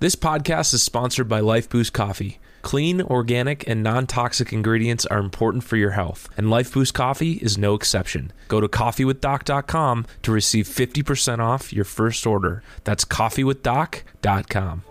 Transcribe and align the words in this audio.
This 0.00 0.16
podcast 0.16 0.74
is 0.74 0.82
sponsored 0.82 1.28
by 1.28 1.40
Lifeboost 1.40 1.92
Coffee. 1.92 2.40
Clean, 2.62 3.00
organic, 3.00 3.66
and 3.68 3.82
non 3.82 4.06
toxic 4.06 4.52
ingredients 4.52 5.06
are 5.06 5.18
important 5.18 5.62
for 5.62 5.76
your 5.76 5.92
health, 5.92 6.28
and 6.36 6.48
Lifeboost 6.48 6.92
Coffee 6.94 7.34
is 7.34 7.56
no 7.56 7.74
exception. 7.74 8.32
Go 8.48 8.60
to 8.60 8.68
coffeewithdoc.com 8.68 10.06
to 10.22 10.32
receive 10.32 10.66
50% 10.66 11.38
off 11.38 11.72
your 11.72 11.84
first 11.84 12.26
order. 12.26 12.62
That's 12.82 13.04
coffeewithdoc.com. 13.04 14.82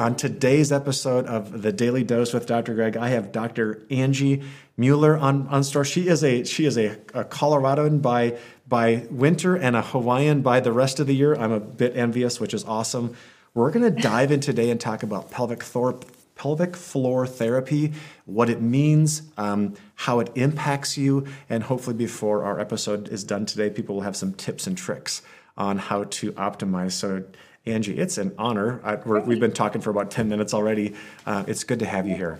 On 0.00 0.16
today's 0.16 0.72
episode 0.72 1.26
of 1.26 1.60
the 1.60 1.72
Daily 1.72 2.02
Dose 2.02 2.32
with 2.32 2.46
Dr. 2.46 2.72
Greg, 2.72 2.96
I 2.96 3.10
have 3.10 3.32
Dr. 3.32 3.82
Angie 3.90 4.42
Mueller 4.78 5.14
on, 5.18 5.46
on 5.48 5.62
store. 5.62 5.84
She 5.84 6.08
is 6.08 6.24
a 6.24 6.42
she 6.44 6.64
is 6.64 6.78
a, 6.78 6.92
a 7.12 7.22
Coloradoan 7.24 8.00
by 8.00 8.38
by 8.66 9.06
winter 9.10 9.56
and 9.56 9.76
a 9.76 9.82
Hawaiian 9.82 10.40
by 10.40 10.60
the 10.60 10.72
rest 10.72 11.00
of 11.00 11.06
the 11.06 11.14
year. 11.14 11.34
I'm 11.34 11.52
a 11.52 11.60
bit 11.60 11.98
envious, 11.98 12.40
which 12.40 12.54
is 12.54 12.64
awesome. 12.64 13.14
We're 13.52 13.70
going 13.70 13.94
to 13.94 14.02
dive 14.02 14.32
in 14.32 14.40
today 14.40 14.70
and 14.70 14.80
talk 14.80 15.02
about 15.02 15.30
pelvic 15.30 15.62
floor 15.62 16.00
pelvic 16.34 16.76
floor 16.76 17.26
therapy, 17.26 17.92
what 18.24 18.48
it 18.48 18.62
means, 18.62 19.20
um, 19.36 19.74
how 19.96 20.18
it 20.20 20.30
impacts 20.34 20.96
you, 20.96 21.26
and 21.50 21.62
hopefully 21.64 21.94
before 21.94 22.42
our 22.44 22.58
episode 22.58 23.10
is 23.10 23.22
done 23.22 23.44
today, 23.44 23.68
people 23.68 23.96
will 23.96 24.02
have 24.02 24.16
some 24.16 24.32
tips 24.32 24.66
and 24.66 24.78
tricks 24.78 25.20
on 25.58 25.76
how 25.76 26.04
to 26.04 26.32
optimize. 26.32 26.92
So 26.92 27.24
Angie, 27.66 27.98
it's 27.98 28.18
an 28.18 28.34
honor. 28.38 28.80
I, 28.82 28.96
we 28.96 29.34
have 29.34 29.40
been 29.40 29.52
talking 29.52 29.80
for 29.80 29.90
about 29.90 30.10
10 30.10 30.28
minutes 30.28 30.54
already. 30.54 30.94
Uh, 31.26 31.44
it's 31.46 31.64
good 31.64 31.80
to 31.80 31.86
have 31.86 32.06
you 32.06 32.14
here. 32.14 32.38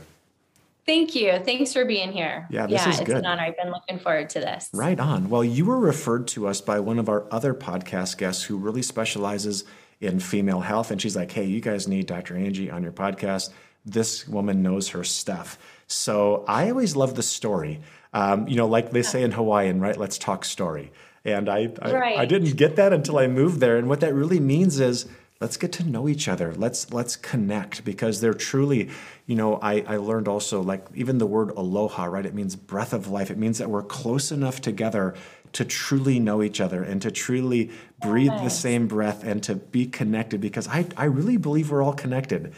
Thank 0.86 1.14
you. 1.14 1.38
Thanks 1.44 1.72
for 1.72 1.84
being 1.84 2.10
here. 2.10 2.48
Yeah, 2.50 2.66
this 2.66 2.82
yeah, 2.82 2.88
is 2.88 2.98
it's 3.00 3.06
good. 3.06 3.18
an 3.18 3.26
honor. 3.26 3.42
I've 3.42 3.56
been 3.56 3.70
looking 3.70 3.98
forward 3.98 4.30
to 4.30 4.40
this. 4.40 4.70
Right 4.72 4.98
on. 4.98 5.28
Well, 5.28 5.44
you 5.44 5.66
were 5.66 5.78
referred 5.78 6.26
to 6.28 6.48
us 6.48 6.60
by 6.60 6.80
one 6.80 6.98
of 6.98 7.08
our 7.08 7.26
other 7.30 7.54
podcast 7.54 8.16
guests 8.16 8.42
who 8.44 8.56
really 8.56 8.82
specializes 8.82 9.64
in 10.00 10.18
female 10.18 10.60
health. 10.60 10.90
And 10.90 11.00
she's 11.00 11.14
like, 11.14 11.30
hey, 11.30 11.44
you 11.44 11.60
guys 11.60 11.86
need 11.86 12.06
Dr. 12.06 12.36
Angie 12.36 12.70
on 12.70 12.82
your 12.82 12.92
podcast. 12.92 13.50
This 13.84 14.26
woman 14.26 14.62
knows 14.62 14.88
her 14.88 15.04
stuff. 15.04 15.58
So 15.86 16.44
I 16.48 16.70
always 16.70 16.96
love 16.96 17.14
the 17.14 17.22
story. 17.22 17.80
Um, 18.12 18.48
you 18.48 18.56
know, 18.56 18.66
like 18.66 18.90
they 18.90 19.02
say 19.02 19.22
in 19.22 19.32
Hawaiian, 19.32 19.80
right? 19.80 19.96
Let's 19.96 20.18
talk 20.18 20.44
story. 20.44 20.92
And 21.32 21.48
I, 21.48 21.72
I, 21.80 21.92
right. 21.92 22.18
I 22.18 22.24
didn't 22.24 22.56
get 22.56 22.76
that 22.76 22.92
until 22.92 23.18
I 23.18 23.26
moved 23.26 23.60
there. 23.60 23.76
And 23.76 23.88
what 23.88 24.00
that 24.00 24.14
really 24.14 24.40
means 24.40 24.80
is 24.80 25.06
let's 25.40 25.56
get 25.56 25.72
to 25.72 25.84
know 25.84 26.08
each 26.08 26.28
other. 26.28 26.54
Let's 26.54 26.92
let's 26.92 27.16
connect 27.16 27.84
because 27.84 28.20
they're 28.20 28.34
truly, 28.34 28.90
you 29.26 29.34
know, 29.34 29.58
I, 29.62 29.84
I 29.86 29.96
learned 29.96 30.28
also 30.28 30.62
like 30.62 30.86
even 30.94 31.18
the 31.18 31.26
word 31.26 31.50
aloha, 31.50 32.04
right? 32.04 32.26
It 32.26 32.34
means 32.34 32.56
breath 32.56 32.92
of 32.92 33.08
life. 33.08 33.30
It 33.30 33.38
means 33.38 33.58
that 33.58 33.70
we're 33.70 33.82
close 33.82 34.30
enough 34.30 34.60
together 34.60 35.14
to 35.52 35.64
truly 35.64 36.20
know 36.20 36.42
each 36.42 36.60
other 36.60 36.82
and 36.82 37.02
to 37.02 37.10
truly 37.10 37.70
breathe 38.00 38.30
yes. 38.30 38.44
the 38.44 38.50
same 38.50 38.86
breath 38.86 39.24
and 39.24 39.42
to 39.42 39.56
be 39.56 39.86
connected 39.86 40.40
because 40.40 40.68
I, 40.68 40.86
I 40.96 41.06
really 41.06 41.38
believe 41.38 41.70
we're 41.70 41.82
all 41.82 41.92
connected. 41.92 42.52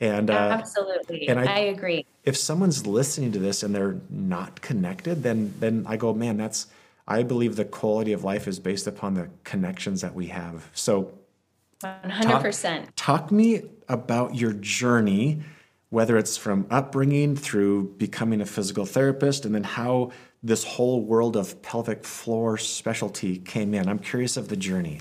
And 0.00 0.30
uh, 0.30 0.34
absolutely, 0.34 1.28
and 1.28 1.40
I, 1.40 1.44
I 1.44 1.58
agree. 1.58 2.06
If 2.24 2.36
someone's 2.36 2.86
listening 2.86 3.32
to 3.32 3.40
this 3.40 3.64
and 3.64 3.74
they're 3.74 4.00
not 4.08 4.60
connected, 4.60 5.24
then 5.24 5.52
then 5.58 5.84
I 5.88 5.96
go, 5.96 6.14
man, 6.14 6.36
that's 6.36 6.68
I 7.08 7.22
believe 7.22 7.56
the 7.56 7.64
quality 7.64 8.12
of 8.12 8.22
life 8.22 8.46
is 8.46 8.60
based 8.60 8.86
upon 8.86 9.14
the 9.14 9.30
connections 9.42 10.02
that 10.02 10.14
we 10.14 10.26
have. 10.26 10.68
So, 10.74 11.14
100%. 11.82 12.84
Talk, 12.84 12.92
talk 12.96 13.32
me 13.32 13.62
about 13.88 14.34
your 14.34 14.52
journey, 14.52 15.40
whether 15.88 16.18
it's 16.18 16.36
from 16.36 16.66
upbringing 16.70 17.34
through 17.34 17.94
becoming 17.96 18.42
a 18.42 18.46
physical 18.46 18.84
therapist, 18.84 19.46
and 19.46 19.54
then 19.54 19.64
how 19.64 20.12
this 20.42 20.64
whole 20.64 21.00
world 21.00 21.34
of 21.34 21.62
pelvic 21.62 22.04
floor 22.04 22.58
specialty 22.58 23.38
came 23.38 23.72
in. 23.72 23.88
I'm 23.88 23.98
curious 23.98 24.36
of 24.36 24.48
the 24.48 24.56
journey. 24.56 25.00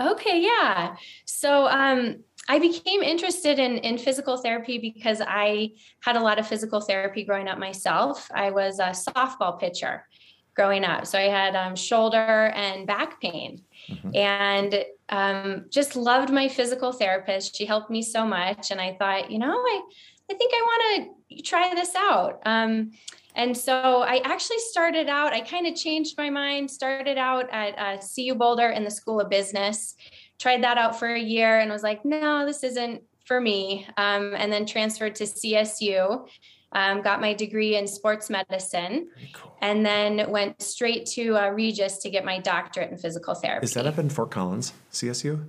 Okay, 0.00 0.40
yeah. 0.40 0.96
So, 1.26 1.66
um, 1.68 2.24
I 2.48 2.58
became 2.58 3.02
interested 3.02 3.58
in, 3.58 3.78
in 3.78 3.98
physical 3.98 4.36
therapy 4.36 4.78
because 4.78 5.20
I 5.24 5.72
had 6.00 6.16
a 6.16 6.20
lot 6.20 6.38
of 6.40 6.46
physical 6.46 6.80
therapy 6.80 7.22
growing 7.22 7.46
up 7.46 7.58
myself. 7.58 8.28
I 8.34 8.50
was 8.50 8.80
a 8.80 8.88
softball 8.88 9.60
pitcher 9.60 10.06
growing 10.54 10.84
up. 10.84 11.06
So 11.06 11.18
I 11.18 11.28
had 11.28 11.56
um, 11.56 11.76
shoulder 11.76 12.52
and 12.54 12.86
back 12.86 13.20
pain. 13.20 13.62
Mm-hmm. 13.88 14.16
And 14.16 14.84
um, 15.08 15.64
just 15.70 15.96
loved 15.96 16.30
my 16.30 16.48
physical 16.48 16.92
therapist. 16.92 17.56
She 17.56 17.66
helped 17.66 17.90
me 17.90 18.02
so 18.02 18.26
much. 18.26 18.70
And 18.70 18.80
I 18.80 18.96
thought, 18.98 19.30
you 19.30 19.38
know, 19.38 19.52
I, 19.52 19.80
I 20.30 20.34
think 20.34 20.52
I 20.54 20.62
want 20.62 21.10
to 21.30 21.42
try 21.42 21.74
this 21.74 21.94
out. 21.94 22.40
Um, 22.46 22.92
and 23.34 23.56
so 23.56 24.02
I 24.02 24.20
actually 24.24 24.58
started 24.58 25.08
out, 25.08 25.32
I 25.32 25.40
kind 25.40 25.66
of 25.66 25.74
changed 25.74 26.18
my 26.18 26.28
mind, 26.28 26.70
started 26.70 27.16
out 27.16 27.48
at 27.50 27.78
uh, 27.78 28.00
CU 28.00 28.34
Boulder 28.34 28.68
in 28.68 28.84
the 28.84 28.90
School 28.90 29.20
of 29.20 29.30
Business, 29.30 29.94
tried 30.38 30.62
that 30.64 30.76
out 30.76 30.98
for 30.98 31.08
a 31.08 31.20
year 31.20 31.60
and 31.60 31.70
was 31.70 31.82
like, 31.82 32.04
no, 32.04 32.44
this 32.44 32.62
isn't 32.62 33.02
for 33.24 33.40
me. 33.40 33.86
Um, 33.96 34.34
and 34.36 34.52
then 34.52 34.66
transferred 34.66 35.14
to 35.16 35.24
CSU 35.24 36.26
um, 36.72 37.02
got 37.02 37.20
my 37.20 37.34
degree 37.34 37.76
in 37.76 37.86
sports 37.86 38.30
medicine, 38.30 39.10
cool. 39.34 39.56
and 39.60 39.84
then 39.84 40.30
went 40.30 40.60
straight 40.60 41.06
to 41.06 41.36
uh, 41.36 41.48
Regis 41.50 41.98
to 41.98 42.10
get 42.10 42.24
my 42.24 42.38
doctorate 42.38 42.90
in 42.90 42.98
physical 42.98 43.34
therapy. 43.34 43.64
Is 43.64 43.74
that 43.74 43.86
up 43.86 43.98
in 43.98 44.08
Fort 44.08 44.30
Collins, 44.30 44.72
CSU? 44.92 45.44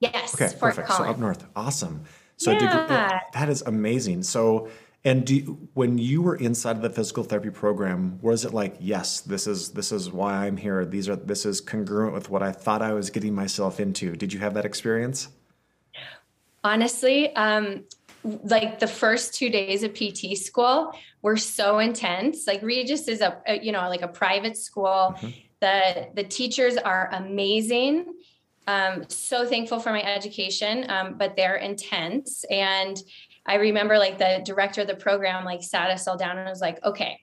Yes. 0.00 0.34
Okay, 0.34 0.48
Fort 0.48 0.74
perfect. 0.74 0.88
Collins. 0.88 1.06
So 1.06 1.10
up 1.10 1.18
north, 1.18 1.46
awesome. 1.56 2.04
So 2.36 2.50
yeah. 2.52 2.58
degree, 2.58 3.18
that 3.34 3.48
is 3.48 3.62
amazing. 3.62 4.22
So, 4.24 4.68
and 5.04 5.24
do, 5.24 5.68
when 5.74 5.98
you 5.98 6.22
were 6.22 6.36
inside 6.36 6.76
of 6.76 6.82
the 6.82 6.90
physical 6.90 7.24
therapy 7.24 7.50
program, 7.50 8.18
was 8.20 8.44
it 8.44 8.52
like, 8.52 8.76
yes, 8.80 9.20
this 9.20 9.46
is 9.46 9.70
this 9.70 9.92
is 9.92 10.10
why 10.10 10.46
I'm 10.46 10.56
here. 10.56 10.84
These 10.84 11.08
are 11.08 11.16
this 11.16 11.44
is 11.44 11.60
congruent 11.60 12.14
with 12.14 12.30
what 12.30 12.42
I 12.42 12.52
thought 12.52 12.82
I 12.82 12.92
was 12.92 13.10
getting 13.10 13.34
myself 13.34 13.80
into. 13.80 14.16
Did 14.16 14.32
you 14.32 14.40
have 14.40 14.54
that 14.54 14.64
experience? 14.64 15.28
Honestly, 16.64 17.34
um, 17.34 17.84
like 18.24 18.78
the 18.78 18.86
first 18.86 19.34
two 19.34 19.50
days 19.50 19.82
of 19.82 19.94
PT 19.94 20.36
school 20.36 20.92
were 21.22 21.36
so 21.36 21.78
intense. 21.78 22.46
Like 22.46 22.62
Regis 22.62 23.08
is 23.08 23.20
a, 23.20 23.40
a 23.46 23.58
you 23.60 23.72
know 23.72 23.88
like 23.88 24.02
a 24.02 24.08
private 24.08 24.56
school. 24.56 25.14
Mm-hmm. 25.16 25.28
The 25.60 26.08
the 26.14 26.24
teachers 26.24 26.76
are 26.76 27.08
amazing. 27.12 28.14
Um, 28.66 29.04
so 29.08 29.44
thankful 29.44 29.80
for 29.80 29.90
my 29.90 30.02
education, 30.02 30.88
um, 30.88 31.14
but 31.18 31.34
they're 31.34 31.56
intense. 31.56 32.44
And 32.48 32.96
I 33.44 33.56
remember 33.56 33.98
like 33.98 34.18
the 34.18 34.40
director 34.44 34.82
of 34.82 34.86
the 34.86 34.94
program 34.94 35.44
like 35.44 35.64
sat 35.64 35.90
us 35.90 36.06
all 36.06 36.16
down 36.16 36.38
and 36.38 36.48
was 36.48 36.60
like, 36.60 36.82
"Okay, 36.84 37.20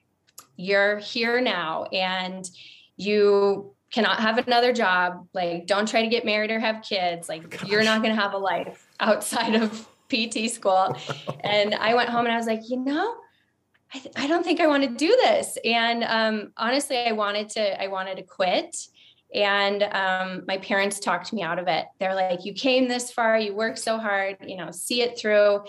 you're 0.56 0.98
here 0.98 1.40
now, 1.40 1.84
and 1.84 2.48
you 2.96 3.74
cannot 3.90 4.20
have 4.20 4.38
another 4.38 4.72
job. 4.72 5.26
Like, 5.34 5.66
don't 5.66 5.88
try 5.88 6.02
to 6.02 6.08
get 6.08 6.24
married 6.24 6.50
or 6.50 6.60
have 6.60 6.82
kids. 6.82 7.28
Like, 7.28 7.50
Gosh. 7.50 7.68
you're 7.68 7.82
not 7.82 8.02
going 8.02 8.14
to 8.14 8.20
have 8.20 8.34
a 8.34 8.38
life 8.38 8.86
outside 9.00 9.56
of 9.56 9.88
PT 10.10 10.50
school. 10.50 10.96
and 11.40 11.74
I 11.74 11.94
went 11.94 12.08
home 12.08 12.26
and 12.26 12.34
I 12.34 12.36
was 12.36 12.46
like, 12.46 12.62
you 12.68 12.78
know, 12.78 13.16
I, 13.94 13.98
th- 13.98 14.14
I 14.16 14.26
don't 14.26 14.44
think 14.44 14.60
I 14.60 14.66
want 14.66 14.82
to 14.84 14.88
do 14.88 15.08
this. 15.08 15.58
And 15.64 16.04
um, 16.04 16.52
honestly, 16.56 16.98
I 16.98 17.12
wanted 17.12 17.48
to, 17.50 17.82
I 17.82 17.88
wanted 17.88 18.16
to 18.16 18.22
quit. 18.22 18.76
And 19.34 19.82
um, 19.82 20.42
my 20.46 20.58
parents 20.58 20.98
talked 20.98 21.32
me 21.32 21.42
out 21.42 21.58
of 21.58 21.68
it. 21.68 21.86
They're 21.98 22.14
like, 22.14 22.44
you 22.44 22.52
came 22.52 22.88
this 22.88 23.10
far, 23.10 23.38
you 23.38 23.54
worked 23.54 23.78
so 23.78 23.98
hard, 23.98 24.36
you 24.46 24.56
know, 24.56 24.70
see 24.70 25.02
it 25.02 25.18
through. 25.18 25.60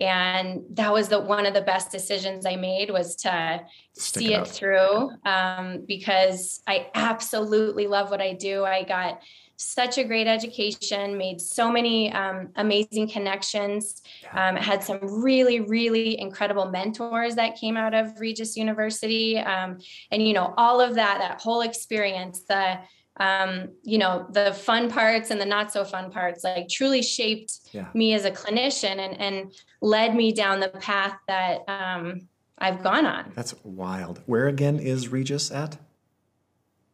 And 0.00 0.62
that 0.70 0.92
was 0.92 1.08
the 1.08 1.20
one 1.20 1.46
of 1.46 1.54
the 1.54 1.62
best 1.62 1.92
decisions 1.92 2.46
I 2.46 2.56
made 2.56 2.90
was 2.90 3.14
to 3.16 3.64
Stick 3.92 4.20
see 4.20 4.34
it, 4.34 4.40
it 4.40 4.48
through 4.48 5.10
um, 5.24 5.84
because 5.86 6.60
I 6.66 6.88
absolutely 6.94 7.86
love 7.86 8.10
what 8.10 8.20
I 8.20 8.32
do. 8.32 8.64
I 8.64 8.82
got 8.82 9.20
such 9.56 9.98
a 9.98 10.04
great 10.04 10.26
education, 10.26 11.16
made 11.16 11.40
so 11.40 11.70
many 11.70 12.12
um, 12.12 12.48
amazing 12.56 13.08
connections, 13.08 14.02
um, 14.32 14.56
had 14.56 14.82
some 14.82 14.98
really, 15.02 15.60
really 15.60 16.18
incredible 16.18 16.70
mentors 16.70 17.36
that 17.36 17.56
came 17.56 17.76
out 17.76 17.94
of 17.94 18.18
Regis 18.18 18.56
University. 18.56 19.38
Um, 19.38 19.78
and, 20.10 20.26
you 20.26 20.32
know, 20.32 20.54
all 20.56 20.80
of 20.80 20.94
that, 20.96 21.18
that 21.18 21.40
whole 21.40 21.60
experience, 21.60 22.42
the, 22.48 22.78
um, 23.18 23.68
you 23.84 23.98
know, 23.98 24.26
the 24.30 24.52
fun 24.52 24.90
parts 24.90 25.30
and 25.30 25.40
the 25.40 25.46
not 25.46 25.72
so 25.72 25.84
fun 25.84 26.10
parts, 26.10 26.42
like 26.42 26.68
truly 26.68 27.02
shaped 27.02 27.60
yeah. 27.72 27.86
me 27.94 28.12
as 28.12 28.24
a 28.24 28.30
clinician 28.30 28.98
and, 28.98 29.20
and 29.20 29.52
led 29.80 30.16
me 30.16 30.32
down 30.32 30.58
the 30.58 30.68
path 30.68 31.16
that 31.28 31.60
um, 31.68 32.22
I've 32.58 32.82
gone 32.82 33.06
on. 33.06 33.32
That's 33.34 33.54
wild. 33.62 34.20
Where 34.26 34.48
again 34.48 34.80
is 34.80 35.08
Regis 35.08 35.50
at? 35.50 35.78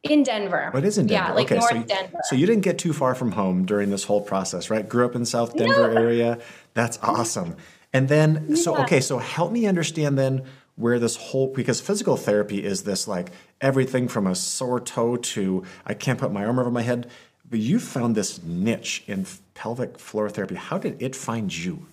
In 0.02 0.22
Denver. 0.22 0.70
What 0.70 0.84
is 0.84 0.98
in 0.98 1.06
Denver? 1.06 1.28
Yeah, 1.28 1.34
like 1.34 1.46
okay, 1.46 1.58
North 1.58 1.70
so, 1.70 1.82
Denver. 1.82 2.18
So 2.24 2.36
you 2.36 2.46
didn't 2.46 2.62
get 2.62 2.78
too 2.78 2.92
far 2.92 3.14
from 3.14 3.32
home 3.32 3.66
during 3.66 3.90
this 3.90 4.04
whole 4.04 4.22
process, 4.22 4.70
right? 4.70 4.88
Grew 4.88 5.04
up 5.04 5.14
in 5.14 5.24
South 5.24 5.56
Denver 5.56 5.92
no. 5.92 6.00
area. 6.00 6.38
That's 6.74 6.98
awesome. 7.02 7.56
And 7.92 8.08
then, 8.08 8.46
yeah. 8.48 8.56
so 8.56 8.76
okay, 8.78 9.00
so 9.00 9.18
help 9.18 9.52
me 9.52 9.66
understand 9.66 10.18
then 10.18 10.44
where 10.76 10.98
this 10.98 11.16
whole 11.16 11.52
because 11.52 11.80
physical 11.80 12.16
therapy 12.16 12.64
is 12.64 12.84
this 12.84 13.06
like 13.06 13.30
everything 13.60 14.08
from 14.08 14.26
a 14.26 14.34
sore 14.34 14.80
toe 14.80 15.16
to 15.16 15.64
I 15.84 15.94
can't 15.94 16.18
put 16.18 16.32
my 16.32 16.44
arm 16.44 16.58
over 16.58 16.70
my 16.70 16.82
head. 16.82 17.10
But 17.48 17.58
you 17.58 17.80
found 17.80 18.14
this 18.14 18.42
niche 18.44 19.02
in 19.08 19.26
pelvic 19.54 19.98
floor 19.98 20.30
therapy. 20.30 20.54
How 20.54 20.78
did 20.78 21.02
it 21.02 21.16
find 21.16 21.54
you? 21.54 21.86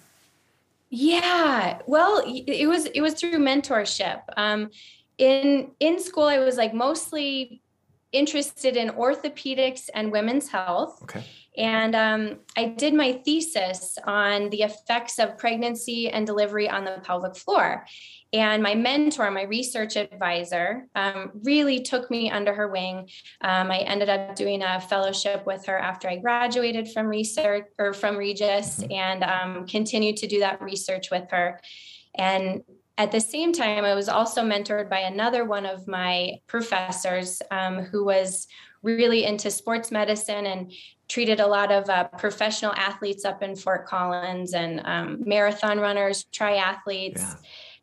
Yeah, 0.89 1.81
well, 1.87 2.23
it 2.25 2.67
was 2.67 2.85
it 2.85 3.01
was 3.01 3.15
through 3.15 3.39
mentorship. 3.39 4.21
Um, 4.37 4.69
in 5.17 5.71
in 5.79 5.99
school, 5.99 6.25
I 6.25 6.37
was 6.39 6.55
like 6.57 6.73
mostly 6.73 7.61
interested 8.11 8.77
in 8.77 8.89
orthopedics 8.89 9.89
and 9.93 10.11
women's 10.11 10.49
health. 10.49 11.01
Okay. 11.03 11.23
And 11.57 11.95
um, 11.95 12.39
I 12.55 12.65
did 12.65 12.93
my 12.93 13.13
thesis 13.25 13.97
on 14.05 14.51
the 14.51 14.61
effects 14.61 15.17
of 15.17 15.39
pregnancy 15.39 16.07
and 16.07 16.25
delivery 16.25 16.69
on 16.69 16.85
the 16.85 17.01
pelvic 17.03 17.35
floor. 17.35 17.83
And 18.31 18.61
my 18.61 18.75
mentor, 18.75 19.31
my 19.31 19.43
research 19.43 19.95
advisor, 19.95 20.87
um, 20.93 21.31
really 21.43 21.81
took 21.81 22.11
me 22.11 22.29
under 22.29 22.53
her 22.53 22.67
wing. 22.67 23.09
Um, 23.41 23.71
I 23.71 23.79
ended 23.79 24.09
up 24.09 24.35
doing 24.35 24.61
a 24.61 24.79
fellowship 24.81 25.47
with 25.47 25.65
her 25.65 25.77
after 25.77 26.07
I 26.07 26.17
graduated 26.17 26.91
from 26.91 27.07
research 27.07 27.65
or 27.79 27.93
from 27.93 28.17
Regis 28.17 28.79
mm-hmm. 28.79 28.91
and 28.91 29.23
um, 29.23 29.65
continued 29.65 30.17
to 30.17 30.27
do 30.27 30.41
that 30.41 30.61
research 30.61 31.09
with 31.09 31.31
her. 31.31 31.59
And 32.15 32.63
at 32.97 33.11
the 33.11 33.21
same 33.21 33.53
time, 33.53 33.85
I 33.85 33.93
was 33.93 34.09
also 34.09 34.41
mentored 34.41 34.89
by 34.89 34.99
another 34.99 35.45
one 35.45 35.65
of 35.65 35.87
my 35.87 36.39
professors 36.47 37.41
um, 37.51 37.79
who 37.79 38.03
was 38.03 38.47
really 38.81 39.25
into 39.25 39.51
sports 39.51 39.91
medicine 39.91 40.47
and 40.47 40.71
treated 41.07 41.39
a 41.39 41.47
lot 41.47 41.71
of 41.71 41.89
uh, 41.89 42.05
professional 42.17 42.73
athletes 42.73 43.23
up 43.23 43.43
in 43.43 43.55
Fort 43.55 43.85
Collins 43.85 44.53
and 44.53 44.81
um, 44.85 45.23
marathon 45.25 45.79
runners, 45.79 46.25
triathletes. 46.33 47.19
Yeah. 47.19 47.35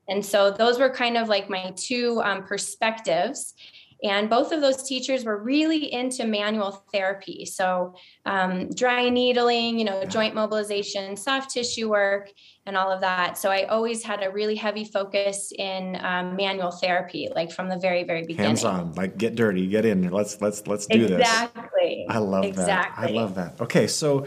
And 0.08 0.25
so 0.25 0.50
those 0.50 0.78
were 0.78 0.90
kind 0.90 1.16
of 1.16 1.28
like 1.28 1.49
my 1.49 1.72
two 1.76 2.20
um, 2.22 2.44
perspectives. 2.44 3.55
And 4.04 4.28
both 4.28 4.52
of 4.52 4.60
those 4.60 4.82
teachers 4.82 5.24
were 5.24 5.42
really 5.42 5.90
into 5.92 6.26
manual 6.26 6.84
therapy. 6.92 7.46
So, 7.46 7.94
um, 8.26 8.68
dry 8.68 9.08
needling, 9.08 9.78
you 9.78 9.86
know, 9.86 10.04
joint 10.04 10.34
mobilization, 10.34 11.16
soft 11.16 11.50
tissue 11.50 11.88
work, 11.88 12.30
and 12.66 12.76
all 12.76 12.92
of 12.92 13.00
that. 13.00 13.38
So, 13.38 13.50
I 13.50 13.64
always 13.64 14.04
had 14.04 14.22
a 14.22 14.30
really 14.30 14.56
heavy 14.56 14.84
focus 14.84 15.52
in 15.58 15.98
um, 16.04 16.36
manual 16.36 16.70
therapy, 16.70 17.30
like 17.34 17.50
from 17.50 17.70
the 17.70 17.78
very, 17.78 18.04
very 18.04 18.26
beginning. 18.26 18.44
Hands 18.44 18.64
on, 18.64 18.92
like 18.92 19.16
get 19.16 19.36
dirty, 19.36 19.66
get 19.66 19.86
in. 19.86 20.10
Let's 20.10 20.38
let's 20.42 20.66
let's 20.66 20.86
do 20.86 21.04
exactly. 21.04 21.16
this. 21.16 21.28
Exactly. 21.28 22.06
I 22.10 22.18
love 22.18 22.44
exactly. 22.44 23.06
that. 23.06 23.10
I 23.10 23.14
love 23.14 23.34
that. 23.36 23.60
Okay, 23.60 23.86
so 23.86 24.26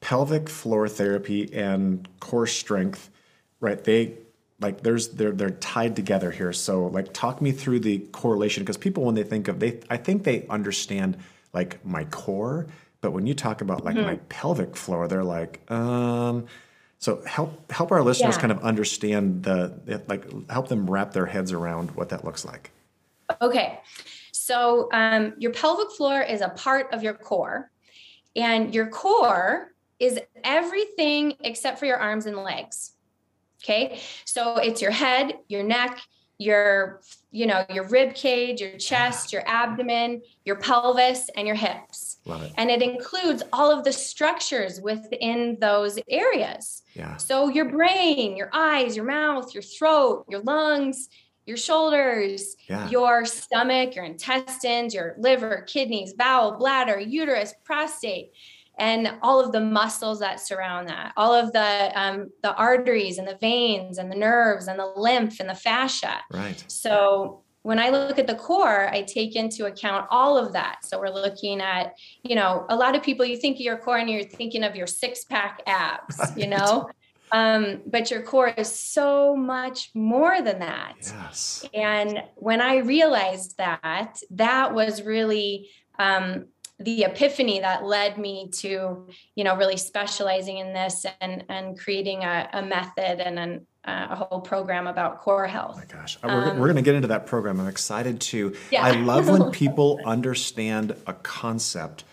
pelvic 0.00 0.48
floor 0.48 0.88
therapy 0.88 1.52
and 1.52 2.08
core 2.20 2.46
strength, 2.46 3.10
right? 3.60 3.82
They 3.84 4.14
like 4.60 4.82
there's 4.82 5.08
they're 5.08 5.32
they're 5.32 5.50
tied 5.50 5.94
together 5.94 6.30
here 6.30 6.52
so 6.52 6.86
like 6.86 7.12
talk 7.12 7.40
me 7.40 7.52
through 7.52 7.80
the 7.80 7.98
correlation 8.12 8.62
because 8.62 8.76
people 8.76 9.04
when 9.04 9.14
they 9.14 9.22
think 9.22 9.48
of 9.48 9.60
they 9.60 9.80
i 9.90 9.96
think 9.96 10.24
they 10.24 10.46
understand 10.48 11.16
like 11.52 11.84
my 11.84 12.04
core 12.04 12.66
but 13.00 13.12
when 13.12 13.26
you 13.26 13.34
talk 13.34 13.60
about 13.60 13.84
like 13.84 13.96
mm-hmm. 13.96 14.06
my 14.06 14.16
pelvic 14.28 14.76
floor 14.76 15.06
they're 15.06 15.24
like 15.24 15.68
um 15.70 16.46
so 16.98 17.22
help 17.24 17.70
help 17.70 17.92
our 17.92 18.02
listeners 18.02 18.34
yeah. 18.34 18.40
kind 18.40 18.52
of 18.52 18.58
understand 18.60 19.42
the 19.44 20.02
like 20.08 20.24
help 20.50 20.68
them 20.68 20.90
wrap 20.90 21.12
their 21.12 21.26
heads 21.26 21.52
around 21.52 21.90
what 21.92 22.08
that 22.08 22.24
looks 22.24 22.44
like 22.44 22.70
okay 23.40 23.80
so 24.32 24.88
um, 24.92 25.34
your 25.36 25.52
pelvic 25.52 25.90
floor 25.90 26.22
is 26.22 26.40
a 26.40 26.48
part 26.48 26.92
of 26.94 27.02
your 27.02 27.12
core 27.12 27.70
and 28.34 28.74
your 28.74 28.86
core 28.86 29.72
is 29.98 30.18
everything 30.42 31.34
except 31.40 31.78
for 31.78 31.86
your 31.86 31.98
arms 31.98 32.24
and 32.26 32.36
legs 32.36 32.92
Okay. 33.62 34.00
So 34.24 34.56
it's 34.56 34.80
your 34.80 34.90
head, 34.90 35.34
your 35.48 35.62
neck, 35.62 36.00
your, 36.38 37.00
you 37.32 37.46
know, 37.46 37.64
your 37.68 37.88
rib 37.88 38.14
cage, 38.14 38.60
your 38.60 38.78
chest, 38.78 39.32
your 39.32 39.42
abdomen, 39.46 40.22
your 40.44 40.56
pelvis, 40.56 41.28
and 41.36 41.46
your 41.46 41.56
hips. 41.56 42.18
Love 42.24 42.42
it. 42.42 42.52
And 42.56 42.70
it 42.70 42.80
includes 42.80 43.42
all 43.52 43.76
of 43.76 43.84
the 43.84 43.92
structures 43.92 44.80
within 44.80 45.58
those 45.60 45.98
areas. 46.08 46.82
Yeah. 46.94 47.16
So 47.16 47.48
your 47.48 47.68
brain, 47.68 48.36
your 48.36 48.50
eyes, 48.52 48.94
your 48.94 49.04
mouth, 49.04 49.52
your 49.52 49.64
throat, 49.64 50.26
your 50.28 50.40
lungs, 50.40 51.08
your 51.44 51.56
shoulders, 51.56 52.54
yeah. 52.68 52.88
your 52.90 53.24
stomach, 53.24 53.96
your 53.96 54.04
intestines, 54.04 54.94
your 54.94 55.16
liver, 55.18 55.64
kidneys, 55.66 56.12
bowel, 56.12 56.52
bladder, 56.52 57.00
uterus, 57.00 57.54
prostate 57.64 58.32
and 58.78 59.12
all 59.22 59.44
of 59.44 59.52
the 59.52 59.60
muscles 59.60 60.20
that 60.20 60.40
surround 60.40 60.88
that, 60.88 61.12
all 61.16 61.34
of 61.34 61.52
the 61.52 61.92
um, 61.94 62.30
the 62.42 62.54
arteries 62.54 63.18
and 63.18 63.26
the 63.26 63.36
veins 63.36 63.98
and 63.98 64.10
the 64.10 64.16
nerves 64.16 64.68
and 64.68 64.78
the 64.78 64.92
lymph 64.96 65.40
and 65.40 65.48
the 65.48 65.54
fascia. 65.54 66.20
Right. 66.32 66.62
So 66.68 67.42
when 67.62 67.78
I 67.78 67.90
look 67.90 68.18
at 68.18 68.26
the 68.26 68.34
core, 68.34 68.88
I 68.88 69.02
take 69.02 69.36
into 69.36 69.66
account 69.66 70.06
all 70.10 70.38
of 70.38 70.52
that. 70.52 70.84
So 70.84 70.98
we're 70.98 71.10
looking 71.10 71.60
at, 71.60 71.94
you 72.22 72.34
know, 72.34 72.64
a 72.68 72.76
lot 72.76 72.96
of 72.96 73.02
people 73.02 73.26
you 73.26 73.36
think 73.36 73.56
of 73.56 73.60
your 73.60 73.76
core 73.76 73.98
and 73.98 74.08
you're 74.08 74.22
thinking 74.22 74.62
of 74.62 74.76
your 74.76 74.86
six 74.86 75.24
pack 75.24 75.60
abs, 75.66 76.18
right. 76.18 76.38
you 76.38 76.46
know. 76.46 76.88
Um, 77.30 77.82
but 77.86 78.10
your 78.10 78.22
core 78.22 78.48
is 78.48 78.74
so 78.74 79.36
much 79.36 79.90
more 79.94 80.40
than 80.40 80.60
that. 80.60 80.94
Yes. 81.02 81.68
And 81.74 82.22
when 82.36 82.62
I 82.62 82.78
realized 82.78 83.58
that, 83.58 84.18
that 84.30 84.72
was 84.72 85.02
really 85.02 85.68
um, 85.98 86.46
the 86.80 87.02
epiphany 87.04 87.60
that 87.60 87.84
led 87.84 88.18
me 88.18 88.48
to 88.52 89.06
you 89.34 89.44
know 89.44 89.56
really 89.56 89.76
specializing 89.76 90.58
in 90.58 90.72
this 90.72 91.04
and 91.20 91.44
and 91.48 91.78
creating 91.78 92.22
a, 92.22 92.48
a 92.52 92.62
method 92.62 93.20
and 93.20 93.38
an, 93.38 93.66
uh, 93.84 94.06
a 94.10 94.16
whole 94.16 94.40
program 94.40 94.86
about 94.86 95.20
core 95.20 95.46
health. 95.46 95.74
Oh 95.76 95.78
my 95.78 95.84
gosh, 95.84 96.18
we're, 96.22 96.30
um, 96.30 96.58
we're 96.58 96.66
going 96.66 96.76
to 96.76 96.82
get 96.82 96.94
into 96.94 97.08
that 97.08 97.26
program. 97.26 97.60
I'm 97.60 97.68
excited 97.68 98.20
to. 98.20 98.54
Yeah. 98.70 98.84
I 98.84 98.92
love 98.92 99.28
when 99.28 99.50
people 99.52 100.00
understand 100.04 100.94
a 101.06 101.14
concept 101.14 102.04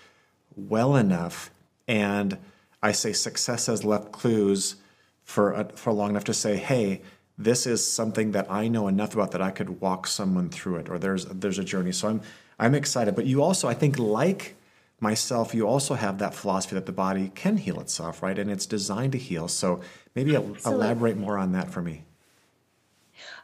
well 0.56 0.96
enough, 0.96 1.52
and 1.88 2.38
I 2.82 2.92
say 2.92 3.14
success 3.14 3.68
has 3.68 3.84
left 3.84 4.12
clues 4.12 4.76
for 5.24 5.52
a, 5.52 5.66
for 5.76 5.94
long 5.94 6.12
enough 6.12 6.26
to 6.26 6.34
say, 6.34 6.58
hey. 6.58 7.02
This 7.38 7.68
is 7.68 7.86
something 7.86 8.32
that 8.32 8.50
I 8.50 8.70
know 8.70 8.88
enough 8.88 9.14
about 9.14 9.32
that 9.32 9.42
I 9.42 9.52
could 9.52 9.82
walk 9.82 10.08
someone 10.08 10.50
through 10.50 10.78
it, 10.78 10.90
or 10.90 10.98
there's 10.98 11.26
there's 11.26 11.60
a 11.60 11.66
journey. 11.66 11.92
So 11.92 12.08
I'm 12.08 12.22
I'm 12.60 12.76
excited. 12.76 13.16
But 13.16 13.26
you 13.26 13.42
also, 13.42 13.68
I 13.68 13.74
think, 13.74 14.00
like 14.00 14.56
myself, 15.00 15.54
you 15.54 15.68
also 15.68 15.96
have 15.96 16.18
that 16.20 16.34
philosophy 16.34 16.76
that 16.76 16.86
the 16.86 16.92
body 16.92 17.32
can 17.36 17.58
heal 17.58 17.80
itself, 17.80 18.24
right? 18.24 18.38
And 18.38 18.50
it's 18.50 18.66
designed 18.66 19.12
to 19.12 19.18
heal. 19.18 19.48
So 19.48 19.82
maybe 20.16 20.36
Absolutely. 20.36 20.72
elaborate 20.72 21.18
more 21.18 21.38
on 21.38 21.52
that 21.52 21.70
for 21.70 21.82
me. 21.82 22.04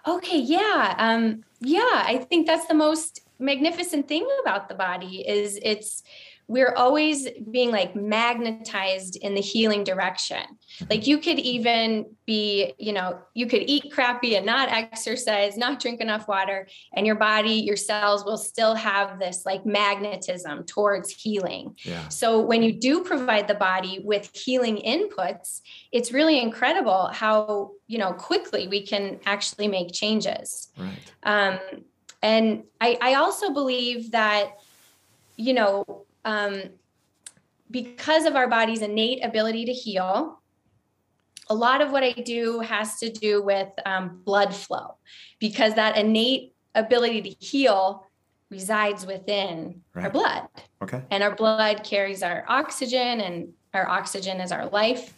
Okay, 0.07 0.39
yeah. 0.39 0.95
Um, 0.97 1.43
yeah, 1.59 1.79
I 1.81 2.25
think 2.29 2.47
that's 2.47 2.67
the 2.67 2.73
most 2.73 3.21
magnificent 3.39 4.07
thing 4.07 4.27
about 4.41 4.69
the 4.69 4.75
body 4.75 5.27
is 5.27 5.59
it's 5.61 6.03
we're 6.51 6.73
always 6.75 7.29
being 7.49 7.71
like 7.71 7.95
magnetized 7.95 9.15
in 9.15 9.35
the 9.35 9.39
healing 9.39 9.85
direction. 9.85 10.43
Like 10.89 11.07
you 11.07 11.17
could 11.17 11.39
even 11.39 12.13
be, 12.25 12.73
you 12.77 12.91
know, 12.91 13.19
you 13.33 13.47
could 13.47 13.61
eat 13.67 13.93
crappy 13.93 14.35
and 14.35 14.45
not 14.45 14.67
exercise, 14.67 15.55
not 15.55 15.79
drink 15.79 16.01
enough 16.01 16.27
water, 16.27 16.67
and 16.93 17.07
your 17.07 17.15
body, 17.15 17.53
your 17.53 17.77
cells 17.77 18.25
will 18.25 18.37
still 18.37 18.75
have 18.75 19.17
this 19.17 19.45
like 19.45 19.65
magnetism 19.65 20.65
towards 20.65 21.09
healing. 21.13 21.77
Yeah. 21.85 22.09
So 22.09 22.41
when 22.41 22.63
you 22.63 22.73
do 22.73 23.05
provide 23.05 23.47
the 23.47 23.55
body 23.55 24.01
with 24.03 24.29
healing 24.35 24.75
inputs, 24.85 25.61
it's 25.93 26.11
really 26.11 26.41
incredible 26.41 27.07
how, 27.13 27.71
you 27.87 27.97
know, 27.97 28.11
quickly 28.11 28.67
we 28.67 28.85
can 28.85 29.21
actually 29.25 29.69
make 29.69 29.93
changes. 29.93 30.67
Right. 30.77 30.99
Um, 31.23 31.59
and 32.21 32.63
I, 32.81 32.97
I 32.99 33.13
also 33.13 33.53
believe 33.53 34.11
that, 34.11 34.57
you 35.37 35.53
know, 35.53 36.00
um, 36.25 36.61
because 37.69 38.25
of 38.25 38.35
our 38.35 38.47
body's 38.47 38.81
innate 38.81 39.23
ability 39.23 39.65
to 39.65 39.73
heal, 39.73 40.41
a 41.49 41.55
lot 41.55 41.81
of 41.81 41.91
what 41.91 42.03
I 42.03 42.11
do 42.11 42.59
has 42.59 42.97
to 42.99 43.09
do 43.09 43.41
with 43.41 43.69
um, 43.85 44.21
blood 44.23 44.55
flow 44.55 44.95
because 45.39 45.75
that 45.75 45.97
innate 45.97 46.53
ability 46.75 47.21
to 47.23 47.29
heal 47.45 48.07
resides 48.49 49.05
within 49.05 49.81
right. 49.93 50.05
our 50.05 50.11
blood. 50.11 50.47
Okay. 50.81 51.01
And 51.09 51.23
our 51.23 51.35
blood 51.35 51.83
carries 51.83 52.21
our 52.21 52.45
oxygen, 52.47 53.21
and 53.21 53.53
our 53.73 53.87
oxygen 53.87 54.39
is 54.41 54.51
our 54.51 54.67
life. 54.67 55.13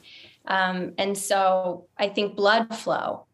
Um, 0.47 0.93
and 0.97 1.17
so 1.17 1.87
I 1.97 2.09
think 2.09 2.35
blood 2.35 2.75
flow, 2.75 3.25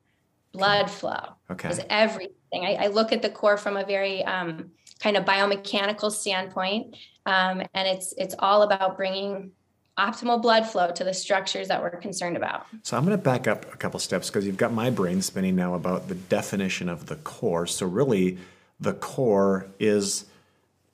blood 0.53 0.85
okay. 0.85 0.93
flow 0.93 1.23
okay. 1.51 1.69
is 1.69 1.81
everything. 1.89 2.65
I, 2.65 2.75
I, 2.75 2.88
look 2.88 3.11
at 3.11 3.21
the 3.21 3.29
core 3.29 3.57
from 3.57 3.77
a 3.77 3.85
very 3.85 4.23
um, 4.25 4.71
kind 4.99 5.17
of 5.17 5.25
biomechanical 5.25 6.11
standpoint 6.11 6.95
um, 7.29 7.62
and 7.74 7.88
it's 7.88 8.13
it's 8.17 8.36
all 8.39 8.63
about 8.63 8.98
bringing 8.98 9.51
optimal 9.98 10.41
blood 10.41 10.65
flow 10.65 10.91
to 10.91 11.03
the 11.03 11.13
structures 11.13 11.67
that 11.67 11.81
we're 11.81 11.89
concerned 11.91 12.38
about. 12.38 12.65
So 12.83 12.98
I'm 12.98 13.05
going 13.05 13.17
to 13.17 13.24
back 13.24 13.48
up 13.48 13.71
a 13.71 13.77
couple 13.77 14.00
steps 14.00 14.29
because 14.29 14.48
you've 14.48 14.57
got 14.57 14.74
my 14.74 14.89
brain 14.89 15.21
spinning 15.21 15.55
now 15.55 15.75
about 15.75 16.07
the 16.07 16.15
definition 16.15 16.89
of 16.89 17.05
the 17.05 17.17
core. 17.17 17.67
So 17.67 17.86
really, 17.86 18.38
the 18.79 18.93
core 18.93 19.67
is 19.77 20.25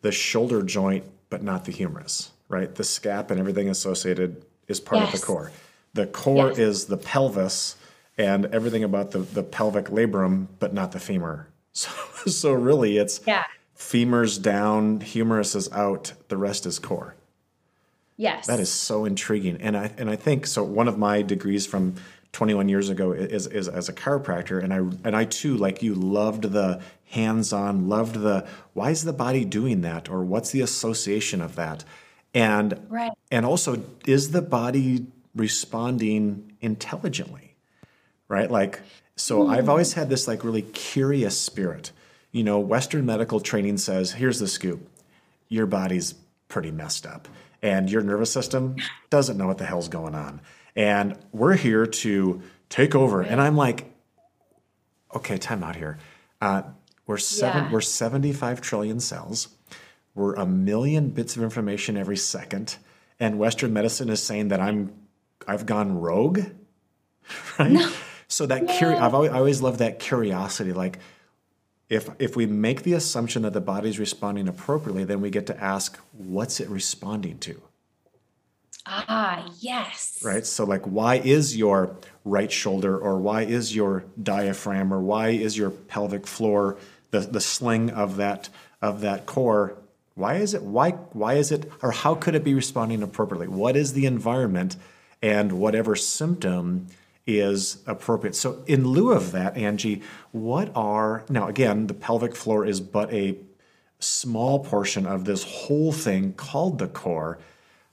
the 0.02 0.12
shoulder 0.12 0.64
joint, 0.64 1.06
but 1.30 1.44
not 1.44 1.66
the 1.66 1.72
humerus, 1.72 2.32
right? 2.50 2.74
The 2.74 2.84
scap 2.84 3.30
and 3.30 3.40
everything 3.40 3.70
associated 3.70 4.44
is 4.68 4.80
part 4.80 5.02
yes. 5.02 5.14
of 5.14 5.22
the 5.22 5.26
core. 5.26 5.52
The 5.94 6.08
core 6.08 6.50
yes. 6.50 6.58
is 6.58 6.86
the 6.86 6.98
pelvis 6.98 7.76
and 8.18 8.48
everything 8.48 8.84
about 8.84 9.12
the, 9.12 9.20
the 9.20 9.44
pelvic 9.44 9.86
labrum, 9.86 10.48
but 10.60 10.74
not 10.74 10.92
the 10.92 11.00
femur. 11.00 11.48
So, 11.78 11.92
so 12.30 12.54
really, 12.54 12.98
it's 12.98 13.20
yeah 13.28 13.44
femurs 13.78 14.42
down, 14.42 15.02
humerus 15.02 15.56
is 15.56 15.72
out, 15.72 16.14
the 16.30 16.38
rest 16.38 16.66
is 16.66 16.80
core. 16.80 17.16
Yes. 18.18 18.48
That 18.48 18.60
is 18.60 18.72
so 18.72 19.06
intriguing. 19.06 19.58
And 19.62 19.76
I 19.76 19.92
and 19.98 20.10
I 20.10 20.16
think 20.16 20.48
so 20.48 20.64
one 20.64 20.88
of 20.88 20.98
my 20.98 21.22
degrees 21.22 21.66
from 21.66 21.96
21 22.32 22.70
years 22.70 22.90
ago 22.90 23.12
is, 23.12 23.48
is 23.48 23.68
as 23.68 23.90
a 23.90 23.94
chiropractor 23.94 24.64
and 24.64 24.74
I 24.74 24.78
and 25.04 25.16
I 25.16 25.26
too 25.26 25.58
like 25.58 25.84
you 25.84 25.94
loved 25.96 26.44
the 26.44 26.82
hands-on, 27.10 27.90
loved 27.90 28.16
the 28.16 28.48
why 28.74 28.92
is 28.92 29.04
the 29.04 29.14
body 29.14 29.44
doing 29.44 29.82
that 29.82 30.10
or 30.10 30.24
what's 30.24 30.52
the 30.52 30.62
association 30.62 31.42
of 31.42 31.56
that? 31.56 31.84
And 32.34 32.80
Right. 32.90 33.12
and 33.32 33.46
also 33.46 33.84
is 34.06 34.32
the 34.32 34.42
body 34.42 35.08
responding 35.36 36.54
intelligently? 36.62 37.56
Right? 38.30 38.50
Like 38.50 38.80
so 39.18 39.44
hmm. 39.44 39.52
I've 39.52 39.68
always 39.68 39.94
had 39.94 40.10
this 40.10 40.26
like 40.26 40.46
really 40.46 40.62
curious 40.62 41.38
spirit. 41.38 41.92
You 42.36 42.44
know, 42.44 42.60
Western 42.60 43.06
medical 43.06 43.40
training 43.40 43.78
says, 43.78 44.12
here's 44.12 44.40
the 44.40 44.48
scoop. 44.50 44.90
Your 45.48 45.66
body's 45.66 46.16
pretty 46.50 46.70
messed 46.70 47.06
up 47.06 47.30
and 47.62 47.90
your 47.90 48.02
nervous 48.02 48.30
system 48.30 48.76
doesn't 49.10 49.38
know 49.38 49.48
what 49.48 49.58
the 49.58 49.66
hell's 49.66 49.88
going 49.88 50.16
on. 50.16 50.42
And 50.76 51.18
we're 51.32 51.56
here 51.56 51.86
to 51.86 52.42
take 52.68 52.94
over. 52.94 53.22
And 53.22 53.40
I'm 53.40 53.56
like, 53.56 53.90
okay, 55.16 55.38
time 55.38 55.64
out 55.64 55.78
here. 55.78 55.98
Uh, 56.42 56.64
we're 57.08 57.18
seven, 57.20 57.64
Yeah. 57.66 57.72
we're 57.72 57.80
75 57.80 58.60
trillion 58.60 59.00
cells. 59.00 59.48
We're 60.14 60.34
a 60.34 60.46
million 60.46 61.12
bits 61.12 61.38
of 61.38 61.42
information 61.44 61.96
every 61.96 62.18
second. 62.18 62.76
And 63.18 63.40
Western 63.40 63.72
medicine 63.72 64.10
is 64.10 64.22
saying 64.22 64.50
that 64.50 64.60
I'm 64.60 64.92
I've 65.48 65.66
gone 65.66 66.00
rogue. 66.02 66.42
Right? 67.58 67.88
So 68.28 68.46
that 68.48 68.64
curi- 68.64 69.00
I've 69.00 69.14
always, 69.14 69.32
I 69.32 69.38
always 69.38 69.62
loved 69.62 69.80
that 69.80 70.00
curiosity. 70.00 70.74
Like 70.74 71.00
if 71.90 72.10
if 72.20 72.36
we 72.36 72.46
make 72.46 72.84
the 72.84 72.94
assumption 72.94 73.44
that 73.44 73.54
the 73.54 73.62
body's 73.62 74.00
responding 74.00 74.48
appropriately, 74.48 75.04
then 75.04 75.22
we 75.22 75.30
get 75.30 75.46
to 75.48 75.64
ask, 75.64 75.98
what's 76.14 76.60
it 76.60 76.70
responding 76.70 77.38
to? 77.40 77.62
Ah, 78.88 79.50
yes. 79.60 80.22
right? 80.24 80.46
So, 80.46 80.64
like, 80.64 80.84
why 80.84 81.16
is 81.16 81.58
your 81.58 81.98
right 82.24 82.52
shoulder, 82.52 82.98
or 82.98 83.18
why 83.18 83.42
is 83.42 83.76
your 83.76 84.06
diaphragm, 84.22 84.94
or 84.94 85.02
why 85.02 85.30
is 85.30 85.58
your 85.58 85.72
pelvic 85.72 86.28
floor, 86.28 86.78
the 87.12 87.20
the 87.22 87.42
sling 87.42 87.90
of 87.90 88.18
that 88.18 88.50
of 88.82 89.02
that 89.02 89.26
core? 89.26 89.78
Why 90.14 90.36
is 90.36 90.54
it? 90.54 90.62
Why 90.62 90.92
why 90.92 91.36
is 91.36 91.52
it? 91.52 91.72
Or 91.82 91.92
how 91.92 92.16
could 92.16 92.36
it 92.36 92.44
be 92.44 92.54
responding 92.54 93.02
appropriately? 93.02 93.48
What 93.48 93.76
is 93.76 93.94
the 93.94 94.06
environment, 94.06 94.76
and 95.22 95.54
whatever 95.54 95.96
symptom 95.96 96.88
is 97.28 97.84
appropriate. 97.88 98.36
So, 98.36 98.64
in 98.68 98.88
lieu 98.88 99.12
of 99.12 99.32
that, 99.32 99.58
Angie, 99.58 100.02
what 100.32 100.72
are 100.76 101.24
now 101.30 101.48
again 101.48 101.88
the 101.88 101.94
pelvic 101.94 102.36
floor 102.36 102.66
is 102.66 102.80
but 102.82 103.12
a 103.14 103.38
small 104.00 104.60
portion 104.60 105.06
of 105.06 105.26
this 105.26 105.44
whole 105.44 105.92
thing 105.92 106.34
called 106.34 106.80
the 106.80 106.88
core. 106.88 107.40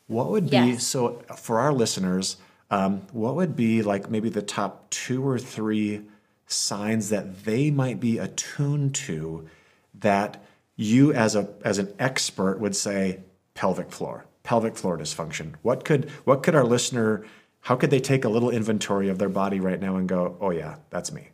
What 0.06 0.30
would 0.30 0.50
be 0.50 0.56
Yes. 0.56 0.86
so 0.86 1.22
for 1.36 1.60
our 1.60 1.72
listeners? 1.72 2.36
Um, 2.70 3.02
what 3.12 3.34
would 3.36 3.54
be 3.54 3.82
like 3.82 4.10
maybe 4.10 4.28
the 4.28 4.42
top 4.42 4.88
two 4.90 5.26
or 5.26 5.38
three 5.38 6.02
signs 6.46 7.08
that 7.10 7.44
they 7.44 7.70
might 7.70 8.00
be 8.00 8.18
attuned 8.18 8.94
to 8.94 9.46
that 9.94 10.42
you 10.76 11.12
as 11.12 11.34
a 11.34 11.48
as 11.64 11.78
an 11.78 11.92
expert 11.98 12.58
would 12.60 12.74
say 12.76 13.20
pelvic 13.54 13.90
floor, 13.90 14.26
pelvic 14.42 14.76
floor 14.76 14.98
dysfunction? 14.98 15.54
What 15.62 15.84
could 15.84 16.10
what 16.24 16.42
could 16.42 16.54
our 16.54 16.64
listener 16.64 17.24
how 17.62 17.76
could 17.76 17.90
they 17.90 18.00
take 18.00 18.24
a 18.24 18.28
little 18.28 18.50
inventory 18.50 19.08
of 19.08 19.18
their 19.18 19.28
body 19.28 19.60
right 19.60 19.80
now 19.80 19.96
and 19.96 20.08
go, 20.08 20.36
oh 20.40 20.50
yeah, 20.50 20.76
that's 20.90 21.12
me? 21.12 21.28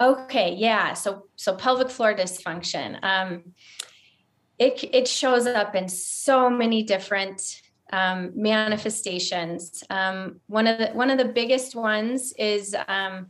Okay, 0.00 0.54
yeah. 0.54 0.92
So 0.94 1.26
so 1.36 1.54
pelvic 1.54 1.88
floor 1.88 2.14
dysfunction. 2.14 2.98
Um, 3.02 3.54
it 4.58 4.84
it 4.92 5.08
shows 5.08 5.46
up 5.46 5.74
in 5.76 5.88
so 5.88 6.50
many 6.50 6.82
different 6.82 7.62
um, 7.92 8.32
manifestations. 8.34 9.84
Um, 9.88 10.40
one 10.48 10.66
of 10.66 10.78
the 10.78 10.88
one 10.88 11.10
of 11.10 11.18
the 11.18 11.26
biggest 11.26 11.76
ones 11.76 12.32
is 12.36 12.74
um, 12.88 13.28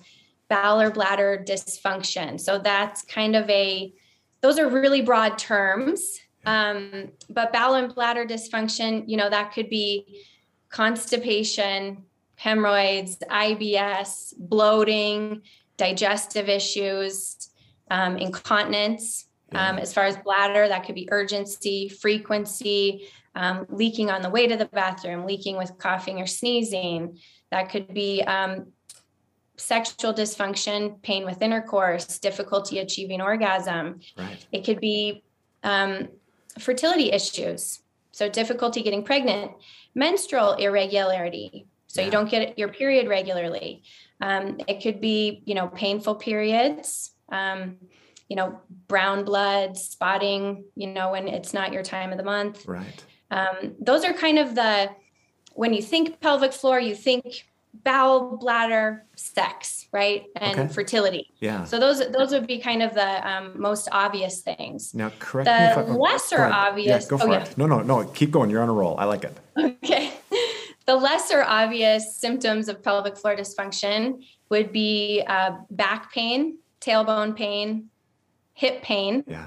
bowel 0.49 0.81
or 0.81 0.91
bladder 0.91 1.45
dysfunction. 1.47 2.41
So 2.41 2.59
that's 2.59 3.03
kind 3.03 3.37
of 3.37 3.49
a 3.51 3.93
those 4.41 4.59
are 4.59 4.69
really 4.69 5.03
broad 5.03 5.37
terms. 5.37 6.19
Um, 6.47 7.11
but 7.29 7.53
bowel 7.53 7.75
and 7.75 7.95
bladder 7.95 8.25
dysfunction, 8.27 9.05
you 9.07 9.17
know, 9.17 9.29
that 9.29 9.53
could 9.53 9.69
be 9.69 10.25
constipation, 10.75 12.03
hemorrhoids, 12.35 13.17
IBS, 13.31 14.35
bloating, 14.37 15.43
digestive 15.77 16.49
issues, 16.49 17.49
um, 17.93 18.17
incontinence. 18.17 19.27
Um, 19.55 19.79
as 19.79 19.95
far 19.95 20.05
as 20.05 20.17
bladder, 20.17 20.67
that 20.67 20.85
could 20.85 20.97
be 20.97 21.09
urgency, 21.13 21.89
frequency, 21.89 23.07
um, 23.37 23.67
leaking 23.69 24.11
on 24.11 24.21
the 24.21 24.31
way 24.31 24.49
to 24.49 24.57
the 24.57 24.65
bathroom, 24.65 25.27
leaking 25.27 25.57
with 25.57 25.79
coughing 25.79 26.21
or 26.21 26.27
sneezing. 26.27 27.21
That 27.53 27.71
could 27.71 27.95
be 27.95 28.23
um, 28.23 28.73
sexual 29.57 30.13
dysfunction, 30.13 31.01
pain 31.03 31.25
with 31.25 31.41
intercourse, 31.41 32.19
difficulty 32.19 32.81
achieving 32.81 33.21
orgasm. 33.21 34.01
Right. 34.19 34.45
It 34.51 34.65
could 34.65 34.81
be 34.81 35.23
um, 35.63 36.09
fertility 36.59 37.13
issues, 37.13 37.79
so 38.15 38.29
difficulty 38.29 38.81
getting 38.81 39.03
pregnant, 39.03 39.51
menstrual 39.95 40.53
irregularity, 40.53 41.67
so 41.89 42.01
Yeah. 42.01 42.07
you 42.07 42.13
don't 42.13 42.31
get 42.31 42.57
your 42.57 42.69
period 42.69 43.09
regularly. 43.09 43.83
Um, 44.21 44.61
it 44.69 44.81
could 44.83 45.01
be, 45.01 45.43
you 45.47 45.55
know, 45.57 45.67
painful 45.67 46.15
periods, 46.15 47.11
um, 47.31 47.77
you 48.29 48.37
know, 48.37 48.61
brown 48.87 49.25
blood, 49.25 49.77
spotting, 49.77 50.65
you 50.77 50.87
know, 50.87 51.11
when 51.11 51.27
it's 51.27 51.53
not 51.53 51.73
your 51.73 51.83
time 51.83 52.13
of 52.13 52.19
the 52.19 52.25
month. 52.25 52.65
Right. 52.67 53.05
Um, 53.33 53.75
those 53.81 54.05
are 54.05 54.13
kind 54.13 54.39
of 54.39 54.55
the 54.55 54.91
when 55.55 55.75
you 55.75 55.83
think 55.83 56.21
pelvic 56.21 56.53
floor, 56.53 56.79
you 56.79 56.95
think 56.95 57.45
bowel, 57.83 58.37
bladder, 58.37 59.05
sex, 59.17 59.89
right, 59.93 60.25
and 60.37 60.59
Okay. 60.61 60.73
fertility. 60.73 61.33
Yeah. 61.41 61.65
So 61.65 61.79
those 61.81 61.99
those 62.11 62.31
would 62.33 62.47
be 62.47 62.59
kind 62.59 62.83
of 62.83 62.95
the 62.95 63.29
um, 63.29 63.61
most 63.61 63.89
obvious 63.91 64.41
things. 64.43 64.95
Now, 64.95 65.11
correct 65.19 65.47
The 65.47 65.83
me 65.83 65.91
oh, 65.93 65.99
lesser 65.99 66.37
go 66.37 66.51
obvious- 66.53 67.05
Yeah, 67.05 67.09
go 67.11 67.17
oh, 67.17 67.27
for 67.27 67.33
yeah. 67.33 67.43
it. 67.45 67.59
No, 67.59 67.67
no, 67.67 67.81
no. 67.83 68.05
Keep 68.05 68.31
going. 68.31 68.51
You're 68.51 68.63
on 68.63 68.69
a 68.69 68.73
roll. 68.73 68.97
I 68.99 69.05
like 69.05 69.25
it. 69.25 69.37
Okay. 69.59 70.13
The 70.87 70.95
lesser 70.95 71.43
obvious 71.43 72.15
symptoms 72.15 72.69
of 72.69 72.83
pelvic 72.83 73.17
floor 73.17 73.35
dysfunction 73.35 74.23
would 74.51 74.71
be 74.71 75.23
uh, 75.27 75.53
back 75.71 76.13
pain, 76.13 76.59
tailbone 76.83 77.35
pain, 77.35 77.89
hip 78.53 78.83
pain, 78.83 79.25
Yeah. 79.27 79.47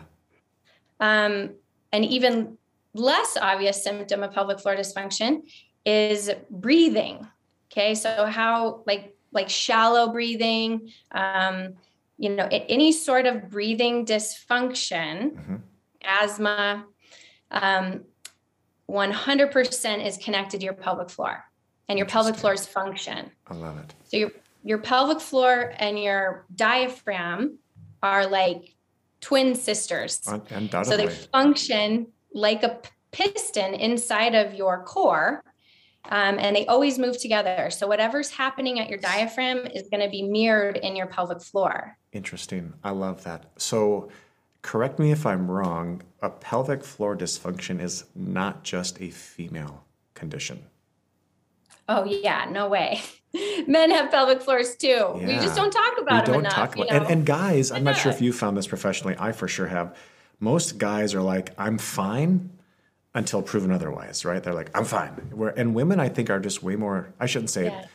um, 0.99 1.51
an 1.93 2.03
even 2.03 2.57
less 2.95 3.37
obvious 3.39 3.83
symptom 3.83 4.23
of 4.23 4.33
pelvic 4.33 4.59
floor 4.59 4.75
dysfunction 4.75 5.43
is 5.85 6.31
breathing. 6.49 7.27
Okay, 7.77 7.93
so 7.93 8.25
how 8.25 8.81
like 8.87 9.15
like 9.31 9.49
shallow 9.49 10.11
breathing, 10.11 10.89
um, 11.11 11.75
you 12.17 12.29
know, 12.29 12.47
any 12.49 12.91
sort 12.91 13.27
of 13.27 13.49
breathing 13.51 14.03
dysfunction, 14.03 15.35
Mhm. 15.35 15.61
asthma, 16.03 16.85
um, 17.51 18.05
100% 18.87 20.03
is 20.03 20.17
connected 20.17 20.59
to 20.61 20.65
your 20.65 20.73
pelvic 20.73 21.11
floor 21.11 21.43
and 21.87 21.99
your 21.99 22.07
pelvic 22.07 22.35
floor's 22.35 22.65
function. 22.65 23.31
I 23.45 23.53
love 23.53 23.77
it. 23.77 23.93
So 24.05 24.17
your 24.17 24.31
your 24.63 24.79
pelvic 24.79 25.21
floor 25.21 25.73
and 25.77 26.01
your 26.01 26.47
diaphragm 26.55 27.59
are 28.01 28.25
like 28.25 28.75
twin 29.21 29.53
sisters. 29.53 30.21
So 30.83 30.97
they 30.97 31.07
function 31.31 32.07
like 32.33 32.63
a 32.63 32.81
piston 33.11 33.75
inside 33.75 34.33
of 34.33 34.55
your 34.55 34.83
core, 34.83 35.43
um, 36.09 36.39
and 36.39 36.55
they 36.55 36.65
always 36.65 36.97
move 36.97 37.19
together. 37.19 37.69
So 37.69 37.87
whatever's 37.87 38.29
happening 38.29 38.79
at 38.79 38.89
your 38.89 38.99
diaphragm 38.99 39.65
is 39.67 39.89
going 39.89 40.03
to 40.03 40.09
be 40.09 40.23
mirrored 40.23 40.77
in 40.77 40.95
your 40.95 41.07
pelvic 41.07 41.41
floor. 41.41 41.97
Interesting. 42.11 42.73
I 42.83 42.91
love 42.91 43.23
that. 43.23 43.45
So, 43.57 44.09
correct 44.61 44.99
me 44.99 45.11
if 45.11 45.25
I'm 45.25 45.49
wrong. 45.49 46.01
A 46.21 46.29
pelvic 46.29 46.83
floor 46.83 47.15
dysfunction 47.15 47.81
is 47.81 48.05
not 48.15 48.63
just 48.63 49.01
a 49.01 49.09
female 49.09 49.83
condition. 50.13 50.63
Oh 51.89 52.03
yeah, 52.03 52.47
no 52.49 52.67
way. 52.67 53.01
Men 53.67 53.91
have 53.91 54.11
pelvic 54.11 54.41
floors 54.41 54.75
too. 54.75 55.11
We 55.15 55.33
just 55.35 55.55
don't 55.55 55.71
talk 55.71 55.93
about 55.99 56.27
we 56.27 56.33
them 56.33 56.33
don't 56.33 56.39
enough. 56.41 56.53
talk 56.53 56.75
about 56.75 56.89
you 56.89 56.95
and, 56.95 57.03
know? 57.03 57.09
and 57.09 57.25
guys. 57.25 57.71
I'm 57.71 57.83
not 57.83 57.97
sure 57.97 58.11
if 58.11 58.21
you 58.21 58.33
found 58.33 58.57
this 58.57 58.67
professionally. 58.67 59.15
I 59.19 59.31
for 59.31 59.47
sure 59.47 59.67
have. 59.67 59.95
Most 60.39 60.77
guys 60.77 61.15
are 61.15 61.21
like, 61.21 61.53
"I'm 61.57 61.77
fine," 61.77 62.51
until 63.15 63.41
proven 63.41 63.71
otherwise. 63.71 64.25
Right? 64.25 64.43
They're 64.43 64.53
like, 64.53 64.71
"I'm 64.77 64.85
fine." 64.85 65.11
Where 65.31 65.49
and 65.57 65.73
women, 65.75 65.99
I 65.99 66.09
think, 66.09 66.29
are 66.29 66.39
just 66.39 66.63
way 66.63 66.75
more. 66.75 67.13
I 67.19 67.25
shouldn't 67.25 67.49
say 67.49 67.65
Yeah. 67.65 67.79
it 67.81 67.87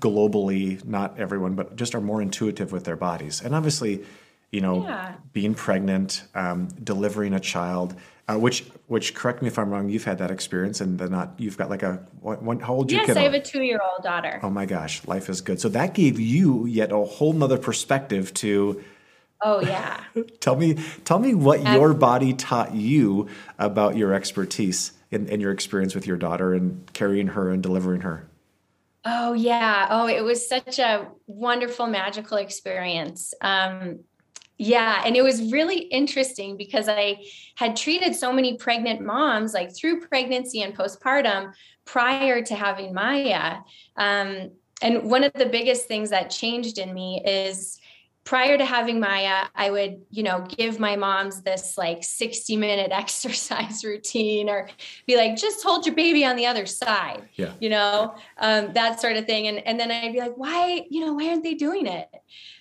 globally, 0.00 0.84
not 0.84 1.18
everyone, 1.18 1.54
but 1.54 1.76
just 1.76 1.94
are 1.94 2.00
more 2.00 2.22
intuitive 2.22 2.70
with 2.72 2.84
their 2.84 2.96
bodies. 2.96 3.42
And 3.42 3.54
obviously, 3.54 4.04
you 4.52 4.60
know, 4.60 4.84
Yeah. 4.86 5.14
being 5.32 5.54
pregnant, 5.54 6.22
um, 6.34 6.68
delivering 6.84 7.32
a 7.34 7.40
child, 7.40 7.94
uh, 8.28 8.36
which, 8.38 8.64
which, 8.86 9.14
correct 9.14 9.42
me 9.42 9.48
if 9.48 9.58
I'm 9.58 9.70
wrong, 9.70 9.88
you've 9.88 10.04
had 10.04 10.18
that 10.18 10.30
experience, 10.30 10.80
and 10.80 10.98
then 10.98 11.10
not, 11.10 11.34
you've 11.38 11.58
got 11.58 11.68
like 11.68 11.82
a 11.82 12.00
one, 12.20 12.60
how 12.60 12.74
old 12.74 12.92
your 12.92 13.00
yes, 13.00 13.06
kid? 13.08 13.16
I 13.16 13.22
have 13.22 13.34
a 13.34 13.40
two-year-old 13.40 14.04
daughter. 14.04 14.38
Oh 14.42 14.50
my 14.50 14.66
gosh, 14.66 15.04
life 15.08 15.28
is 15.28 15.40
good. 15.40 15.60
So 15.60 15.68
that 15.70 15.94
gave 15.94 16.20
you 16.20 16.66
yet 16.66 16.92
a 16.92 16.98
whole 16.98 17.32
nother 17.32 17.58
perspective 17.58 18.32
to 18.34 18.80
Oh 19.44 19.60
yeah. 19.60 20.04
tell 20.40 20.56
me, 20.56 20.74
tell 21.04 21.18
me 21.18 21.34
what 21.34 21.60
Um, 21.66 21.74
your 21.74 21.94
body 21.94 22.32
taught 22.32 22.74
you 22.74 23.28
about 23.58 23.96
your 23.96 24.12
expertise 24.14 24.92
and, 25.10 25.28
and 25.28 25.42
your 25.42 25.52
experience 25.52 25.94
with 25.94 26.06
your 26.06 26.16
daughter 26.16 26.54
and 26.54 26.90
carrying 26.92 27.28
her 27.28 27.50
and 27.50 27.62
delivering 27.62 28.02
her. 28.02 28.28
Oh 29.04 29.32
yeah. 29.32 29.88
Oh, 29.90 30.06
it 30.06 30.22
was 30.22 30.48
such 30.48 30.78
a 30.78 31.08
wonderful, 31.26 31.86
magical 31.86 32.36
experience. 32.38 33.34
Um, 33.40 34.00
Yeah. 34.58 35.02
And 35.04 35.16
it 35.16 35.22
was 35.22 35.50
really 35.50 35.78
interesting 35.90 36.56
because 36.56 36.88
I 36.88 37.24
had 37.56 37.74
treated 37.74 38.14
so 38.14 38.32
many 38.32 38.56
pregnant 38.58 39.00
moms, 39.00 39.54
like 39.54 39.74
through 39.74 40.02
pregnancy 40.06 40.62
and 40.62 40.76
postpartum 40.76 41.52
prior 41.84 42.42
to 42.42 42.54
having 42.54 42.94
Maya. 42.94 43.56
Um, 43.96 44.52
and 44.80 45.10
one 45.10 45.24
of 45.24 45.32
the 45.32 45.46
biggest 45.46 45.86
things 45.88 46.10
that 46.10 46.30
changed 46.30 46.78
in 46.78 46.94
me 46.94 47.20
is 47.26 47.80
prior 48.24 48.56
to 48.56 48.64
having 48.64 49.00
Maya, 49.00 49.46
I 49.54 49.70
would, 49.70 50.02
you 50.10 50.22
know, 50.22 50.44
give 50.48 50.78
my 50.78 50.96
moms 50.96 51.42
this 51.42 51.76
like 51.76 52.04
60 52.04 52.56
minute 52.56 52.90
exercise 52.92 53.84
routine 53.84 54.48
or 54.48 54.68
be 55.06 55.16
like, 55.16 55.36
just 55.36 55.62
hold 55.62 55.86
your 55.86 55.94
baby 55.94 56.24
on 56.24 56.36
the 56.36 56.46
other 56.46 56.66
side, 56.66 57.28
yeah. 57.34 57.52
you 57.60 57.68
know, 57.68 58.14
um, 58.38 58.72
that 58.74 59.00
sort 59.00 59.16
of 59.16 59.26
thing. 59.26 59.48
And, 59.48 59.58
and 59.66 59.78
then 59.78 59.90
I'd 59.90 60.12
be 60.12 60.20
like, 60.20 60.34
why, 60.36 60.86
you 60.88 61.04
know, 61.04 61.14
why 61.14 61.28
aren't 61.28 61.42
they 61.42 61.54
doing 61.54 61.86
it? 61.86 62.08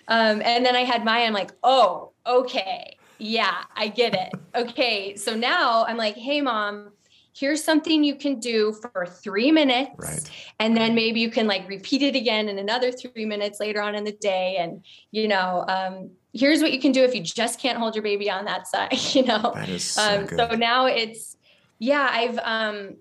Um, 0.08 0.42
and 0.44 0.66
then 0.66 0.76
I 0.76 0.82
had 0.82 1.06
Maya, 1.06 1.26
I'm 1.26 1.34
like, 1.34 1.52
oh, 1.64 2.12
okay. 2.26 2.98
Yeah, 3.20 3.56
I 3.76 3.88
get 3.88 4.16
it. 4.16 4.34
Okay. 4.56 5.16
So 5.16 5.36
now 5.36 5.86
I'm 5.86 5.98
like, 5.98 6.16
hey, 6.16 6.42
mom, 6.42 6.92
here's 7.34 7.64
something 7.64 8.04
you 8.04 8.16
can 8.16 8.40
do 8.40 8.74
for 8.74 9.06
three 9.06 9.52
minutes. 9.52 9.92
Right. 9.98 10.30
And 10.60 10.76
then 10.76 10.96
maybe 10.96 11.20
you 11.20 11.32
can 11.32 11.48
like 11.48 11.68
repeat 11.68 12.02
it 12.02 12.16
again 12.16 12.50
in 12.50 12.60
another 12.60 12.92
three 12.92 13.26
minutes 13.26 13.60
later 13.60 13.82
on 13.82 13.96
in 13.96 14.04
the 14.04 14.12
day. 14.12 14.58
And, 14.60 14.84
you 15.12 15.28
know, 15.28 15.66
um, 15.68 16.12
here's 16.34 16.62
what 16.62 16.74
you 16.74 16.80
can 16.80 16.92
do 16.92 17.04
if 17.04 17.16
you 17.16 17.22
just 17.22 17.60
can't 17.60 17.78
hold 17.78 17.96
your 17.96 18.04
baby 18.04 18.30
on 18.30 18.46
that 18.46 18.68
side, 18.68 18.98
you 19.16 19.24
know? 19.24 19.52
That 19.56 19.70
is 19.70 19.84
so, 19.84 20.20
um, 20.22 20.28
so 20.28 20.48
now 20.56 20.88
it's, 20.88 21.38
yeah, 21.80 22.08
I've, 22.12 22.38
um, 22.40 22.98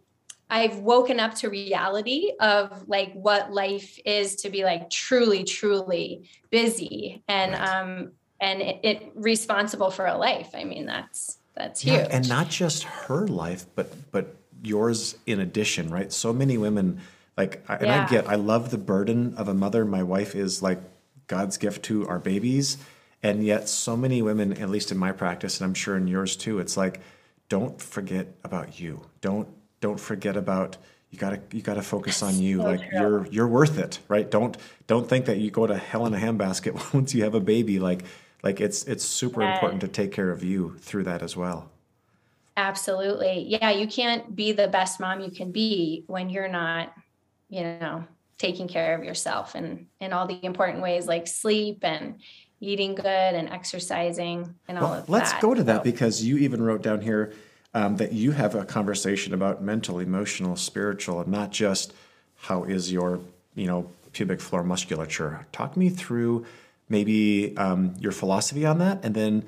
I've 0.48 0.78
woken 0.78 1.20
up 1.20 1.34
to 1.36 1.48
reality 1.48 2.32
of 2.40 2.88
like 2.88 3.12
what 3.14 3.52
life 3.52 3.98
is 4.04 4.36
to 4.36 4.50
be 4.50 4.64
like 4.64 4.90
truly, 4.90 5.44
truly 5.44 6.28
busy 6.50 7.22
and, 7.28 7.52
Right. 7.52 7.68
um, 7.68 8.12
and 8.40 8.62
it, 8.62 8.80
it 8.82 9.12
responsible 9.14 9.90
for 9.90 10.06
a 10.06 10.16
life. 10.16 10.50
I 10.54 10.64
mean, 10.64 10.86
that's, 10.86 11.39
that's 11.54 11.80
huge. 11.82 11.94
Yeah, 11.94 12.08
and 12.10 12.28
not 12.28 12.48
just 12.48 12.84
her 12.84 13.26
life, 13.26 13.66
but 13.74 13.92
but 14.12 14.36
yours 14.62 15.16
in 15.26 15.40
addition, 15.40 15.90
right? 15.90 16.12
So 16.12 16.32
many 16.32 16.58
women, 16.58 17.00
like, 17.36 17.64
and 17.68 17.90
I 17.90 18.06
get, 18.06 18.28
I 18.28 18.34
love 18.34 18.70
the 18.70 18.78
burden 18.78 19.34
of 19.36 19.48
a 19.48 19.54
mother. 19.54 19.84
My 19.84 20.02
wife 20.02 20.34
is 20.34 20.62
like 20.62 20.80
God's 21.26 21.56
gift 21.56 21.84
to 21.86 22.06
our 22.08 22.18
babies, 22.18 22.78
and 23.22 23.44
yet 23.44 23.68
so 23.68 23.96
many 23.96 24.22
women, 24.22 24.52
at 24.54 24.70
least 24.70 24.92
in 24.92 24.98
my 24.98 25.12
practice, 25.12 25.60
and 25.60 25.66
I'm 25.66 25.74
sure 25.74 25.96
in 25.96 26.06
yours 26.06 26.36
too, 26.36 26.58
it's 26.58 26.76
like, 26.76 27.00
don't 27.48 27.80
forget 27.80 28.28
about 28.44 28.80
you. 28.80 29.02
Don't 29.20 29.48
don't 29.80 30.00
forget 30.00 30.36
about 30.36 30.76
you 31.10 31.18
gotta 31.18 31.40
you 31.50 31.62
gotta 31.62 31.82
focus 31.82 32.22
on 32.22 32.38
you. 32.38 32.58
So 32.58 32.64
like 32.64 32.88
true. 32.88 32.98
you're 32.98 33.26
you're 33.26 33.48
worth 33.48 33.78
it, 33.78 33.98
right? 34.08 34.30
Don't 34.30 34.56
don't 34.86 35.08
think 35.08 35.26
that 35.26 35.38
you 35.38 35.50
go 35.50 35.66
to 35.66 35.76
hell 35.76 36.06
in 36.06 36.14
a 36.14 36.18
handbasket 36.18 36.94
once 36.94 37.14
you 37.14 37.24
have 37.24 37.34
a 37.34 37.40
baby. 37.40 37.78
Like 37.78 38.04
like 38.42 38.60
it's 38.60 38.84
it's 38.84 39.04
super 39.04 39.40
Right. 39.40 39.52
important 39.54 39.80
to 39.82 39.88
take 39.88 40.12
care 40.12 40.30
of 40.30 40.42
you 40.44 40.76
through 40.80 41.04
that 41.04 41.22
as 41.22 41.36
well. 41.36 41.70
Absolutely. 42.56 43.46
Yeah, 43.48 43.70
you 43.70 43.86
can't 43.86 44.34
be 44.34 44.52
the 44.52 44.68
best 44.68 45.00
mom 45.00 45.20
you 45.20 45.30
can 45.30 45.50
be 45.52 46.04
when 46.08 46.28
you're 46.28 46.48
not, 46.48 46.92
you 47.48 47.62
know, 47.62 48.04
taking 48.38 48.68
care 48.68 48.94
of 48.96 49.04
yourself 49.04 49.54
and 49.54 49.86
in 50.00 50.12
all 50.12 50.26
the 50.26 50.44
important 50.44 50.82
ways 50.82 51.06
like 51.06 51.26
sleep 51.26 51.78
and 51.82 52.20
eating 52.60 52.94
good 52.94 53.06
and 53.06 53.48
exercising 53.48 54.54
and 54.68 54.78
all 54.78 54.90
Well, 54.90 55.00
of 55.00 55.08
let's 55.08 55.32
that. 55.32 55.40
go 55.40 55.54
to 55.54 55.62
that 55.64 55.78
So- 55.78 55.84
because 55.84 56.22
you 56.22 56.36
even 56.38 56.62
wrote 56.62 56.82
down 56.82 57.00
here 57.00 57.32
um, 57.72 57.96
that 57.96 58.12
you 58.12 58.32
have 58.32 58.54
a 58.56 58.64
conversation 58.64 59.32
about 59.32 59.62
mental, 59.62 60.00
emotional, 60.00 60.56
spiritual, 60.56 61.20
and 61.20 61.30
not 61.30 61.52
just 61.52 61.92
how 62.36 62.64
is 62.64 62.90
your, 62.92 63.20
you 63.54 63.66
know, 63.68 63.88
pubic 64.12 64.40
floor 64.40 64.64
musculature. 64.64 65.46
Talk 65.52 65.76
me 65.76 65.88
through 65.88 66.44
maybe 66.90 67.56
um, 67.56 67.94
your 67.98 68.12
philosophy 68.12 68.66
on 68.66 68.78
that, 68.78 69.04
and 69.04 69.14
then 69.14 69.44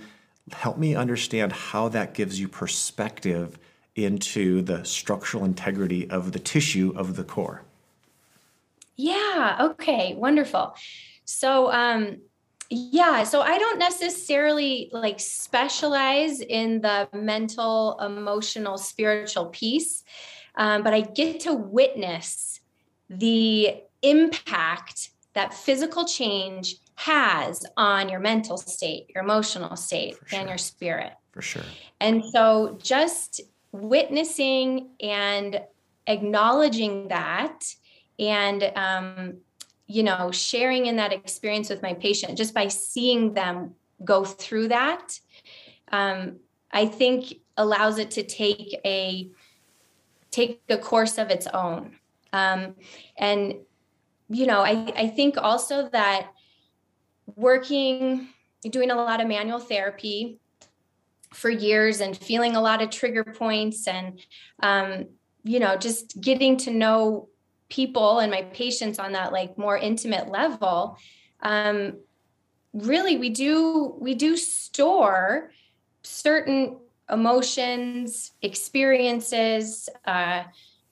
help 0.52 0.78
me 0.78 0.94
understand 0.94 1.52
how 1.52 1.88
that 1.88 2.14
gives 2.14 2.40
you 2.40 2.48
perspective 2.48 3.58
into 3.94 4.62
the 4.62 4.84
structural 4.84 5.44
integrity 5.44 6.08
of 6.08 6.32
the 6.32 6.38
tissue 6.38 6.92
of 6.96 7.16
the 7.16 7.24
core. 7.24 7.62
Yeah. 8.96 9.58
Okay. 9.60 10.14
Wonderful. 10.14 10.74
So, 11.24 11.70
um, 11.72 12.18
yeah. 12.70 13.24
So 13.24 13.42
I 13.42 13.58
don't 13.58 13.78
necessarily 13.78 14.88
like 14.92 15.20
specialize 15.20 16.40
in 16.40 16.80
the 16.80 17.08
mental, 17.12 17.98
emotional, 18.00 18.78
spiritual 18.78 19.46
piece, 19.46 20.04
um, 20.56 20.82
but 20.82 20.94
I 20.94 21.02
get 21.02 21.40
to 21.40 21.52
witness 21.52 22.60
the 23.10 23.82
impact 24.02 25.10
that 25.34 25.52
physical 25.52 26.06
change 26.06 26.76
has 27.04 27.64
on 27.76 28.08
your 28.08 28.20
mental 28.20 28.56
state, 28.56 29.10
your 29.14 29.24
emotional 29.24 29.76
state, 29.76 30.16
For 30.16 30.36
and 30.36 30.48
your 30.48 30.58
spirit. 30.58 31.12
For 31.32 31.42
sure. 31.42 31.64
And 32.00 32.24
so 32.24 32.78
just 32.82 33.40
witnessing 33.72 34.90
and 35.00 35.62
acknowledging 36.06 37.08
that 37.08 37.64
and 38.18 38.70
um, 38.76 39.34
you 39.86 40.02
know 40.02 40.30
sharing 40.30 40.86
in 40.86 40.96
that 40.96 41.12
experience 41.12 41.68
with 41.68 41.82
my 41.82 41.94
patient 41.94 42.36
just 42.36 42.54
by 42.54 42.68
seeing 42.68 43.34
them 43.34 43.74
go 44.04 44.24
through 44.24 44.68
that 44.68 45.18
um, 45.90 46.36
i 46.72 46.86
think 46.86 47.34
allows 47.56 47.98
it 47.98 48.10
to 48.10 48.22
take 48.22 48.78
a 48.84 49.30
take 50.30 50.60
a 50.68 50.78
course 50.78 51.18
of 51.18 51.30
its 51.30 51.46
own 51.48 51.96
um, 52.32 52.74
and 53.16 53.54
you 54.28 54.46
know 54.46 54.60
I, 54.60 54.92
I 54.96 55.08
think 55.08 55.36
also 55.36 55.88
that 55.90 56.28
working 57.36 58.28
doing 58.70 58.90
a 58.90 58.94
lot 58.94 59.20
of 59.20 59.26
manual 59.26 59.58
therapy 59.58 60.38
for 61.32 61.50
years 61.50 62.00
and 62.00 62.16
feeling 62.16 62.56
a 62.56 62.60
lot 62.60 62.82
of 62.82 62.90
trigger 62.90 63.24
points 63.24 63.88
and 63.88 64.20
um, 64.62 65.06
you 65.44 65.58
know 65.58 65.76
just 65.76 66.20
getting 66.20 66.56
to 66.56 66.70
know 66.70 67.28
people 67.68 68.18
and 68.18 68.30
my 68.30 68.42
patients 68.42 68.98
on 68.98 69.12
that 69.12 69.32
like 69.32 69.56
more 69.56 69.76
intimate 69.76 70.28
level. 70.28 70.96
Um, 71.40 71.98
really 72.72 73.16
we 73.16 73.30
do 73.30 73.96
we 73.98 74.14
do 74.14 74.36
store 74.36 75.50
certain 76.02 76.78
emotions 77.10 78.32
experiences 78.42 79.88
uh, 80.06 80.42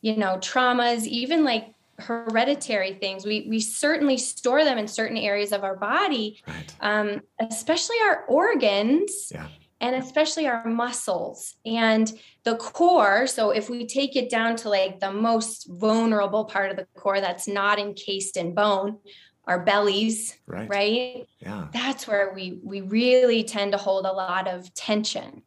you 0.00 0.16
know 0.16 0.36
traumas 0.38 1.04
even 1.04 1.44
like 1.44 1.74
hereditary 2.00 2.94
things 2.94 3.24
we 3.24 3.46
we 3.48 3.60
certainly 3.60 4.16
store 4.16 4.64
them 4.64 4.78
in 4.78 4.88
certain 4.88 5.16
areas 5.16 5.52
of 5.52 5.62
our 5.64 5.76
body 5.76 6.40
Right. 6.46 6.74
um, 6.80 7.20
especially 7.38 7.96
our 8.04 8.24
organs 8.26 9.30
Yeah. 9.34 9.48
and 9.80 9.94
especially 9.96 10.46
our 10.46 10.66
muscles 10.66 11.56
and 11.64 12.12
the 12.44 12.56
core. 12.56 13.26
So, 13.26 13.50
if 13.50 13.68
we 13.68 13.86
take 13.86 14.16
it 14.16 14.30
down 14.30 14.56
to 14.56 14.70
like 14.70 14.98
the 15.00 15.12
most 15.12 15.66
vulnerable 15.68 16.44
part 16.46 16.70
of 16.70 16.76
the 16.76 16.86
core 16.96 17.20
that's 17.20 17.46
not 17.46 17.78
encased 17.78 18.36
in 18.38 18.54
bone, 18.54 18.98
our 19.46 19.60
bellies, 19.64 20.38
Right. 20.46 20.68
right? 20.70 21.26
Yeah. 21.38 21.68
That's 21.72 22.06
where 22.08 22.32
we 22.34 22.60
we 22.62 22.80
really 22.80 23.44
tend 23.44 23.72
to 23.72 23.78
hold 23.78 24.06
a 24.06 24.12
lot 24.12 24.48
of 24.48 24.72
tension. 24.74 25.42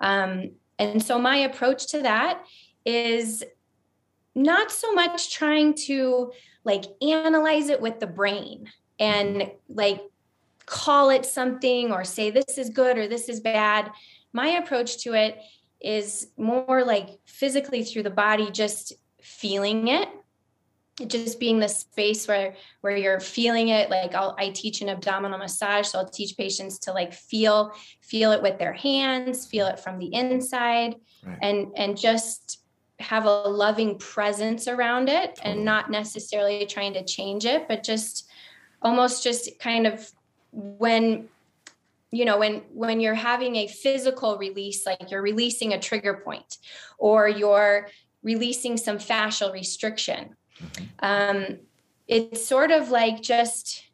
Um, 0.00 0.52
and 0.78 1.02
so, 1.02 1.18
my 1.18 1.36
approach 1.38 1.88
to 1.88 2.02
that 2.02 2.44
is 2.84 3.44
not 4.34 4.70
so 4.70 4.92
much 4.92 5.32
trying 5.34 5.74
to 5.74 6.32
like 6.64 6.84
analyze 7.02 7.68
it 7.68 7.80
with 7.80 8.00
the 8.00 8.06
brain 8.06 8.70
and 8.98 9.50
like 9.68 10.00
call 10.66 11.10
it 11.10 11.26
something 11.26 11.92
or 11.92 12.04
say 12.04 12.30
this 12.30 12.56
is 12.56 12.70
good 12.70 12.96
or 12.96 13.08
this 13.08 13.28
is 13.28 13.40
bad. 13.40 13.90
My 14.32 14.48
approach 14.50 15.02
to 15.04 15.14
it 15.14 15.38
is 15.80 16.28
more 16.36 16.84
like 16.84 17.08
physically 17.26 17.84
through 17.84 18.04
the 18.04 18.10
body, 18.10 18.50
just 18.50 18.92
feeling 19.20 19.88
it, 19.88 20.08
just 21.08 21.40
being 21.40 21.58
the 21.58 21.68
space 21.68 22.28
where 22.28 22.54
where 22.80 22.96
you're 22.96 23.18
feeling 23.20 23.68
it. 23.68 23.90
Like 23.90 24.14
I'll, 24.14 24.36
I 24.38 24.50
teach 24.50 24.80
an 24.80 24.88
abdominal 24.88 25.38
massage, 25.38 25.88
so 25.88 25.98
I'll 25.98 26.08
teach 26.08 26.36
patients 26.36 26.78
to 26.80 26.92
like 26.92 27.12
feel 27.12 27.72
feel 28.00 28.30
it 28.32 28.42
with 28.42 28.58
their 28.58 28.72
hands, 28.72 29.46
feel 29.46 29.66
it 29.66 29.80
from 29.80 29.98
the 29.98 30.14
inside, 30.14 30.94
Right. 31.24 31.38
and 31.42 31.72
and 31.76 31.98
just 31.98 32.61
have 33.02 33.26
a 33.26 33.48
loving 33.48 33.98
presence 33.98 34.68
around 34.68 35.08
it 35.08 35.38
and 35.42 35.64
not 35.64 35.90
necessarily 35.90 36.64
trying 36.66 36.92
to 36.94 37.04
change 37.04 37.44
it 37.44 37.68
but 37.68 37.82
just 37.82 38.28
almost 38.82 39.22
just 39.22 39.58
kind 39.58 39.86
of 39.86 40.10
when 40.52 41.28
you 42.10 42.24
know 42.24 42.38
when 42.38 42.62
when 42.72 43.00
you're 43.00 43.14
having 43.14 43.56
a 43.56 43.66
physical 43.66 44.38
release 44.38 44.86
like 44.86 45.10
you're 45.10 45.22
releasing 45.22 45.72
a 45.72 45.78
trigger 45.78 46.14
point 46.14 46.58
or 46.98 47.28
you're 47.28 47.88
releasing 48.22 48.76
some 48.76 48.98
fascial 48.98 49.52
restriction 49.52 50.36
Mhm. 50.60 50.88
um, 51.00 51.58
it's 52.06 52.46
sort 52.46 52.70
of 52.70 52.90
like 52.90 53.22
just 53.22 53.84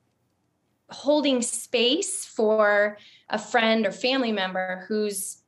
holding 0.90 1.42
space 1.42 2.24
for 2.24 2.98
a 3.28 3.38
friend 3.38 3.86
or 3.86 3.92
family 3.92 4.32
member 4.32 4.84
who's 4.88 5.42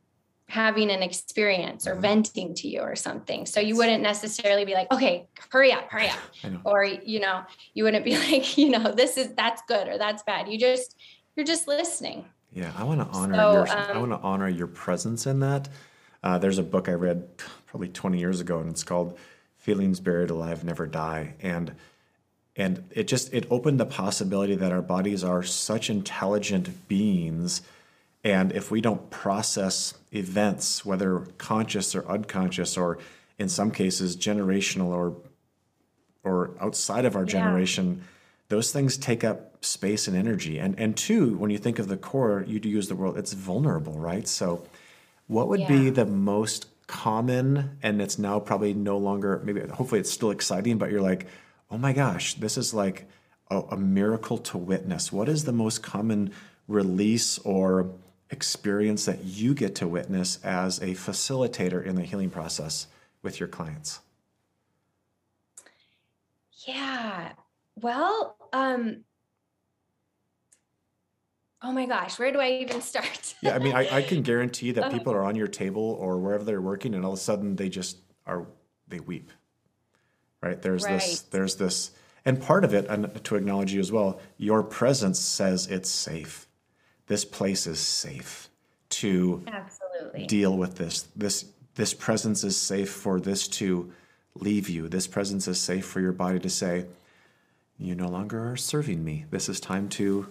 having 0.50 0.90
an 0.90 1.02
experience 1.02 1.86
or 1.86 1.94
Mhm. 1.94 2.00
venting 2.00 2.54
to 2.54 2.68
you 2.68 2.80
or 2.80 2.96
something. 2.96 3.46
So 3.46 3.60
you 3.60 3.76
wouldn't 3.76 4.02
necessarily 4.02 4.64
be 4.64 4.74
like, 4.74 4.92
okay, 4.92 5.28
hurry 5.50 5.72
up, 5.72 5.88
hurry 5.90 6.08
up. 6.08 6.18
Or, 6.64 6.84
you 6.84 7.20
know, 7.20 7.42
you 7.72 7.84
wouldn't 7.84 8.04
be 8.04 8.16
like, 8.30 8.58
you 8.58 8.68
know, 8.70 8.92
this 8.92 9.16
is, 9.16 9.32
that's 9.34 9.62
good 9.68 9.86
or 9.86 9.96
that's 9.96 10.24
bad. 10.24 10.48
You 10.48 10.58
just, 10.58 10.96
you're 11.36 11.46
just 11.46 11.68
listening 11.68 12.24
Yeah, 12.52 12.72
I 12.76 12.82
want 12.82 13.00
to 13.00 13.06
honor 13.16 13.36
so, 13.36 13.52
your. 13.52 13.70
Um, 13.70 13.96
I 13.96 13.98
want 13.98 14.10
to 14.10 14.18
honor 14.18 14.48
your 14.48 14.66
presence 14.66 15.24
in 15.26 15.38
that. 15.40 15.68
Uh, 16.22 16.36
there's 16.36 16.58
a 16.58 16.64
book 16.64 16.88
I 16.88 16.94
read 16.94 17.28
probably 17.66 17.88
20 17.88 18.18
years 18.18 18.40
ago, 18.40 18.58
and 18.58 18.68
it's 18.68 18.82
called 18.82 19.16
"Feelings 19.56 20.00
Buried 20.00 20.30
Alive 20.30 20.64
Never 20.64 20.86
Die," 20.88 21.34
and 21.40 21.76
and 22.56 22.82
it 22.90 23.06
just 23.06 23.32
it 23.32 23.46
opened 23.50 23.78
the 23.78 23.86
possibility 23.86 24.56
that 24.56 24.72
our 24.72 24.82
bodies 24.82 25.22
are 25.22 25.44
such 25.44 25.88
intelligent 25.88 26.88
beings, 26.88 27.62
and 28.22 28.52
if 28.52 28.70
we 28.70 28.80
don't 28.80 29.10
process 29.10 29.94
events, 30.12 30.84
whether 30.84 31.20
conscious 31.38 31.94
or 31.94 32.06
unconscious, 32.06 32.76
or 32.76 32.98
in 33.38 33.48
some 33.48 33.70
cases 33.70 34.16
generational 34.16 34.88
or 34.88 35.16
or 36.22 36.50
outside 36.60 37.04
of 37.04 37.16
our 37.16 37.24
generation. 37.24 37.96
Yeah 37.98 38.04
those 38.50 38.72
things 38.72 38.98
take 38.98 39.24
up 39.24 39.64
space 39.64 40.06
and 40.06 40.16
energy. 40.16 40.58
And 40.58 40.78
and 40.78 40.94
two, 40.94 41.38
when 41.38 41.50
you 41.50 41.58
think 41.58 41.78
of 41.78 41.88
the 41.88 41.96
core, 41.96 42.44
you 42.46 42.60
do 42.60 42.68
use 42.68 42.88
the 42.88 42.94
word 42.94 43.16
it's 43.16 43.32
vulnerable, 43.32 43.94
right? 43.94 44.28
So 44.28 44.66
what 45.28 45.48
would 45.48 45.60
yeah. 45.60 45.68
be 45.68 45.90
the 45.90 46.04
most 46.04 46.66
common 46.86 47.78
and 47.82 48.02
it's 48.02 48.18
now 48.18 48.40
probably 48.40 48.74
no 48.74 48.98
longer 48.98 49.40
maybe 49.44 49.60
hopefully 49.60 50.00
it's 50.00 50.10
still 50.10 50.32
exciting, 50.32 50.76
but 50.76 50.90
you're 50.90 51.00
like, 51.00 51.26
oh 51.70 51.78
my 51.78 51.92
gosh, 51.92 52.34
this 52.34 52.58
is 52.58 52.74
like 52.74 53.08
a, 53.50 53.60
a 53.70 53.76
miracle 53.76 54.38
to 54.38 54.58
witness. 54.58 55.12
What 55.12 55.28
is 55.28 55.44
the 55.44 55.52
most 55.52 55.82
common 55.82 56.32
release 56.66 57.38
or 57.38 57.92
experience 58.30 59.04
that 59.06 59.24
you 59.24 59.54
get 59.54 59.74
to 59.76 59.88
witness 59.88 60.38
as 60.44 60.78
a 60.78 60.90
facilitator 60.94 61.84
in 61.84 61.96
the 61.96 62.02
healing 62.02 62.30
process 62.30 62.86
with 63.22 63.40
your 63.40 63.48
clients? 63.48 64.00
Yeah. 66.66 67.32
Well, 67.76 68.36
um, 68.52 69.04
oh 71.62 71.72
my 71.72 71.86
gosh, 71.86 72.18
where 72.18 72.32
do 72.32 72.38
I 72.38 72.50
even 72.62 72.80
start? 72.82 73.34
yeah, 73.42 73.54
I 73.54 73.58
mean, 73.58 73.74
I, 73.74 73.96
I 73.96 74.02
can 74.02 74.22
guarantee 74.22 74.72
that 74.72 74.92
people 74.92 75.12
are 75.12 75.24
on 75.24 75.34
your 75.34 75.48
table 75.48 75.96
or 76.00 76.18
wherever 76.18 76.44
they're 76.44 76.60
working, 76.60 76.94
and 76.94 77.04
all 77.04 77.12
of 77.12 77.18
a 77.18 77.22
sudden 77.22 77.56
they 77.56 77.68
just 77.68 77.98
are 78.26 78.46
they 78.88 79.00
weep. 79.00 79.30
Right? 80.42 80.60
There's 80.60 80.84
right. 80.84 81.00
this. 81.00 81.20
There's 81.22 81.56
this, 81.56 81.90
and 82.24 82.40
part 82.40 82.64
of 82.64 82.72
it, 82.72 82.86
and 82.86 83.22
to 83.24 83.36
acknowledge 83.36 83.72
you 83.72 83.80
as 83.80 83.92
well, 83.92 84.20
your 84.38 84.62
presence 84.62 85.18
says 85.18 85.66
it's 85.66 85.90
safe. 85.90 86.46
This 87.10 87.24
place 87.24 87.66
is 87.66 87.80
safe 87.80 88.48
to 88.90 89.42
absolutely 89.48 90.26
deal 90.26 90.56
with 90.56 90.76
this. 90.76 91.08
This 91.16 91.44
this 91.74 91.92
presence 91.92 92.44
is 92.44 92.56
safe 92.56 92.88
for 92.88 93.18
this 93.18 93.48
to 93.48 93.92
leave 94.36 94.68
you. 94.68 94.88
This 94.88 95.08
presence 95.08 95.48
is 95.48 95.60
safe 95.60 95.84
for 95.84 95.98
your 96.00 96.12
body 96.12 96.38
to 96.38 96.48
say, 96.48 96.86
you 97.78 97.96
no 97.96 98.06
longer 98.06 98.52
are 98.52 98.56
serving 98.56 99.02
me. 99.04 99.24
This 99.32 99.48
is 99.48 99.58
time 99.58 99.88
to 99.88 100.28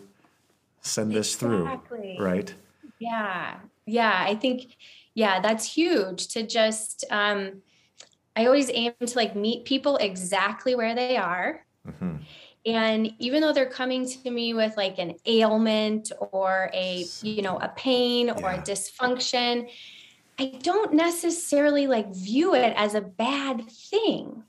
send 0.80 1.12
this 1.12 1.34
exactly. 1.36 2.15
through. 2.15 2.26
Right. 2.26 2.54
Yeah. 3.00 3.58
Yeah. 3.86 4.24
I 4.26 4.36
think, 4.36 4.78
yeah, 5.15 5.42
that's 5.42 5.65
huge 5.65 6.30
to 6.30 6.48
just, 6.48 7.04
um, 7.12 7.62
I 8.38 8.46
always 8.46 8.72
aim 8.74 8.94
to 9.06 9.15
like 9.18 9.36
meet 9.36 9.65
people 9.65 9.98
exactly 9.98 10.76
where 10.76 10.96
they 10.96 11.18
are. 11.18 11.65
Mm-hmm. 11.86 12.18
And 12.65 13.13
even 13.19 13.41
though 13.41 13.54
they're 13.54 13.69
coming 13.69 14.08
to 14.08 14.30
me 14.30 14.54
with 14.54 14.76
like 14.76 15.00
an 15.00 15.15
ailment 15.26 16.12
or 16.32 16.69
a, 16.74 17.06
you 17.22 17.41
know, 17.41 17.58
a 17.58 17.69
pain 17.69 18.28
yeah. 18.28 18.34
or 18.34 18.52
a 18.52 18.58
dysfunction, 18.58 19.69
I 20.38 20.54
don't 20.62 20.93
necessarily 20.93 21.88
like 21.88 22.13
view 22.13 22.56
it 22.56 22.74
as 22.76 22.95
a 22.95 23.02
bad 23.02 23.69
thing. 23.69 24.43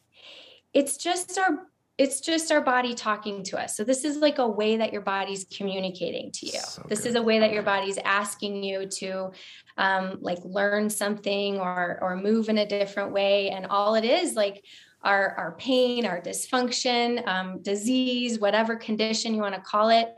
It's 0.73 0.97
just 0.97 1.39
our 1.39 1.67
it's 1.99 2.23
just 2.23 2.51
our 2.51 2.63
body 2.63 2.95
talking 2.95 3.43
to 3.43 3.61
us. 3.61 3.77
So 3.77 3.85
this 3.85 4.07
is 4.07 4.17
like 4.17 4.39
a 4.39 4.49
way 4.49 4.79
that 4.79 4.91
your 4.91 5.03
body's 5.03 5.45
communicating 5.45 6.33
to 6.33 6.47
you. 6.47 6.59
So 6.59 6.83
this 6.89 7.03
good. 7.03 7.09
is 7.11 7.15
a 7.17 7.23
way 7.23 7.41
that 7.41 7.53
your 7.53 7.63
body's 7.63 7.99
asking 7.99 8.65
you 8.65 8.87
to 8.87 9.33
um, 9.77 10.17
like 10.23 10.39
learn 10.43 10.89
something 10.89 11.59
or 11.59 11.99
or 12.01 12.17
move 12.17 12.49
in 12.49 12.57
a 12.57 12.67
different 12.67 13.13
way. 13.13 13.51
And 13.51 13.67
all 13.67 13.97
it 13.97 14.05
is 14.05 14.35
like 14.35 14.65
our 15.03 15.35
our 15.37 15.53
pain, 15.53 16.07
our 16.07 16.21
dysfunction, 16.21 17.27
um, 17.27 17.63
disease, 17.63 18.39
whatever 18.39 18.77
condition 18.77 19.35
you 19.35 19.41
want 19.41 19.55
to 19.55 19.61
call 19.61 19.89
it, 19.89 20.09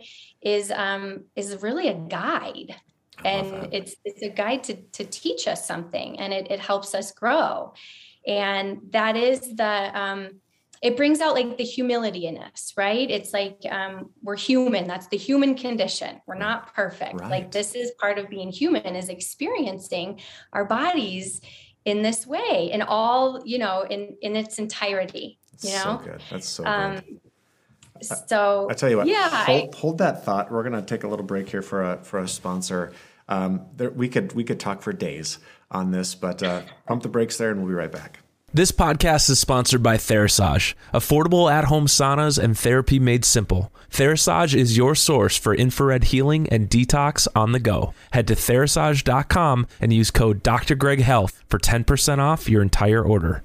is 0.41 0.71
um, 0.71 1.25
is 1.37 1.63
really 1.63 1.89
a 1.89 1.95
guide. 1.95 2.75
And 3.25 3.73
it's 3.73 3.95
it's 4.05 4.23
a 4.23 4.29
guide 4.29 4.65
to 4.65 4.75
to 4.75 5.05
teach 5.05 5.47
us 5.47 5.67
something, 5.67 6.19
and 6.19 6.33
it 6.33 6.51
it 6.51 6.61
helps 6.61 6.95
us 6.95 7.13
grow. 7.13 7.75
And 8.27 8.79
that 8.91 9.17
is 9.17 9.55
the 9.55 9.99
um, 9.99 10.41
it 10.83 10.97
brings 10.97 11.21
out 11.21 11.35
like 11.35 11.57
the 11.57 11.65
humility 11.65 12.27
in 12.27 12.37
us, 12.39 12.73
right? 12.77 13.09
It's 13.09 13.33
like 13.33 13.59
um, 13.71 14.11
we're 14.21 14.37
human. 14.37 14.89
That's 14.89 15.07
the 15.07 15.17
human 15.17 15.55
condition. 15.55 16.21
We're 16.27 16.35
not 16.35 16.75
perfect. 16.75 17.21
Right. 17.21 17.31
Like 17.31 17.51
this 17.53 17.77
is 17.77 17.93
part 18.01 18.19
of 18.19 18.29
being 18.29 18.51
human 18.51 18.97
is 18.97 19.09
experiencing 19.09 20.21
our 20.53 20.65
bodies 20.65 21.41
in 21.85 22.03
this 22.03 22.27
way 22.27 22.71
in 22.73 22.83
all, 22.83 23.43
you 23.45 23.59
know, 23.59 23.83
in 23.89 24.17
in 24.23 24.37
its 24.37 24.59
entirety. 24.59 25.39
You 25.61 25.71
know, 25.71 25.83
so 25.83 26.01
good. 26.05 26.23
That's 26.31 26.49
so 26.49 26.65
um, 26.65 26.95
good. 26.97 27.21
So 28.29 28.69
I 28.71 28.75
tell 28.75 28.91
you 28.91 28.97
what, 28.97 29.07
yeah, 29.07 29.45
hold, 29.45 29.75
I, 29.75 29.77
hold 29.77 29.99
that 29.99 30.25
thought. 30.25 30.51
We're 30.51 30.69
going 30.69 30.73
to 30.73 30.83
take 30.83 31.05
a 31.05 31.09
little 31.09 31.25
break 31.25 31.49
here 31.49 31.63
for 31.63 31.83
a 31.83 31.99
for 32.03 32.19
a 32.19 32.27
sponsor. 32.27 32.93
Um, 33.29 33.67
there, 33.77 33.91
we 33.91 34.09
could 34.09 34.33
we 34.33 34.45
could 34.45 34.59
talk 34.59 34.83
for 34.83 34.93
days 34.93 35.39
on 35.71 35.93
this, 35.93 36.15
but 36.15 36.43
uh, 36.43 36.63
pump 36.87 37.03
the 37.03 37.09
brakes 37.09 37.39
there, 37.39 37.51
and 37.51 37.61
we'll 37.61 37.69
be 37.69 37.75
right 37.75 37.93
back. 37.93 38.19
This 38.55 38.71
podcast 38.71 39.31
is 39.31 39.41
sponsored 39.41 39.83
by 39.83 39.97
Therasage, 39.97 40.75
affordable 40.93 41.51
at 41.51 41.65
home 41.65 41.87
saunas 41.87 42.39
and 42.39 42.57
therapy 42.57 42.99
made 42.99 43.25
simple. 43.25 43.73
Therasage 43.91 44.55
is 44.55 44.77
your 44.77 44.95
source 44.95 45.39
for 45.39 45.55
infrared 45.55 46.05
healing 46.05 46.51
and 46.51 46.69
detox 46.69 47.27
on 47.35 47.53
the 47.53 47.59
go. 47.59 47.95
Head 48.13 48.29
to 48.29 48.35
therasage.com 48.35 49.67
and 49.81 49.91
use 49.95 50.11
code 50.11 50.43
Dr. 50.43 50.75
Greg 50.75 51.01
Health 51.01 51.43
for 51.49 51.59
10% 51.59 52.19
off 52.19 52.51
your 52.51 52.61
entire 52.61 53.03
order. 53.03 53.43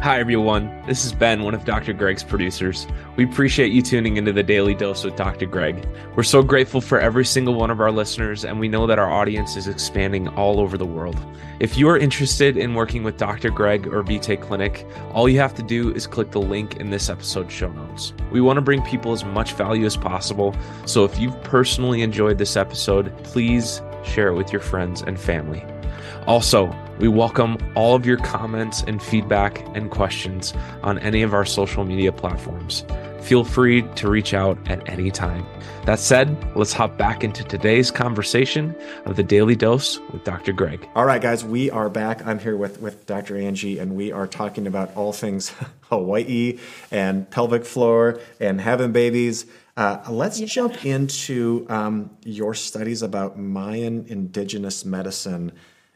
Hi, 0.00 0.18
everyone. 0.18 0.82
This 0.84 1.04
is 1.04 1.12
Ben, 1.12 1.44
one 1.44 1.54
of 1.54 1.64
Dr. 1.64 1.92
Greg's 1.92 2.24
producers. 2.24 2.88
We 3.14 3.24
appreciate 3.24 3.70
you 3.70 3.82
tuning 3.82 4.16
into 4.16 4.32
the 4.32 4.42
Daily 4.42 4.74
Dose 4.74 5.04
with 5.04 5.14
Dr. 5.14 5.46
Greg. 5.46 5.86
We're 6.16 6.24
so 6.24 6.42
grateful 6.42 6.80
for 6.80 6.98
every 6.98 7.24
single 7.24 7.54
one 7.54 7.70
of 7.70 7.80
our 7.80 7.92
listeners, 7.92 8.44
and 8.44 8.58
we 8.58 8.66
know 8.66 8.88
that 8.88 8.98
our 8.98 9.08
audience 9.08 9.54
is 9.54 9.68
expanding 9.68 10.26
all 10.28 10.58
over 10.58 10.76
the 10.76 10.84
world. 10.84 11.16
If 11.60 11.78
you 11.78 11.88
are 11.88 11.96
interested 11.96 12.56
in 12.56 12.74
working 12.74 13.04
with 13.04 13.16
Dr. 13.16 13.50
Greg 13.50 13.86
or 13.86 14.02
Vitae 14.02 14.36
Clinic, 14.36 14.84
all 15.12 15.28
you 15.28 15.38
have 15.38 15.54
to 15.54 15.62
do 15.62 15.94
is 15.94 16.08
click 16.08 16.32
the 16.32 16.40
link 16.40 16.78
in 16.78 16.90
this 16.90 17.08
episode's 17.08 17.52
show 17.52 17.70
notes. 17.70 18.12
We 18.32 18.40
want 18.40 18.56
to 18.56 18.62
bring 18.62 18.82
people 18.82 19.12
as 19.12 19.24
much 19.24 19.52
value 19.52 19.86
as 19.86 19.96
possible, 19.96 20.56
so 20.84 21.04
if 21.04 21.16
you've 21.20 21.40
personally 21.44 22.02
enjoyed 22.02 22.38
this 22.38 22.56
episode, 22.56 23.16
please 23.22 23.80
share 24.02 24.28
it 24.28 24.34
with 24.34 24.52
your 24.52 24.62
friends 24.62 25.02
and 25.02 25.20
family. 25.20 25.64
Also, 26.26 26.72
we 27.00 27.08
welcome 27.08 27.58
all 27.74 27.96
of 27.96 28.06
your 28.06 28.18
comments 28.18 28.84
and 28.86 29.02
feedback 29.02 29.60
and 29.76 29.90
questions 29.90 30.54
on 30.84 31.00
any 31.00 31.22
of 31.22 31.34
our 31.34 31.44
social 31.44 31.84
media 31.84 32.12
platforms. 32.12 32.84
Feel 33.22 33.42
free 33.42 33.82
to 33.96 34.08
reach 34.08 34.32
out 34.32 34.56
at 34.70 34.88
any 34.88 35.10
time. 35.10 35.44
That 35.84 35.98
said, 35.98 36.36
let's 36.56 36.72
hop 36.72 36.96
back 36.96 37.24
into 37.24 37.42
today's 37.42 37.90
conversation 37.90 38.72
of 39.04 39.16
the 39.16 39.24
Daily 39.24 39.56
Dose 39.56 39.98
with 40.12 40.22
Dr. 40.22 40.52
Greg. 40.52 40.88
All 40.94 41.04
right, 41.04 41.20
guys, 41.20 41.44
we 41.44 41.70
are 41.70 41.88
back. 41.88 42.24
I'm 42.24 42.38
here 42.38 42.56
with, 42.56 42.80
with 42.80 43.04
Dr. 43.06 43.36
Angie, 43.36 43.80
and 43.80 43.96
we 43.96 44.12
are 44.12 44.28
talking 44.28 44.68
about 44.68 44.94
all 44.96 45.12
things 45.12 45.52
Hawaii 45.88 46.60
and 46.92 47.28
pelvic 47.30 47.64
floor 47.64 48.20
and 48.38 48.60
having 48.60 48.92
babies. 48.92 49.46
Uh, 49.76 49.98
let's 50.08 50.38
yeah. 50.38 50.46
jump 50.46 50.84
into 50.84 51.66
um, 51.68 52.10
your 52.24 52.54
studies 52.54 53.02
about 53.02 53.36
Mayan 53.36 54.04
indigenous 54.06 54.84
medicine 54.84 55.50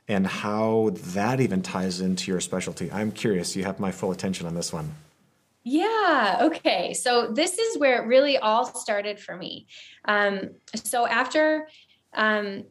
and 0.08 0.26
how 0.26 0.90
that 0.94 1.40
even 1.40 1.62
ties 1.62 2.00
into 2.00 2.30
your 2.30 2.40
specialty. 2.40 2.90
I'm 2.92 3.10
curious. 3.10 3.56
You 3.56 3.64
have 3.64 3.80
my 3.80 3.90
full 3.90 4.12
attention 4.12 4.46
on 4.46 4.54
this 4.54 4.72
one. 4.72 4.94
Yeah. 5.64 6.38
Okay. 6.42 6.94
So 6.94 7.32
this 7.32 7.58
is 7.58 7.78
where 7.78 8.02
it 8.02 8.06
really 8.06 8.38
all 8.38 8.66
started 8.66 9.18
for 9.18 9.36
me. 9.36 9.66
Um, 10.04 10.50
so 10.76 11.06
after 11.06 11.66
um, 12.14 12.64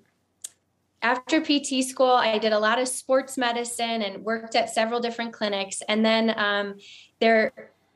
after 1.01 1.39
PT 1.39 1.83
school, 1.83 2.09
I 2.11 2.39
did 2.39 2.53
a 2.53 2.57
lot 2.57 2.79
of 2.79 2.87
sports 2.87 3.37
medicine 3.37 4.01
and 4.01 4.23
worked 4.23 4.55
at 4.55 4.69
several 4.69 4.99
different 5.01 5.33
clinics. 5.33 5.83
And 5.87 6.03
then 6.03 6.33
um, 6.35 6.75
there 7.19 7.51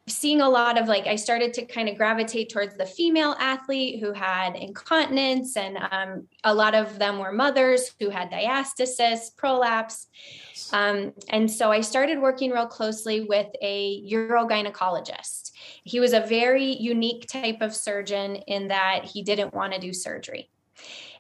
seeing 0.10 0.42
a 0.42 0.50
lot 0.50 0.78
of 0.78 0.88
like 0.88 1.08
i 1.08 1.16
started 1.16 1.54
to 1.54 1.66
kind 1.66 1.88
of 1.88 1.98
gravitate 1.98 2.50
towards 2.50 2.76
the 2.76 2.86
female 2.86 3.36
athlete 3.40 4.00
who 4.00 4.12
had 4.12 4.56
incontinence 4.56 5.56
and 5.56 5.78
um, 5.92 6.28
a 6.44 6.54
lot 6.54 6.76
of 6.76 7.00
them 7.00 7.20
were 7.20 7.32
mothers 7.32 7.92
who 8.00 8.10
had 8.10 8.32
diastasis 8.32 9.36
prolapse. 9.36 10.08
Um, 10.72 11.14
and 11.30 11.50
so 11.50 11.72
i 11.72 11.82
started 11.82 12.20
working 12.20 12.52
real 12.52 12.68
closely 12.68 13.22
with 13.22 13.48
a 13.62 14.04
urogynecologist 14.10 15.52
he 15.84 16.00
was 16.00 16.14
a 16.14 16.20
very 16.20 16.76
unique 16.76 17.28
type 17.28 17.62
of 17.62 17.76
surgeon 17.76 18.36
in 18.36 18.68
that 18.68 19.06
he 19.06 19.24
didn't 19.24 19.54
want 19.54 19.74
to 19.74 19.80
do 19.80 19.94
surgery 19.94 20.50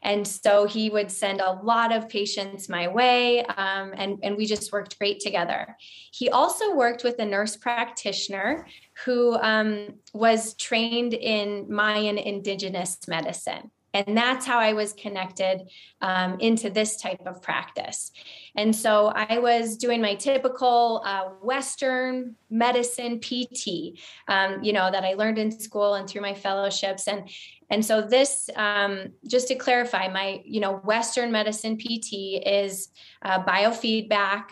And 0.01 0.27
so 0.27 0.65
he 0.65 0.89
would 0.89 1.11
send 1.11 1.41
a 1.41 1.59
lot 1.63 1.91
of 1.91 2.09
patients 2.09 2.69
my 2.69 2.87
way, 2.87 3.43
um, 3.43 3.93
and, 3.95 4.19
and 4.23 4.37
we 4.37 4.45
just 4.45 4.71
worked 4.71 4.97
great 4.97 5.19
together. 5.19 5.75
He 6.11 6.29
also 6.29 6.75
worked 6.75 7.03
with 7.03 7.19
a 7.19 7.25
nurse 7.25 7.57
practitioner 7.57 8.67
who 9.05 9.35
um, 9.35 9.95
was 10.13 10.53
trained 10.55 11.13
in 11.13 11.65
Mayan 11.69 12.17
indigenous 12.17 12.97
medicine. 13.07 13.71
And 13.93 14.15
that's 14.15 14.45
how 14.45 14.59
I 14.59 14.73
was 14.73 14.93
connected 14.93 15.69
um, 16.01 16.39
into 16.39 16.69
this 16.69 16.97
type 16.97 17.25
of 17.25 17.41
practice. 17.41 18.11
And 18.55 18.75
so 18.75 19.07
I 19.07 19.39
was 19.39 19.77
doing 19.77 20.01
my 20.01 20.15
typical 20.15 21.01
uh, 21.05 21.29
Western 21.41 22.35
medicine 22.49 23.19
PT, 23.19 23.99
um, 24.27 24.63
you 24.63 24.73
know, 24.73 24.91
that 24.91 25.03
I 25.03 25.13
learned 25.13 25.39
in 25.39 25.51
school 25.51 25.95
and 25.95 26.07
through 26.07 26.21
my 26.21 26.35
fellowships. 26.35 27.07
And 27.07 27.29
and 27.69 27.85
so 27.85 28.01
this, 28.01 28.49
um, 28.55 29.13
just 29.27 29.47
to 29.49 29.55
clarify, 29.55 30.07
my 30.07 30.41
you 30.45 30.59
know 30.59 30.77
Western 30.77 31.31
medicine 31.31 31.77
PT 31.77 32.41
is 32.45 32.89
uh, 33.21 33.43
biofeedback, 33.43 34.45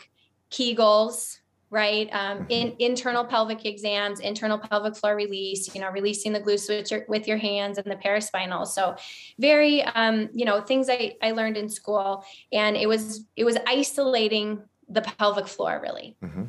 Kegels, 0.51 1.39
right? 1.69 2.09
Um, 2.13 2.45
in 2.49 2.75
internal 2.79 3.25
pelvic 3.25 3.65
exams, 3.65 4.19
internal 4.19 4.57
pelvic 4.57 4.95
floor 4.95 5.15
release, 5.15 5.73
you 5.75 5.81
know, 5.81 5.89
releasing 5.89 6.31
the 6.31 6.39
glutes 6.39 6.69
with 6.69 6.89
your, 6.91 7.05
with 7.09 7.27
your 7.27 7.37
hands 7.37 7.77
and 7.77 7.91
the 7.91 7.95
paraspinal. 7.95 8.65
So 8.65 8.95
very, 9.37 9.83
um, 9.83 10.29
you 10.33 10.45
know, 10.45 10.61
things 10.61 10.89
I, 10.89 11.15
I 11.21 11.31
learned 11.31 11.57
in 11.57 11.67
school 11.67 12.23
and 12.53 12.77
it 12.77 12.87
was, 12.87 13.25
it 13.35 13.43
was 13.43 13.57
isolating 13.67 14.61
the 14.87 15.01
pelvic 15.01 15.47
floor 15.47 15.81
really. 15.83 16.15
Mm-hmm 16.23 16.45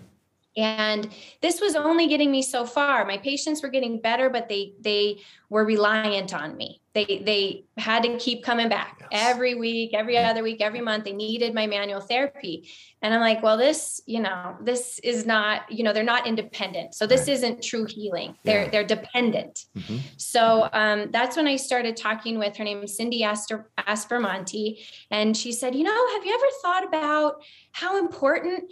and 0.59 1.09
this 1.41 1.61
was 1.61 1.77
only 1.77 2.09
getting 2.09 2.33
me 2.33 2.43
so 2.43 2.67
far. 2.67 3.05
My 3.05 3.17
patients 3.17 3.63
were 3.63 3.69
getting 3.69 4.01
better 4.01 4.29
but 4.29 4.49
they 4.49 4.75
they 4.81 5.21
were 5.49 5.65
reliant 5.65 6.35
on 6.35 6.57
me. 6.57 6.81
They 6.95 7.23
they 7.25 7.65
had 7.77 8.03
to 8.03 8.19
keep 8.19 8.43
coming 8.43 8.69
back 8.69 8.99
yes. 9.01 9.09
every 9.13 9.55
week 9.55 9.95
every 9.95 10.19
other 10.19 10.43
week 10.43 10.61
every 10.61 10.81
month. 10.81 11.05
They 11.05 11.13
needed 11.13 11.55
my 11.55 11.69
manual 11.69 12.01
therapy. 12.01 12.69
And 13.01 13.15
i'm 13.15 13.21
like 13.21 13.41
well 13.43 13.57
this 13.57 14.01
you 14.07 14.21
know 14.21 14.57
this 14.61 14.99
is 15.05 15.25
not 15.25 15.71
you 15.71 15.85
know 15.85 15.93
they're 15.93 16.03
not 16.03 16.27
independent. 16.27 16.95
So 16.95 17.07
this 17.07 17.21
right. 17.21 17.29
isn't 17.29 17.63
true 17.63 17.85
healing. 17.85 18.37
They're 18.43 18.65
yeah. 18.65 18.71
they're 18.71 18.85
dependent. 18.85 19.67
Mm-hmm. 19.77 19.99
so 20.17 20.69
um, 20.73 21.11
that's 21.13 21.37
when 21.37 21.47
i 21.47 21.55
started 21.55 21.97
talking 21.97 22.39
with 22.39 22.57
her 22.57 22.65
name 22.65 22.83
is 22.83 22.97
cindy 22.97 23.23
Asper, 23.23 23.71
aspermonte. 23.79 24.81
And 25.13 25.37
she 25.37 25.53
said 25.53 25.77
you 25.77 25.85
know 25.85 26.09
have 26.15 26.27
you 26.27 26.35
ever 26.35 26.47
thought 26.63 26.85
about 26.85 27.43
how 27.71 27.97
important 27.97 28.65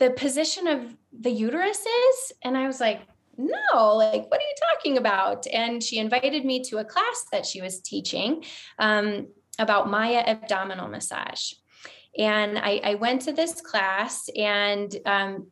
the 0.00 0.10
position 0.10 0.66
of 0.66 0.96
the 1.12 1.30
uterus 1.30 1.78
is? 1.78 2.32
And 2.42 2.56
I 2.56 2.66
was 2.66 2.80
like, 2.80 3.02
no, 3.36 3.94
like, 3.96 4.28
what 4.30 4.40
are 4.40 4.42
you 4.42 4.54
talking 4.72 4.98
about? 4.98 5.46
And 5.46 5.82
she 5.82 5.98
invited 5.98 6.44
me 6.44 6.62
to 6.64 6.78
a 6.78 6.84
class 6.84 7.26
that 7.32 7.46
she 7.46 7.60
was 7.60 7.80
teaching 7.80 8.44
um, 8.78 9.28
about 9.58 9.88
Maya 9.88 10.24
abdominal 10.26 10.88
massage. 10.88 11.52
And 12.18 12.58
I, 12.58 12.80
I, 12.82 12.94
went 12.96 13.22
to 13.22 13.32
this 13.32 13.60
class 13.60 14.28
and 14.36 14.94
um, 15.06 15.46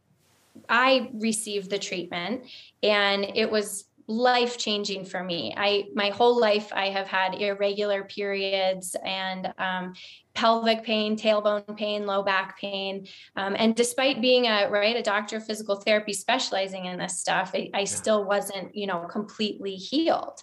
I 0.69 1.11
received 1.15 1.71
the 1.71 1.79
treatment, 1.79 2.43
and 2.83 3.25
it 3.35 3.49
was 3.49 3.85
life 4.09 4.57
changing 4.57 5.05
for 5.05 5.23
me. 5.23 5.55
I 5.57 5.85
my 5.95 6.09
whole 6.09 6.41
life 6.41 6.73
I 6.73 6.87
have 6.87 7.07
had 7.07 7.35
irregular 7.35 8.05
periods 8.05 8.97
and 9.05 9.53
um, 9.59 9.93
pelvic 10.33 10.83
pain, 10.83 11.15
tailbone 11.15 11.77
pain, 11.77 12.07
low 12.07 12.23
back 12.23 12.59
pain, 12.59 13.07
um, 13.37 13.55
and 13.59 13.77
despite 13.77 14.23
being 14.23 14.47
a 14.47 14.69
right 14.71 14.97
a 14.97 15.03
doctor 15.03 15.37
of 15.37 15.47
physical 15.47 15.77
therapy 15.77 16.15
specializing 16.15 16.87
in 16.87 16.99
this 16.99 17.21
stuff, 17.21 17.51
I, 17.55 17.69
I 17.75 17.81
yeah. 17.81 17.85
still 17.85 18.25
wasn't 18.25 18.75
you 18.75 18.87
know 18.87 19.07
completely 19.11 19.77
healed 19.77 20.41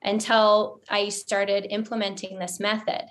until 0.00 0.80
I 0.88 1.08
started 1.08 1.66
implementing 1.70 2.38
this 2.38 2.60
method. 2.60 3.02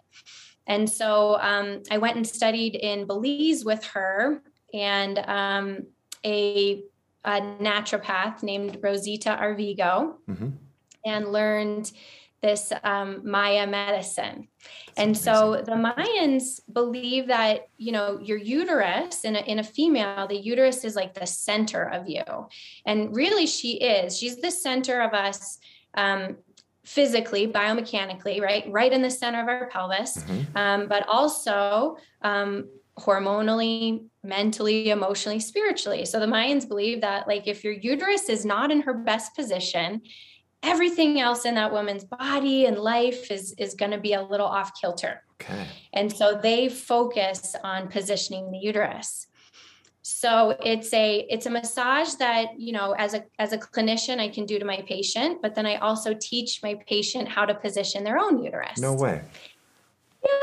And 0.68 0.90
so 0.90 1.38
um, 1.40 1.84
I 1.92 1.98
went 1.98 2.16
and 2.16 2.28
studied 2.28 2.76
in 2.76 3.08
Belize 3.08 3.66
with 3.66 3.84
her 3.86 4.42
and 4.74 5.20
um, 5.20 5.88
a 6.26 6.84
a 7.28 7.42
naturopath 7.42 8.42
named 8.42 8.80
Rosita 8.82 9.38
Arvigo 9.40 10.16
mm-hmm. 10.30 10.50
and 11.06 11.32
learned 11.32 11.92
this 12.42 12.72
um, 12.84 13.30
Maya 13.30 13.68
medicine. 13.68 14.48
That's 14.96 14.98
and 14.98 15.10
amazing. 15.10 15.34
so 15.34 15.62
the 15.66 15.74
Mayans 15.74 16.62
believe 16.72 17.28
that, 17.28 17.68
you 17.78 17.92
know, 17.92 18.18
your 18.22 18.38
uterus 18.38 19.26
in 19.26 19.36
a, 19.36 19.40
in 19.40 19.60
a 19.60 19.64
female, 19.64 20.28
the 20.28 20.38
uterus 20.38 20.86
is 20.86 20.96
like 20.96 21.16
the 21.16 21.28
center 21.28 21.84
of 21.84 22.08
you. 22.08 22.24
And 22.86 23.14
really, 23.14 23.46
she 23.46 23.74
is. 23.74 24.18
She's 24.18 24.38
the 24.38 24.52
center 24.52 25.02
of 25.02 25.14
us. 25.14 25.60
Um, 25.96 26.38
physically, 26.86 27.46
biomechanically, 27.46 28.40
right, 28.42 28.64
right 28.70 28.94
in 28.94 29.02
the 29.02 29.12
center 29.12 29.42
of 29.42 29.50
our 29.50 29.68
pelvis, 29.68 30.20
mm-hmm. 30.20 30.58
um, 30.58 30.88
but 30.88 31.06
also 31.10 31.98
um, 32.22 32.70
hormonally, 33.00 34.06
mentally, 34.24 34.90
emotionally, 34.90 35.40
spiritually. 35.40 36.06
So 36.06 36.20
the 36.20 36.26
Mayans 36.26 36.68
believe 36.68 37.02
that 37.02 37.28
like 37.28 37.48
if 37.48 37.64
your 37.64 37.74
uterus 37.74 38.30
is 38.30 38.46
not 38.46 38.72
in 38.72 38.82
her 38.82 38.94
best 38.94 39.36
position, 39.36 40.02
everything 40.64 41.20
else 41.20 41.46
in 41.46 41.56
that 41.56 41.72
woman's 41.72 42.04
body 42.04 42.66
and 42.66 42.78
life 42.78 43.32
is 43.32 43.54
is 43.58 43.76
going 43.76 43.92
to 43.92 44.00
be 44.00 44.14
a 44.14 44.22
little 44.22 44.48
off 44.48 44.72
kilter. 44.80 45.24
Okay. 45.42 45.68
And 45.94 46.12
so 46.12 46.40
they 46.42 46.70
focus 46.70 47.56
on 47.64 47.88
positioning 47.90 48.52
the 48.52 48.58
uterus. 48.58 49.28
So 50.02 50.56
it's 50.64 50.92
a 50.94 51.28
it's 51.30 51.46
a 51.46 51.50
massage 51.50 52.14
that, 52.16 52.60
you 52.60 52.72
know, 52.72 52.94
as 52.94 53.14
a 53.14 53.26
as 53.38 53.54
a 53.54 53.58
clinician 53.58 54.20
I 54.20 54.30
can 54.30 54.46
do 54.46 54.58
to 54.58 54.66
my 54.66 54.82
patient, 54.88 55.42
but 55.42 55.54
then 55.54 55.66
I 55.66 55.76
also 55.76 56.16
teach 56.20 56.64
my 56.64 56.80
patient 56.88 57.28
how 57.28 57.46
to 57.46 57.54
position 57.54 58.04
their 58.04 58.18
own 58.18 58.42
uterus. 58.42 58.80
No 58.80 58.94
way. 58.94 59.22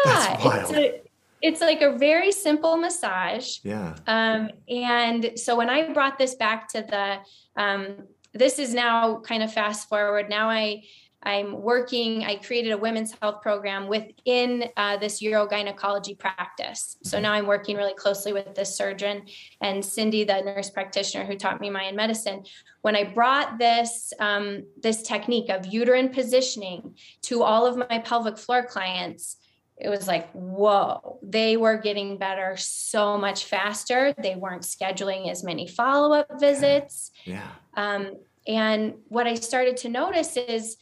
Yeah, 0.05 0.61
it's 0.61 0.71
a, 0.71 1.01
it's 1.45 1.61
like 1.61 1.83
a 1.83 1.93
very 1.93 2.33
simple 2.33 2.79
massage. 2.79 3.59
Yeah. 3.63 3.95
Um, 4.07 4.49
and 4.67 5.39
so 5.39 5.55
when 5.57 5.69
I 5.69 5.93
brought 5.93 6.17
this 6.17 6.37
back 6.37 6.69
to 6.69 6.81
the, 6.81 7.63
um, 7.63 7.97
this 8.33 8.59
is 8.59 8.73
now 8.73 9.21
kind 9.21 9.43
of 9.43 9.53
fast 9.53 9.87
forward. 9.91 10.31
Now 10.31 10.49
I, 10.49 10.85
I'm 11.23 11.61
working, 11.61 12.25
I 12.25 12.37
created 12.37 12.73
a 12.73 12.79
women's 12.79 13.13
health 13.21 13.43
program 13.43 13.89
within 13.89 14.71
uh, 14.79 14.97
this 14.97 15.23
urogynecology 15.23 16.19
practice. 16.19 16.97
So 17.03 17.21
now 17.21 17.35
I'm 17.35 17.47
working 17.47 17.77
really 17.77 17.95
closely 17.95 18.33
with 18.33 18.55
this 18.55 18.75
surgeon 18.75 19.27
and 19.61 19.85
Cindy, 19.85 20.25
the 20.25 20.41
nurse 20.41 20.71
practitioner 20.71 21.27
who 21.27 21.37
taught 21.37 21.61
me 21.61 21.69
Mayan 21.69 21.95
medicine. 21.95 22.45
When 22.81 22.97
I 22.97 23.05
brought 23.05 23.59
this, 23.59 24.15
um, 24.19 24.65
this 24.81 25.03
technique 25.03 25.51
of 25.51 25.67
uterine 25.67 26.09
positioning 26.09 26.97
to 27.23 27.43
all 27.43 27.67
of 27.67 27.77
my 27.77 27.99
pelvic 27.99 28.39
floor 28.39 28.65
clients, 28.65 29.37
it 29.77 29.89
was 29.89 30.07
like, 30.07 30.31
whoa, 30.33 31.19
they 31.23 31.57
were 31.57 31.77
getting 31.77 32.17
better 32.17 32.57
so 32.57 33.19
much 33.19 33.47
faster. 33.47 34.15
They 34.17 34.37
weren't 34.37 34.63
scheduling 34.63 35.31
as 35.31 35.43
many 35.43 35.67
follow 35.67 36.17
up 36.17 36.39
visits. 36.39 37.11
Yeah. 37.25 37.49
Um, 37.77 38.17
and 38.47 38.95
what 39.09 39.27
I 39.27 39.35
started 39.35 39.77
to 39.79 39.89
notice 39.89 40.37
is, 40.37 40.77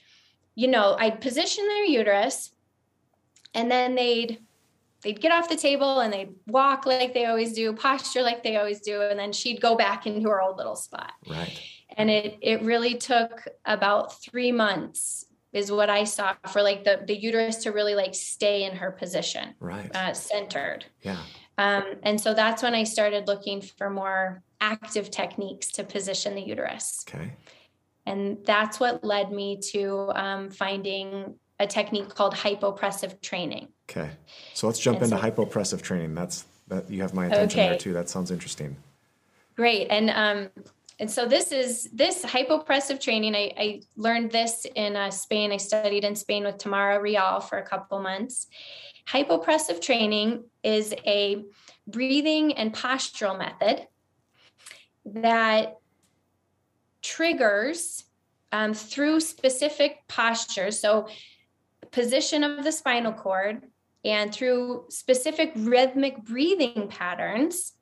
you 0.54 0.68
know, 0.68 0.96
I'd 0.98 1.20
position 1.20 1.66
their 1.66 1.84
uterus 1.84 2.52
and 3.54 3.70
then 3.70 3.94
they'd 3.94 4.38
they'd 5.02 5.20
get 5.20 5.32
off 5.32 5.48
the 5.48 5.56
table 5.56 6.00
and 6.00 6.12
they'd 6.12 6.34
walk 6.46 6.86
like 6.86 7.12
they 7.12 7.24
always 7.24 7.54
do, 7.54 7.72
posture 7.72 8.22
like 8.22 8.44
they 8.44 8.56
always 8.56 8.80
do, 8.80 9.02
and 9.02 9.18
then 9.18 9.32
she'd 9.32 9.60
go 9.60 9.74
back 9.74 10.06
into 10.06 10.28
her 10.28 10.40
old 10.40 10.58
little 10.58 10.76
spot. 10.76 11.12
Right. 11.28 11.60
And 11.96 12.10
it 12.10 12.38
it 12.40 12.62
really 12.62 12.96
took 12.96 13.48
about 13.64 14.22
three 14.22 14.52
months 14.52 15.26
is 15.52 15.70
what 15.70 15.90
I 15.90 16.04
saw 16.04 16.34
for 16.48 16.62
like 16.62 16.84
the 16.84 17.02
the 17.06 17.16
uterus 17.16 17.56
to 17.64 17.72
really 17.72 17.94
like 17.94 18.14
stay 18.14 18.64
in 18.64 18.76
her 18.76 18.90
position, 18.90 19.54
right, 19.60 19.94
uh, 19.94 20.12
centered. 20.12 20.84
Yeah. 21.02 21.18
Um, 21.58 21.84
and 22.02 22.20
so 22.20 22.34
that's 22.34 22.62
when 22.62 22.74
I 22.74 22.84
started 22.84 23.28
looking 23.28 23.60
for 23.60 23.90
more 23.90 24.42
active 24.60 25.10
techniques 25.10 25.70
to 25.72 25.84
position 25.84 26.34
the 26.34 26.40
uterus. 26.40 27.04
Okay. 27.08 27.32
And 28.06 28.38
that's 28.44 28.80
what 28.80 29.04
led 29.04 29.30
me 29.30 29.58
to 29.72 30.10
um, 30.14 30.50
finding 30.50 31.34
a 31.60 31.66
technique 31.66 32.08
called 32.08 32.34
hypopressive 32.34 33.20
training. 33.20 33.68
Okay. 33.88 34.10
So 34.54 34.66
let's 34.66 34.78
jump 34.78 35.02
and 35.02 35.12
into 35.12 35.22
so, 35.22 35.30
hypopressive 35.30 35.82
training. 35.82 36.14
That's 36.14 36.46
that 36.68 36.90
you 36.90 37.02
have 37.02 37.14
my 37.14 37.26
attention 37.26 37.60
okay. 37.60 37.68
there 37.68 37.78
too. 37.78 37.92
That 37.92 38.08
sounds 38.08 38.30
interesting. 38.30 38.76
Great. 39.54 39.88
And 39.90 40.10
um, 40.10 40.50
and 41.02 41.10
so 41.10 41.26
this 41.26 41.50
is 41.50 41.88
this 41.92 42.24
hypopressive 42.24 43.00
training. 43.00 43.34
I, 43.34 43.52
I 43.58 43.80
learned 43.96 44.30
this 44.30 44.64
in 44.76 44.94
uh, 44.94 45.10
Spain. 45.10 45.50
I 45.50 45.56
studied 45.56 46.04
in 46.04 46.14
Spain 46.14 46.44
with 46.44 46.58
Tamara 46.58 47.00
Rial 47.00 47.40
for 47.40 47.58
a 47.58 47.66
couple 47.66 47.98
months. 48.00 48.46
Hypopressive 49.08 49.80
training 49.80 50.44
is 50.62 50.94
a 51.04 51.42
breathing 51.88 52.52
and 52.52 52.72
postural 52.72 53.36
method 53.36 53.88
that 55.04 55.78
triggers 57.02 58.04
um, 58.52 58.72
through 58.72 59.18
specific 59.18 60.06
postures. 60.06 60.78
So, 60.78 61.08
position 61.90 62.44
of 62.44 62.62
the 62.62 62.70
spinal 62.70 63.12
cord 63.12 63.62
and 64.04 64.32
through 64.32 64.84
specific 64.88 65.50
rhythmic 65.56 66.22
breathing 66.22 66.86
patterns, 66.86 67.72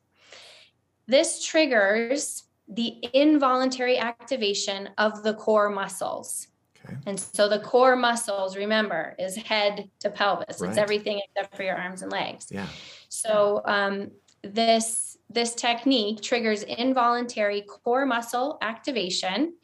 this 1.06 1.44
triggers 1.44 2.44
the 2.70 2.98
involuntary 3.12 3.98
activation 3.98 4.88
of 4.96 5.22
the 5.22 5.34
core 5.34 5.70
muscles. 5.70 6.48
Okay. 6.84 6.96
And 7.06 7.18
so 7.18 7.48
the 7.48 7.58
core 7.58 7.96
muscles, 7.96 8.56
remember, 8.56 9.14
is 9.18 9.36
head 9.36 9.90
to 9.98 10.10
pelvis. 10.10 10.60
Right. 10.60 10.68
It's 10.70 10.78
everything 10.78 11.20
except 11.24 11.56
for 11.56 11.62
your 11.62 11.76
arms 11.76 12.02
and 12.02 12.10
legs. 12.10 12.46
Yeah. 12.50 12.66
So 13.08 13.62
um, 13.64 14.10
this 14.42 15.18
this 15.28 15.54
technique 15.54 16.22
triggers 16.22 16.62
involuntary 16.62 17.62
core 17.62 18.06
muscle 18.06 18.58
activation. 18.62 19.54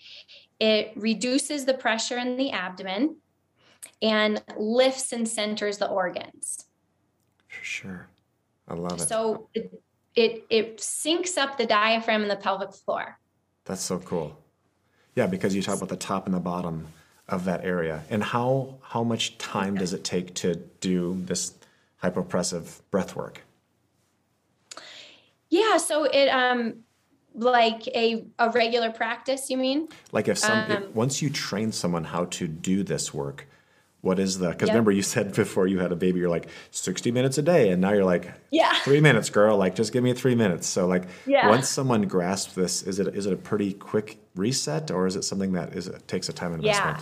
It 0.61 0.92
reduces 0.97 1.64
the 1.64 1.75
pressure 1.75 2.19
in 2.19 2.37
the 2.37 2.51
abdomen 2.51 3.16
and 4.03 4.42
lifts 4.57 5.12
and 5.12 5.29
centers 5.29 5.79
the 5.79 5.88
organs. 5.88 6.66
For 7.49 7.64
sure. 7.64 8.09
I 8.69 8.75
love 8.75 9.01
it. 9.01 9.09
So 9.09 9.49
it, 10.17 10.47
it 10.49 10.79
syncs 10.79 11.37
up 11.37 11.59
the 11.59 11.67
diaphragm 11.67 12.23
and 12.23 12.31
the 12.31 12.37
pelvic 12.37 12.73
floor. 12.73 13.19
That's 13.67 13.83
so 13.83 13.99
cool. 13.99 14.37
Yeah, 15.15 15.27
because 15.27 15.55
you 15.55 15.63
talk 15.63 15.77
about 15.77 15.91
the 15.91 15.97
top 15.97 16.27
and 16.27 16.35
the 16.35 16.41
bottom 16.41 16.89
of 17.29 17.45
that 17.45 17.65
area. 17.65 18.03
And 18.11 18.23
how 18.23 18.79
how 18.83 19.03
much 19.03 19.39
time 19.39 19.77
does 19.77 19.93
it 19.93 20.05
take 20.05 20.35
to 20.37 20.57
do 20.81 21.21
this 21.25 21.55
hypopressive 22.03 22.81
breath 22.91 23.17
work? 23.17 23.43
Yeah, 25.49 25.77
so 25.79 26.05
it 26.05 26.29
um 26.29 26.85
like 27.35 27.87
a 27.89 28.27
a 28.39 28.51
regular 28.51 28.91
practice, 28.91 29.51
you 29.51 29.57
mean? 29.57 29.89
Like 30.13 30.29
if 30.29 30.39
some 30.39 30.59
um, 30.59 30.71
if, 30.71 30.95
once 30.95 31.21
you 31.23 31.31
train 31.31 31.73
someone 31.73 32.05
how 32.05 32.27
to 32.27 32.47
do 32.47 32.83
this 32.83 33.13
work, 33.13 33.49
what 34.07 34.21
is 34.21 34.38
the 34.38 34.49
because 34.51 34.69
yep. 34.69 34.75
remember 34.75 34.92
you 34.92 35.03
said 35.03 35.35
before 35.35 35.66
you 35.66 35.81
had 35.81 35.90
a 35.90 35.97
baby 35.97 36.21
you're 36.21 36.31
like 36.31 36.49
60 36.71 37.11
minutes 37.11 37.37
a 37.38 37.42
day 37.42 37.71
and 37.71 37.83
now 37.83 37.92
you're 37.92 38.05
like 38.05 38.33
yeah 38.51 38.75
three 38.85 39.01
minutes 39.01 39.29
girl 39.29 39.57
like 39.57 39.75
just 39.75 39.92
give 39.92 40.05
me 40.05 40.12
three 40.12 40.37
minutes 40.37 40.66
so 40.66 40.87
like 40.87 41.05
yeah. 41.27 41.49
once 41.49 41.69
someone 41.69 42.03
grasps 42.03 42.55
this 42.55 42.83
is 42.85 43.01
it 43.01 43.09
is 43.09 43.27
it 43.27 43.33
a 43.33 43.37
pretty 43.37 43.73
quick 43.73 44.19
reset 44.37 44.90
or 44.92 45.07
is 45.07 45.16
it 45.16 45.23
something 45.25 45.53
that 45.53 45.75
is 45.75 45.88
it 45.88 46.07
takes 46.07 46.29
a 46.29 46.33
time 46.33 46.55
investment 46.55 46.99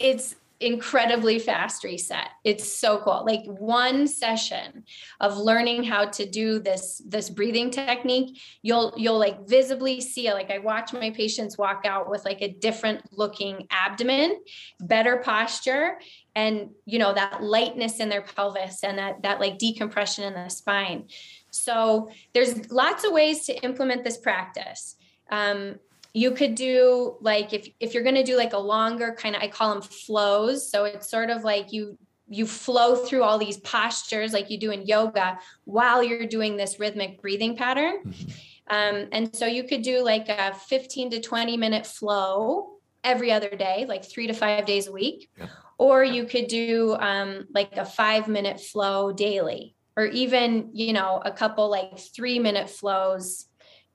yeah. 0.00 0.08
it's 0.08 0.34
incredibly 0.60 1.38
fast 1.38 1.84
reset. 1.84 2.28
It's 2.42 2.70
so 2.70 2.98
cool. 2.98 3.24
Like 3.24 3.44
one 3.46 4.08
session 4.08 4.84
of 5.20 5.36
learning 5.36 5.84
how 5.84 6.06
to 6.06 6.28
do 6.28 6.58
this 6.58 7.00
this 7.06 7.30
breathing 7.30 7.70
technique, 7.70 8.40
you'll 8.62 8.92
you'll 8.96 9.18
like 9.18 9.46
visibly 9.46 10.00
see. 10.00 10.32
Like 10.32 10.50
I 10.50 10.58
watch 10.58 10.92
my 10.92 11.10
patients 11.10 11.56
walk 11.56 11.84
out 11.84 12.10
with 12.10 12.24
like 12.24 12.42
a 12.42 12.52
different 12.52 13.02
looking 13.12 13.66
abdomen, 13.70 14.38
better 14.80 15.18
posture 15.18 15.98
and 16.34 16.70
you 16.86 16.98
know 16.98 17.12
that 17.14 17.42
lightness 17.42 18.00
in 18.00 18.08
their 18.08 18.22
pelvis 18.22 18.84
and 18.84 18.98
that 18.98 19.22
that 19.22 19.40
like 19.40 19.58
decompression 19.58 20.24
in 20.24 20.34
the 20.34 20.48
spine. 20.48 21.04
So 21.50 22.10
there's 22.34 22.70
lots 22.70 23.04
of 23.04 23.12
ways 23.12 23.46
to 23.46 23.54
implement 23.64 24.04
this 24.04 24.18
practice. 24.18 24.96
Um, 25.30 25.76
you 26.14 26.32
could 26.32 26.54
do 26.54 27.16
like 27.20 27.52
if 27.52 27.68
if 27.80 27.94
you're 27.94 28.02
going 28.02 28.14
to 28.14 28.24
do 28.24 28.36
like 28.36 28.52
a 28.52 28.58
longer 28.58 29.14
kind 29.18 29.36
of 29.36 29.42
i 29.42 29.48
call 29.48 29.72
them 29.72 29.82
flows 29.82 30.70
so 30.70 30.84
it's 30.84 31.10
sort 31.10 31.30
of 31.30 31.44
like 31.44 31.72
you 31.72 31.98
you 32.28 32.46
flow 32.46 32.94
through 32.94 33.22
all 33.22 33.38
these 33.38 33.58
postures 33.58 34.32
like 34.32 34.50
you 34.50 34.58
do 34.58 34.70
in 34.70 34.86
yoga 34.86 35.38
while 35.64 36.02
you're 36.02 36.26
doing 36.26 36.56
this 36.56 36.78
rhythmic 36.78 37.20
breathing 37.20 37.56
pattern 37.56 38.02
mm-hmm. 38.04 38.30
um, 38.74 39.08
and 39.12 39.34
so 39.34 39.46
you 39.46 39.64
could 39.64 39.82
do 39.82 40.02
like 40.02 40.28
a 40.28 40.54
15 40.68 41.10
to 41.10 41.20
20 41.20 41.56
minute 41.56 41.86
flow 41.86 42.74
every 43.04 43.32
other 43.32 43.50
day 43.50 43.86
like 43.88 44.04
three 44.04 44.26
to 44.26 44.32
five 44.32 44.66
days 44.66 44.86
a 44.86 44.92
week 44.92 45.30
yeah. 45.38 45.46
or 45.78 46.04
you 46.04 46.24
could 46.24 46.48
do 46.48 46.96
um, 46.98 47.46
like 47.54 47.76
a 47.76 47.84
five 47.84 48.28
minute 48.28 48.60
flow 48.60 49.12
daily 49.12 49.74
or 49.96 50.06
even 50.06 50.70
you 50.72 50.92
know 50.92 51.22
a 51.24 51.30
couple 51.30 51.70
like 51.70 51.98
three 51.98 52.38
minute 52.38 52.68
flows 52.68 53.46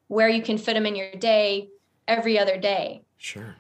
where 0.08 0.30
you 0.30 0.42
can 0.42 0.58
fit 0.58 0.74
them 0.74 0.86
in 0.86 0.96
your 0.96 1.12
day 1.16 1.68
every 2.08 2.38
other 2.40 2.58
day. 2.58 3.04
Sure. 3.18 3.56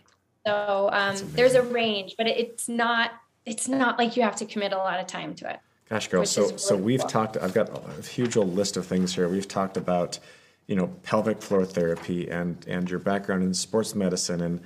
So 0.45 0.89
um, 0.91 1.15
there's 1.33 1.55
a 1.55 1.61
range, 1.61 2.15
but 2.17 2.27
it's 2.27 2.67
not 2.67 3.11
it's 3.45 3.67
not 3.67 3.97
like 3.97 4.15
you 4.15 4.23
have 4.23 4.35
to 4.37 4.45
commit 4.45 4.71
a 4.71 4.77
lot 4.77 4.99
of 4.99 5.07
time 5.07 5.35
to 5.35 5.49
it. 5.49 5.59
Gosh, 5.89 6.07
girl. 6.07 6.25
So 6.25 6.43
really 6.43 6.57
so 6.57 6.75
we've 6.75 6.99
cool. 7.01 7.09
talked. 7.09 7.37
I've 7.37 7.53
got 7.53 7.69
a 7.69 8.01
huge 8.01 8.37
old 8.37 8.55
list 8.55 8.77
of 8.77 8.85
things 8.85 9.15
here. 9.15 9.27
We've 9.27 9.47
talked 9.47 9.77
about 9.77 10.19
you 10.67 10.75
know 10.75 10.87
pelvic 11.03 11.41
floor 11.41 11.65
therapy 11.65 12.29
and 12.29 12.65
and 12.67 12.89
your 12.89 12.99
background 12.99 13.43
in 13.43 13.53
sports 13.53 13.95
medicine 13.95 14.41
and 14.41 14.61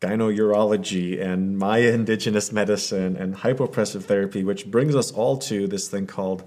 gynourology 0.00 1.20
and 1.20 1.56
Maya 1.56 1.92
indigenous 1.92 2.50
medicine 2.50 3.16
and 3.16 3.36
hypopressive 3.36 4.04
therapy, 4.04 4.42
which 4.42 4.66
brings 4.66 4.96
us 4.96 5.12
all 5.12 5.38
to 5.38 5.68
this 5.68 5.88
thing 5.88 6.06
called 6.06 6.42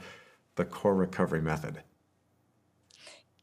the 0.56 0.66
core 0.66 0.96
recovery 0.96 1.42
method. 1.42 1.82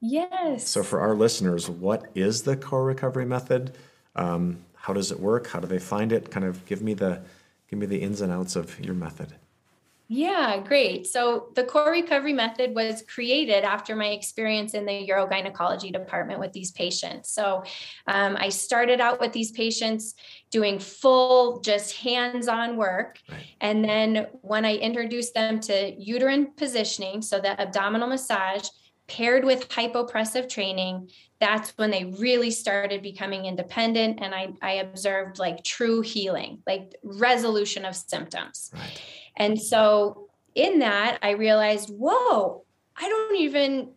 Yes. 0.02 0.68
So, 0.68 0.82
for 0.82 1.00
our 1.00 1.14
listeners, 1.14 1.70
what 1.70 2.10
is 2.16 2.42
the 2.42 2.56
core 2.56 2.84
recovery 2.84 3.24
method? 3.24 3.72
Um, 4.16 4.58
how 4.74 4.92
does 4.92 5.12
it 5.12 5.20
work? 5.20 5.46
How 5.46 5.60
do 5.60 5.68
they 5.68 5.78
find 5.78 6.10
it? 6.10 6.30
Kind 6.30 6.44
of 6.44 6.66
give 6.66 6.82
me 6.82 6.92
the 6.92 7.22
give 7.70 7.78
me 7.78 7.86
the 7.86 8.02
ins 8.02 8.20
and 8.20 8.32
outs 8.32 8.56
of 8.56 8.78
your 8.80 8.94
method. 8.94 9.34
Yeah, 10.08 10.58
great. 10.58 11.06
So 11.06 11.52
the 11.54 11.64
core 11.64 11.90
recovery 11.90 12.34
method 12.34 12.74
was 12.74 13.02
created 13.08 13.64
after 13.64 13.96
my 13.96 14.08
experience 14.08 14.74
in 14.74 14.84
the 14.84 15.08
urogynecology 15.08 15.90
department 15.90 16.38
with 16.38 16.52
these 16.52 16.70
patients. 16.72 17.30
So 17.30 17.62
um, 18.08 18.36
I 18.38 18.50
started 18.50 19.00
out 19.00 19.20
with 19.20 19.32
these 19.32 19.52
patients 19.52 20.14
doing 20.50 20.80
full, 20.80 21.60
just 21.60 21.96
hands 21.96 22.46
on 22.46 22.76
work. 22.76 23.20
Right. 23.30 23.46
And 23.62 23.82
then 23.82 24.26
when 24.42 24.66
I 24.66 24.74
introduced 24.74 25.32
them 25.32 25.60
to 25.60 25.94
uterine 25.98 26.52
positioning, 26.58 27.22
so 27.22 27.40
the 27.40 27.58
abdominal 27.58 28.08
massage, 28.08 28.68
paired 29.12 29.44
with 29.44 29.68
hypopressive 29.68 30.48
training, 30.48 31.10
that's 31.38 31.70
when 31.76 31.90
they 31.90 32.04
really 32.18 32.50
started 32.50 33.02
becoming 33.02 33.44
independent. 33.44 34.20
And 34.22 34.34
I, 34.34 34.54
I 34.62 34.72
observed 34.74 35.38
like 35.38 35.62
true 35.64 36.00
healing, 36.00 36.62
like 36.66 36.94
resolution 37.02 37.84
of 37.84 37.94
symptoms. 37.94 38.70
Right. 38.72 39.02
And 39.36 39.60
so 39.60 40.28
in 40.54 40.78
that, 40.78 41.18
I 41.22 41.32
realized, 41.32 41.90
whoa, 41.90 42.64
I 42.96 43.08
don't 43.08 43.36
even 43.36 43.90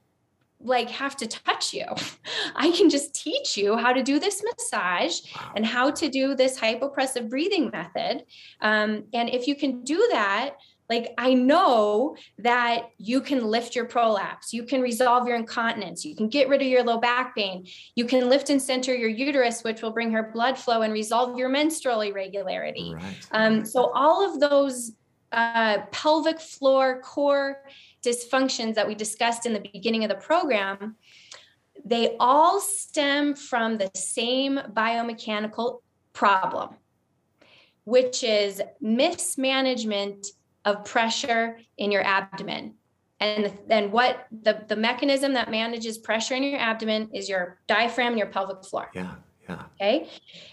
like 0.60 0.90
have 0.90 1.16
to 1.18 1.28
touch 1.28 1.74
you. 1.74 1.86
I 2.56 2.72
can 2.72 2.90
just 2.90 3.16
teach 3.16 3.56
you 3.56 3.78
how 3.78 3.94
to 3.94 4.04
do 4.04 4.20
this 4.20 4.44
massage 4.44 5.22
wow. 5.36 5.52
and 5.56 5.66
how 5.66 5.92
to 5.92 6.10
do 6.10 6.36
this 6.36 6.60
hypopressive 6.60 7.30
breathing 7.30 7.70
method. 7.72 8.26
Um, 8.60 9.06
and 9.14 9.30
if 9.30 9.48
you 9.48 9.56
can 9.56 9.84
do 9.84 10.08
that, 10.12 10.56
like, 10.90 11.14
I 11.18 11.34
know 11.34 12.16
that 12.40 12.92
you 12.98 13.22
can 13.22 13.46
lift 13.46 13.76
your 13.76 13.86
prolapse, 13.86 14.54
you 14.54 14.64
can 14.64 14.82
resolve 14.82 15.28
your 15.28 15.36
incontinence, 15.36 16.06
you 16.06 16.16
can 16.16 16.30
get 16.30 16.48
rid 16.48 16.62
of 16.62 16.68
your 16.68 16.84
low 16.84 17.00
back 17.00 17.36
pain, 17.36 17.68
you 17.96 18.06
can 18.06 18.30
lift 18.30 18.50
and 18.52 18.62
center 18.62 18.94
your 18.94 19.10
uterus, 19.10 19.64
which 19.64 19.82
will 19.82 19.92
bring 19.92 20.12
her 20.12 20.32
blood 20.32 20.58
flow 20.58 20.84
and 20.84 20.94
resolve 20.94 21.38
your 21.38 21.50
menstrual 21.50 22.02
irregularity. 22.02 22.94
Right. 22.94 23.28
Um, 23.32 23.66
so, 23.66 23.92
all 23.96 24.32
of 24.32 24.40
those 24.40 24.92
uh, 25.32 25.80
pelvic 25.92 26.40
floor 26.40 27.02
core 27.02 27.64
dysfunctions 28.06 28.76
that 28.76 28.88
we 28.88 28.94
discussed 28.94 29.48
in 29.48 29.54
the 29.54 29.60
beginning 29.74 30.04
of 30.04 30.10
the 30.10 30.16
program, 30.16 30.96
they 31.84 32.16
all 32.20 32.60
stem 32.60 33.36
from 33.36 33.78
the 33.78 33.90
same 33.96 34.60
biomechanical 34.72 35.82
problem, 36.14 36.76
which 37.86 38.24
is 38.24 38.62
mismanagement 38.80 40.28
of 40.66 40.84
pressure 40.84 41.60
in 41.78 41.92
your 41.92 42.04
abdomen. 42.04 42.76
And 43.20 43.54
then 43.68 43.92
what 43.92 44.28
the, 44.44 44.66
the 44.68 44.76
mechanism 44.76 45.34
that 45.34 45.50
manages 45.50 45.98
pressure 45.98 46.36
in 46.36 46.44
your 46.44 46.60
abdomen 46.60 47.10
is 47.14 47.30
your 47.30 47.60
diaphragm 47.68 48.10
and 48.10 48.18
your 48.18 48.28
pelvic 48.28 48.66
floor. 48.66 48.90
Yeah. 48.94 49.16
Yeah. 49.48 49.64
Okay. 49.80 50.10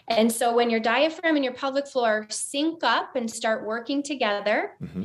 And 0.08 0.30
so 0.30 0.54
when 0.54 0.68
your 0.68 0.80
diaphragm 0.80 1.36
and 1.36 1.44
your 1.44 1.54
pelvic 1.54 1.88
floor 1.88 2.26
sync 2.28 2.84
up 2.84 3.16
and 3.16 3.30
start 3.30 3.64
working 3.64 4.02
together, 4.02 4.72
mm-hmm. 4.82 5.04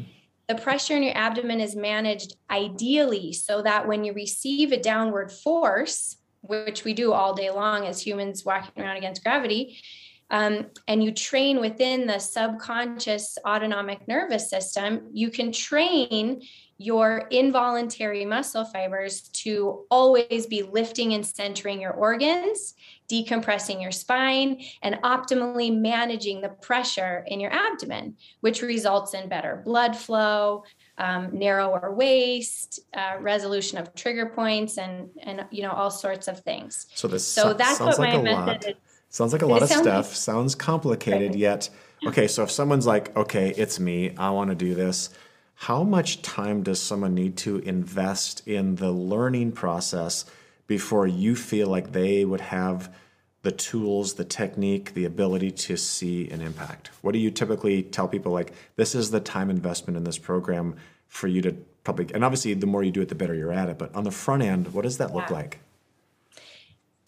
the 0.49 0.55
pressure 0.55 0.97
in 0.97 1.03
your 1.03 1.17
abdomen 1.17 1.61
is 1.61 1.75
managed 1.75 2.35
ideally 2.49 3.31
so 3.31 3.61
that 3.61 3.87
when 3.87 4.03
you 4.03 4.11
receive 4.13 4.73
a 4.73 4.81
downward 4.81 5.31
force, 5.31 6.17
which 6.41 6.83
we 6.83 6.93
do 6.93 7.13
all 7.13 7.33
day 7.33 7.49
long 7.49 7.85
as 7.85 8.05
humans 8.05 8.43
walking 8.43 8.83
around 8.83 8.97
against 8.97 9.23
gravity, 9.23 9.79
um, 10.29 10.67
and 10.87 11.03
you 11.03 11.11
train 11.11 11.59
within 11.59 12.05
the 12.05 12.19
subconscious 12.19 13.37
autonomic 13.45 14.07
nervous 14.07 14.49
system, 14.49 15.09
you 15.13 15.29
can 15.29 15.51
train 15.51 16.41
your 16.79 17.27
involuntary 17.31 18.23
muscle 18.23 18.63
fibers 18.65 19.21
to 19.29 19.85
always 19.89 20.45
be 20.45 20.61
lifting 20.61 21.13
and 21.13 21.25
centering 21.25 21.81
your 21.81 21.93
organs, 21.93 22.75
decompressing 23.09 23.81
your 23.81 23.91
spine, 23.91 24.61
and 24.83 24.95
optimally 25.03 25.75
managing 25.75 26.39
the 26.41 26.49
pressure 26.49 27.23
in 27.27 27.39
your 27.39 27.51
abdomen, 27.51 28.15
which 28.41 28.61
results 28.61 29.15
in 29.15 29.27
better 29.27 29.63
blood 29.65 29.95
flow, 29.95 30.63
um, 30.99 31.29
narrower 31.33 31.95
waist, 31.95 32.79
uh, 32.93 33.15
resolution 33.21 33.79
of 33.79 33.95
trigger 33.95 34.27
points, 34.35 34.77
and 34.77 35.09
and 35.23 35.45
you 35.49 35.63
know 35.63 35.71
all 35.71 35.89
sorts 35.89 36.27
of 36.27 36.41
things. 36.41 36.85
So 36.93 37.07
this 37.07 37.25
so 37.25 37.53
that's 37.53 37.79
what 37.79 37.97
like 37.97 38.13
my 38.13 38.21
method 38.21 38.45
lot. 38.45 38.65
is 38.65 38.75
Sounds 39.09 39.31
like 39.33 39.41
a 39.41 39.45
lot 39.47 39.61
of 39.63 39.69
stuff. 39.69 40.07
Like- 40.09 40.15
sounds 40.15 40.55
complicated, 40.55 41.35
yet 41.35 41.69
okay. 42.05 42.27
So 42.27 42.43
if 42.43 42.51
someone's 42.51 42.85
like, 42.85 43.15
okay, 43.15 43.49
it's 43.57 43.79
me, 43.79 44.13
I 44.17 44.29
want 44.31 44.49
to 44.49 44.55
do 44.55 44.75
this. 44.75 45.09
How 45.55 45.83
much 45.83 46.21
time 46.21 46.61
does 46.61 46.79
someone 46.81 47.15
need 47.15 47.35
to 47.37 47.57
invest 47.59 48.47
in 48.47 48.75
the 48.75 48.91
learning 48.91 49.53
process 49.53 50.25
before 50.67 51.07
you 51.07 51.35
feel 51.35 51.67
like 51.67 51.93
they 51.93 52.25
would 52.25 52.41
have 52.41 52.93
the 53.41 53.51
tools, 53.51 54.15
the 54.15 54.25
technique, 54.25 54.93
the 54.93 55.05
ability 55.05 55.49
to 55.51 55.77
see 55.77 56.29
an 56.29 56.41
impact? 56.41 56.91
What 57.01 57.13
do 57.13 57.19
you 57.19 57.31
typically 57.31 57.81
tell 57.81 58.07
people 58.07 58.31
like 58.33 58.51
this 58.75 58.93
is 58.93 59.09
the 59.09 59.19
time 59.21 59.49
investment 59.49 59.97
in 59.97 60.03
this 60.03 60.17
program 60.19 60.75
for 61.07 61.27
you 61.27 61.41
to 61.41 61.53
probably 61.83 62.13
and 62.13 62.23
obviously 62.25 62.53
the 62.53 62.67
more 62.67 62.83
you 62.83 62.91
do 62.91 63.01
it 63.01 63.07
the 63.09 63.15
better 63.15 63.33
you're 63.33 63.53
at 63.53 63.69
it, 63.69 63.77
but 63.79 63.95
on 63.95 64.03
the 64.03 64.11
front 64.11 64.43
end, 64.43 64.73
what 64.73 64.83
does 64.83 64.97
that 64.97 65.13
look 65.15 65.29
Yeah. 65.29 65.35
like? 65.37 65.59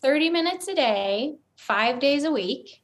30 0.02 0.30
minutes 0.30 0.68
a 0.70 0.76
day, 0.76 1.36
5 1.60 2.00
days 2.00 2.24
a 2.24 2.32
week. 2.32 2.82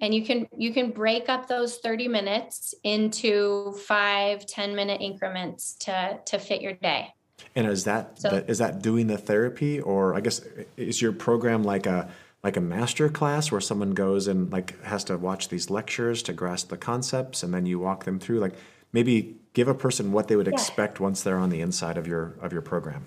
And 0.00 0.12
you 0.12 0.24
can 0.24 0.48
you 0.56 0.72
can 0.72 0.90
break 0.90 1.28
up 1.28 1.46
those 1.46 1.76
30 1.76 2.08
minutes 2.08 2.74
into 2.82 3.72
five 3.86 4.44
10 4.46 4.74
minute 4.74 5.00
increments 5.00 5.74
to 5.80 6.18
to 6.26 6.38
fit 6.38 6.60
your 6.60 6.72
day. 6.72 7.14
And 7.54 7.66
is 7.68 7.84
that 7.84 8.18
So- 8.18 8.30
the, 8.30 8.50
is 8.50 8.58
that 8.58 8.82
doing 8.82 9.06
the 9.06 9.18
therapy 9.18 9.80
or 9.80 10.14
I 10.14 10.20
guess 10.20 10.40
is 10.76 11.00
your 11.00 11.12
program 11.12 11.62
like 11.62 11.86
a 11.86 12.10
like 12.42 12.56
a 12.56 12.60
master 12.60 13.08
class 13.08 13.52
where 13.52 13.60
someone 13.60 13.92
goes 13.92 14.26
and 14.26 14.50
like 14.50 14.82
has 14.82 15.04
to 15.04 15.16
watch 15.16 15.48
these 15.48 15.70
lectures 15.70 16.22
to 16.24 16.32
grasp 16.32 16.70
the 16.70 16.76
concepts 16.76 17.44
and 17.44 17.54
then 17.54 17.66
you 17.66 17.78
walk 17.78 18.04
them 18.04 18.18
through 18.18 18.40
like 18.40 18.54
maybe 18.92 19.36
give 19.52 19.68
a 19.68 19.74
person 19.74 20.10
what 20.10 20.26
they 20.26 20.34
would 20.34 20.48
expect 20.48 20.98
once 20.98 21.22
they're 21.22 21.38
on 21.38 21.50
the 21.50 21.60
inside 21.60 21.96
of 21.96 22.08
your 22.08 22.34
of 22.40 22.52
your 22.52 22.62
program. 22.62 23.06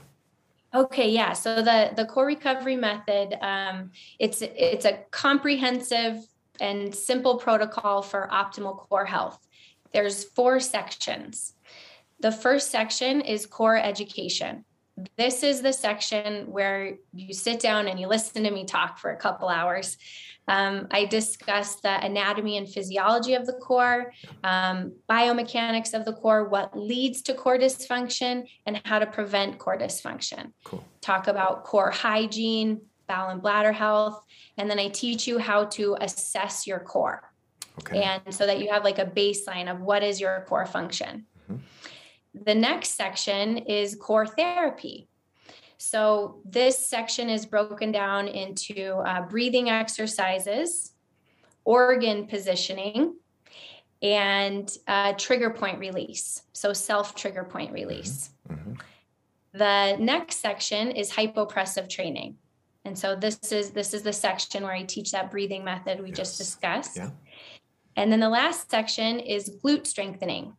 Okay, 0.76 1.09
yeah. 1.09 1.32
So 1.32 1.61
the 1.61 1.91
the 1.95 2.05
core 2.05 2.26
recovery 2.26 2.76
method, 2.76 3.38
um, 3.41 3.91
it's 4.19 4.41
it's 4.41 4.84
a 4.84 4.99
comprehensive 5.11 6.17
and 6.59 6.93
simple 6.93 7.38
protocol 7.38 8.01
for 8.01 8.28
optimal 8.32 8.78
core 8.78 9.05
health. 9.05 9.39
There's 9.93 10.26
four 10.26 10.59
sections. 10.59 11.53
The 12.19 12.32
first 12.32 12.71
section 12.71 13.21
is 13.21 13.45
core 13.45 13.78
education. 13.78 14.65
This 15.17 15.43
is 15.43 15.61
the 15.61 15.73
section 15.73 16.51
where 16.51 16.97
you 17.13 17.33
sit 17.33 17.59
down 17.59 17.87
and 17.87 17.99
you 17.99 18.07
listen 18.07 18.43
to 18.43 18.51
me 18.51 18.65
talk 18.65 18.97
for 18.97 19.11
a 19.11 19.17
couple 19.17 19.49
hours. 19.49 19.97
Um, 20.47 20.87
I 20.91 21.05
discuss 21.05 21.75
the 21.81 22.03
anatomy 22.05 22.57
and 22.57 22.69
physiology 22.69 23.33
of 23.33 23.45
the 23.45 23.53
core, 23.53 24.13
um, 24.43 24.93
biomechanics 25.09 25.93
of 25.93 26.05
the 26.05 26.13
core, 26.13 26.47
what 26.47 26.77
leads 26.77 27.21
to 27.23 27.33
core 27.33 27.57
dysfunction, 27.57 28.47
and 28.65 28.79
how 28.85 28.99
to 28.99 29.05
prevent 29.07 29.57
core 29.57 29.77
dysfunction 29.77 30.51
Cool. 30.63 30.83
talk 31.01 31.27
about 31.27 31.63
core 31.63 31.91
hygiene, 31.91 32.81
bowel 33.07 33.31
and 33.31 33.41
bladder 33.41 33.71
health, 33.71 34.23
and 34.57 34.69
then 34.69 34.79
I 34.79 34.87
teach 34.89 35.27
you 35.27 35.39
how 35.39 35.65
to 35.65 35.97
assess 35.99 36.65
your 36.67 36.79
core. 36.79 37.31
Okay. 37.79 38.03
And 38.03 38.33
so 38.33 38.45
that 38.45 38.59
you 38.59 38.71
have 38.71 38.83
like 38.83 38.99
a 38.99 39.05
baseline 39.05 39.69
of 39.69 39.81
what 39.81 40.03
is 40.03 40.21
your 40.21 40.45
core 40.47 40.65
function. 40.65 41.25
Mhm. 41.51 41.59
The 42.43 42.55
next 42.55 42.91
section 42.91 43.57
is 43.57 43.95
core 43.95 44.27
therapy. 44.27 45.07
So 45.77 46.41
this 46.45 46.77
section 46.77 47.29
is 47.29 47.45
broken 47.45 47.91
down 47.91 48.27
into 48.27 48.95
uh, 48.95 49.21
breathing 49.21 49.69
exercises, 49.69 50.93
organ 51.63 52.27
positioning, 52.27 53.15
and 54.01 54.71
uh, 54.88 55.13
trigger 55.13 55.49
point 55.49 55.79
release. 55.79 56.43
So 56.53 56.73
self 56.73 57.15
trigger 57.15 57.43
point 57.43 57.71
release. 57.71 58.31
Mhm. 58.49 58.79
The 59.53 59.95
next 59.97 60.38
section 60.38 60.91
is 60.91 61.11
hypopressive 61.11 61.89
training. 61.89 62.38
And 62.83 62.97
so 62.97 63.15
this 63.15 63.39
is 63.51 63.71
this 63.71 63.93
is 63.93 64.03
the 64.03 64.13
section 64.13 64.63
where 64.63 64.73
I 64.73 64.83
teach 64.83 65.11
that 65.11 65.31
breathing 65.31 65.63
method 65.63 66.01
we 66.01 66.11
just 66.11 66.38
discussed. 66.38 66.97
Yeah. 66.97 67.11
And 67.95 68.11
then 68.11 68.19
the 68.19 68.29
last 68.29 68.69
section 68.69 69.19
is 69.19 69.57
glute 69.63 69.88
strengthening. 69.88 70.55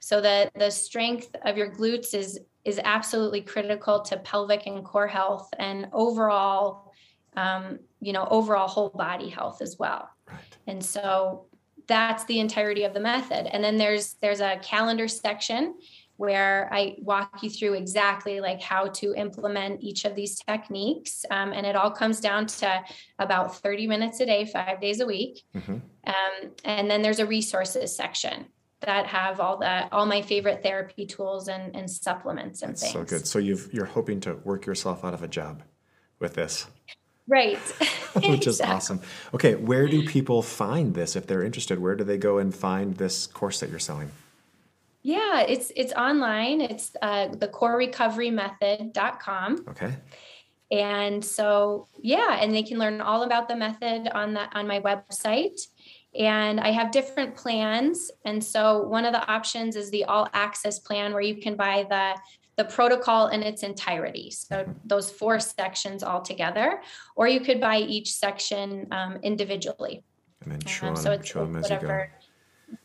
So 0.00 0.20
the 0.20 0.50
the 0.54 0.70
strength 0.70 1.34
of 1.44 1.56
your 1.56 1.70
glutes 1.70 2.14
is 2.14 2.40
is 2.64 2.80
absolutely 2.84 3.40
critical 3.40 4.00
to 4.02 4.16
pelvic 4.18 4.66
and 4.66 4.84
core 4.84 5.06
health 5.06 5.48
and 5.58 5.88
overall 5.92 6.92
um, 7.36 7.78
you 8.00 8.12
know 8.12 8.26
overall 8.30 8.68
whole 8.68 8.90
body 8.90 9.28
health 9.28 9.62
as 9.62 9.78
well. 9.78 10.08
Right. 10.26 10.38
And 10.66 10.84
so 10.84 11.46
that's 11.86 12.24
the 12.24 12.38
entirety 12.38 12.84
of 12.84 12.94
the 12.94 13.00
method. 13.00 13.46
And 13.52 13.64
then 13.64 13.76
there's 13.76 14.14
there's 14.14 14.40
a 14.40 14.58
calendar 14.62 15.08
section 15.08 15.74
where 16.18 16.68
I 16.72 16.96
walk 16.98 17.42
you 17.44 17.48
through 17.48 17.74
exactly 17.74 18.40
like 18.40 18.60
how 18.60 18.88
to 18.88 19.14
implement 19.14 19.80
each 19.80 20.04
of 20.04 20.16
these 20.16 20.36
techniques. 20.36 21.24
Um, 21.30 21.52
and 21.52 21.64
it 21.64 21.76
all 21.76 21.92
comes 21.92 22.20
down 22.20 22.46
to 22.46 22.82
about 23.20 23.56
30 23.62 23.86
minutes 23.86 24.18
a 24.18 24.26
day, 24.26 24.44
five 24.44 24.80
days 24.80 24.98
a 24.98 25.06
week. 25.06 25.44
Mhm. 25.54 25.80
Um, 26.06 26.50
and 26.64 26.90
then 26.90 27.02
there's 27.02 27.20
a 27.20 27.26
resources 27.26 27.94
section 27.94 28.46
that 28.80 29.06
have 29.06 29.40
all 29.40 29.58
the 29.58 29.88
all 29.92 30.06
my 30.06 30.22
favorite 30.22 30.62
therapy 30.62 31.06
tools 31.06 31.48
and, 31.48 31.74
and 31.74 31.90
supplements 31.90 32.62
and 32.62 32.72
That's 32.72 32.82
things. 32.82 32.92
so 32.92 33.04
good. 33.04 33.26
So 33.26 33.38
you've 33.38 33.72
you're 33.72 33.86
hoping 33.86 34.20
to 34.20 34.34
work 34.44 34.66
yourself 34.66 35.04
out 35.04 35.14
of 35.14 35.22
a 35.22 35.28
job 35.28 35.62
with 36.18 36.34
this. 36.34 36.66
Right. 37.26 37.58
which 38.14 38.46
is 38.46 38.60
Exactly. 38.60 38.76
awesome. 38.76 39.00
Okay, 39.34 39.54
where 39.54 39.86
do 39.86 40.06
people 40.06 40.40
find 40.42 40.94
this 40.94 41.14
if 41.14 41.26
they're 41.26 41.42
interested? 41.42 41.78
Where 41.78 41.94
do 41.94 42.04
they 42.04 42.16
go 42.16 42.38
and 42.38 42.54
find 42.54 42.96
this 42.96 43.26
course 43.26 43.60
that 43.60 43.68
you're 43.68 43.78
selling? 43.78 44.10
Yeah, 45.02 45.40
it's 45.40 45.70
it's 45.76 45.92
online. 45.92 46.60
It's 46.60 46.92
uh, 47.02 47.28
the 47.28 47.48
corerecoverymethod.com. 47.48 49.64
Okay. 49.68 49.94
And 50.70 51.24
so, 51.24 51.88
yeah, 52.02 52.38
and 52.40 52.54
they 52.54 52.62
can 52.62 52.78
learn 52.78 53.00
all 53.00 53.22
about 53.22 53.48
the 53.48 53.56
method 53.56 54.08
on 54.12 54.34
that 54.34 54.50
on 54.54 54.66
my 54.66 54.80
website. 54.80 55.60
And 56.14 56.58
I 56.60 56.70
have 56.70 56.90
different 56.90 57.36
plans. 57.36 58.10
And 58.24 58.42
so 58.42 58.82
one 58.82 59.04
of 59.04 59.12
the 59.12 59.26
options 59.30 59.76
is 59.76 59.90
the 59.90 60.04
all 60.04 60.28
access 60.32 60.78
plan 60.78 61.12
where 61.12 61.22
you 61.22 61.36
can 61.40 61.56
buy 61.56 61.86
the 61.88 62.18
the 62.56 62.64
protocol 62.64 63.28
in 63.28 63.40
its 63.44 63.62
entirety. 63.62 64.32
So 64.32 64.66
those 64.84 65.12
four 65.12 65.38
sections 65.38 66.02
all 66.02 66.20
together, 66.20 66.82
or 67.14 67.28
you 67.28 67.38
could 67.38 67.60
buy 67.60 67.78
each 67.78 68.12
section 68.14 68.88
um, 68.90 69.20
individually. 69.22 70.02
And 70.42 70.50
then 70.52 70.60
chew 70.62 70.88
Um, 70.88 70.96
so 70.96 71.12
it's 71.12 71.28
chew 71.28 71.38
on 71.38 71.46
'em 71.48 71.56
as 71.56 71.70
you 71.70 71.76
go. 71.76 71.86
whatever 71.86 72.12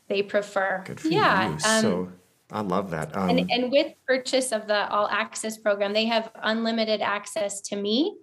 they 0.08 0.22
prefer. 0.22 0.82
Good 0.86 1.00
for 1.00 1.08
yeah. 1.08 1.48
you. 1.48 1.52
um, 1.54 1.58
so 1.58 2.12
I 2.52 2.60
love 2.60 2.90
that. 2.90 3.16
Um, 3.16 3.30
and, 3.30 3.50
and 3.50 3.72
with 3.72 3.94
purchase 4.06 4.52
of 4.52 4.68
the 4.68 4.88
all 4.90 5.08
access 5.08 5.58
program, 5.58 5.92
they 5.92 6.04
have 6.06 6.30
unlimited 6.40 7.00
access 7.00 7.60
to 7.62 7.76
me 7.76 8.16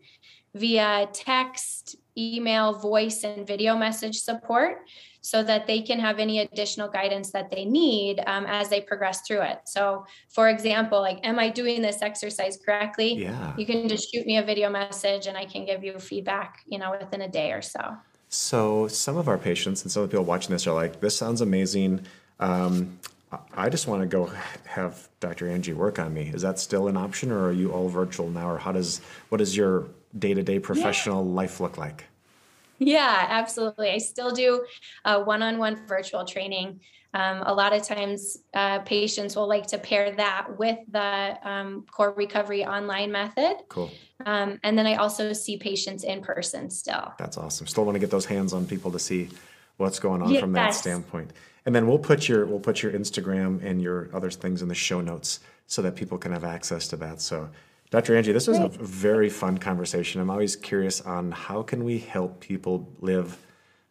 via 0.56 1.10
text, 1.12 1.97
email, 2.18 2.74
voice, 2.80 3.24
and 3.24 3.45
video 3.47 3.76
message 3.78 4.20
support 4.20 4.80
so 5.22 5.43
that 5.43 5.68
they 5.68 5.82
can 5.82 5.99
have 5.99 6.18
any 6.20 6.39
additional 6.39 6.88
guidance 6.89 7.32
that 7.32 7.51
they 7.51 7.64
need 7.64 8.22
um, 8.26 8.45
as 8.47 8.70
they 8.70 8.82
progress 8.82 9.22
through 9.28 9.41
it. 9.41 9.59
So, 9.66 10.05
for 10.30 10.49
example, 10.49 10.99
like, 10.99 11.20
am 11.26 11.38
I 11.38 11.49
doing 11.49 11.82
this 11.82 12.01
exercise 12.01 12.57
correctly? 12.64 13.14
yeah. 13.14 13.53
You 13.55 13.66
can 13.66 13.88
just 13.88 14.12
shoot 14.12 14.26
me 14.26 14.38
a 14.38 14.43
video 14.43 14.70
message 14.70 15.28
and 15.28 15.38
I 15.38 15.45
can 15.45 15.66
give 15.66 15.84
you 15.84 15.99
feedback, 15.99 16.62
you 16.66 16.80
know, 16.80 16.91
within 16.99 17.22
a 17.22 17.28
day 17.30 17.51
or 17.51 17.62
so. 17.62 17.95
So 18.30 18.88
some 18.88 19.18
of 19.18 19.28
our 19.28 19.38
patients 19.38 19.84
and 19.84 19.91
some 19.91 20.03
of 20.03 20.09
the 20.09 20.14
people 20.14 20.26
watching 20.26 20.51
this 20.51 20.66
are 20.66 20.74
like, 20.74 21.01
"This 21.01 21.16
sounds 21.18 21.41
amazing. 21.41 22.01
Um, 22.39 22.97
I- 23.32 23.66
I 23.66 23.70
just 23.70 23.88
want 23.88 24.01
to 24.01 24.07
go 24.07 24.32
have 24.66 25.07
Dr. 25.20 25.47
Angie 25.49 25.74
work 25.74 25.99
on 25.99 26.14
me. 26.14 26.32
Is 26.34 26.41
that 26.41 26.57
still 26.57 26.88
an 26.88 26.97
option, 26.97 27.32
or 27.32 27.47
are 27.47 27.51
you 27.51 27.72
all 27.72 27.89
virtual 27.89 28.30
now, 28.30 28.49
or 28.49 28.57
how 28.57 28.72
does 28.72 29.01
what 29.30 29.41
is 29.41 29.55
your 29.55 29.86
day 30.18 30.34
to 30.34 30.43
day 30.43 30.59
professional 30.59 31.26
life 31.26 31.59
look 31.59 31.78
like?" 31.78 32.05
Yeah, 32.80 33.28
absolutely. 33.30 33.91
I 33.91 33.99
still 33.99 34.32
do 34.32 34.66
uh, 35.05 35.22
one-on-one 35.24 35.86
virtual 35.88 36.26
training. 36.26 36.82
Um, 37.14 37.43
a 37.45 37.53
lot 37.53 37.74
of 37.74 37.84
times, 37.84 38.38
uh, 38.53 38.80
patients 38.80 39.36
will 39.36 39.47
like 39.47 39.68
to 39.68 39.78
pair 39.78 40.14
that 40.16 40.57
with 40.57 40.80
the 40.89 41.38
um, 41.43 41.86
core 41.91 42.14
recovery 42.14 42.66
online 42.66 43.12
method, 43.12 43.57
Cool. 43.68 43.91
um, 44.26 44.59
and 44.64 44.78
then 44.78 44.88
I 44.88 44.95
also 44.95 45.34
see 45.34 45.57
patients 45.57 46.03
in 46.05 46.22
person 46.22 46.70
still. 46.70 47.14
That's 47.20 47.38
awesome. 47.38 47.68
Still 47.68 47.84
want 47.84 47.95
to 47.95 47.99
get 47.99 48.12
those 48.12 48.26
hands 48.26 48.53
on 48.53 48.66
people 48.66 48.91
to 48.93 48.99
see 48.99 49.30
what's 49.78 49.99
going 49.99 50.22
on 50.22 50.39
from 50.39 50.53
that 50.53 50.74
standpoint. 50.74 51.32
And 51.66 51.76
then 51.76 51.86
we'll 51.86 51.99
put 51.99 52.28
your 52.30 52.45
we'll 52.45 52.59
put 52.59 52.82
your 52.82 52.91
Instagram 52.93 53.64
and 53.64 53.82
your 53.82 54.09
other 54.14 54.32
things 54.32 54.62
in 54.62 54.68
the 54.68 54.76
show 54.76 55.01
notes 55.01 55.41
so 55.68 55.82
that 55.82 55.95
people 55.95 56.18
can 56.18 56.32
have 56.32 56.43
access 56.43 56.88
to 56.88 56.95
that. 56.97 57.22
So 57.22 57.49
Dr. 57.92 58.16
Angie, 58.16 58.32
this 58.32 58.48
was 58.48 58.58
a 58.58 58.70
very 58.70 59.30
fun 59.30 59.58
conversation. 59.58 60.22
I'm 60.22 60.30
always 60.30 60.56
curious 60.56 61.02
on 61.02 61.32
how 61.32 61.62
can 61.62 61.84
we 61.84 62.00
help 62.00 62.39
people 62.39 62.88
live 63.02 63.38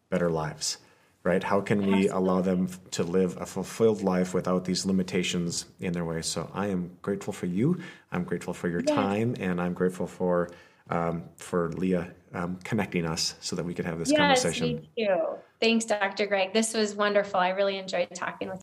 better 0.08 0.30
lives, 0.30 0.78
right? 1.22 1.42
How 1.42 1.60
can 1.60 1.84
we 1.84 2.08
allow 2.08 2.40
them 2.40 2.68
to 2.92 3.02
live 3.02 3.36
a 3.38 3.44
fulfilled 3.44 4.00
life 4.02 4.32
without 4.32 4.64
these 4.64 4.86
limitations 4.86 5.66
in 5.80 5.92
their 5.92 6.06
way? 6.06 6.22
So 6.22 6.50
I 6.54 6.68
am 6.68 6.96
grateful 7.02 7.34
for 7.34 7.44
you. 7.44 7.78
I'm 8.10 8.24
grateful 8.24 8.54
for 8.54 8.68
your 8.68 8.80
Yes. 8.80 8.88
time, 8.88 9.36
and 9.38 9.60
I'm 9.60 9.74
grateful 9.74 10.06
for 10.06 10.50
um, 10.88 11.22
for 11.36 11.70
Leah 11.74 12.12
um, 12.34 12.58
connecting 12.64 13.06
us 13.06 13.34
so 13.40 13.54
that 13.54 13.64
we 13.64 13.74
could 13.74 13.84
have 13.84 13.98
this 13.98 14.10
Yes, 14.10 14.18
conversation. 14.18 14.88
me 14.96 15.06
too. 15.06 15.16
Thanks, 15.60 15.84
Dr. 15.84 16.26
Greg. 16.26 16.52
This 16.52 16.74
was 16.74 16.96
wonderful. 16.96 17.38
I 17.38 17.50
really 17.50 17.78
enjoyed 17.78 18.08
talking 18.12 18.48
with 18.48 18.58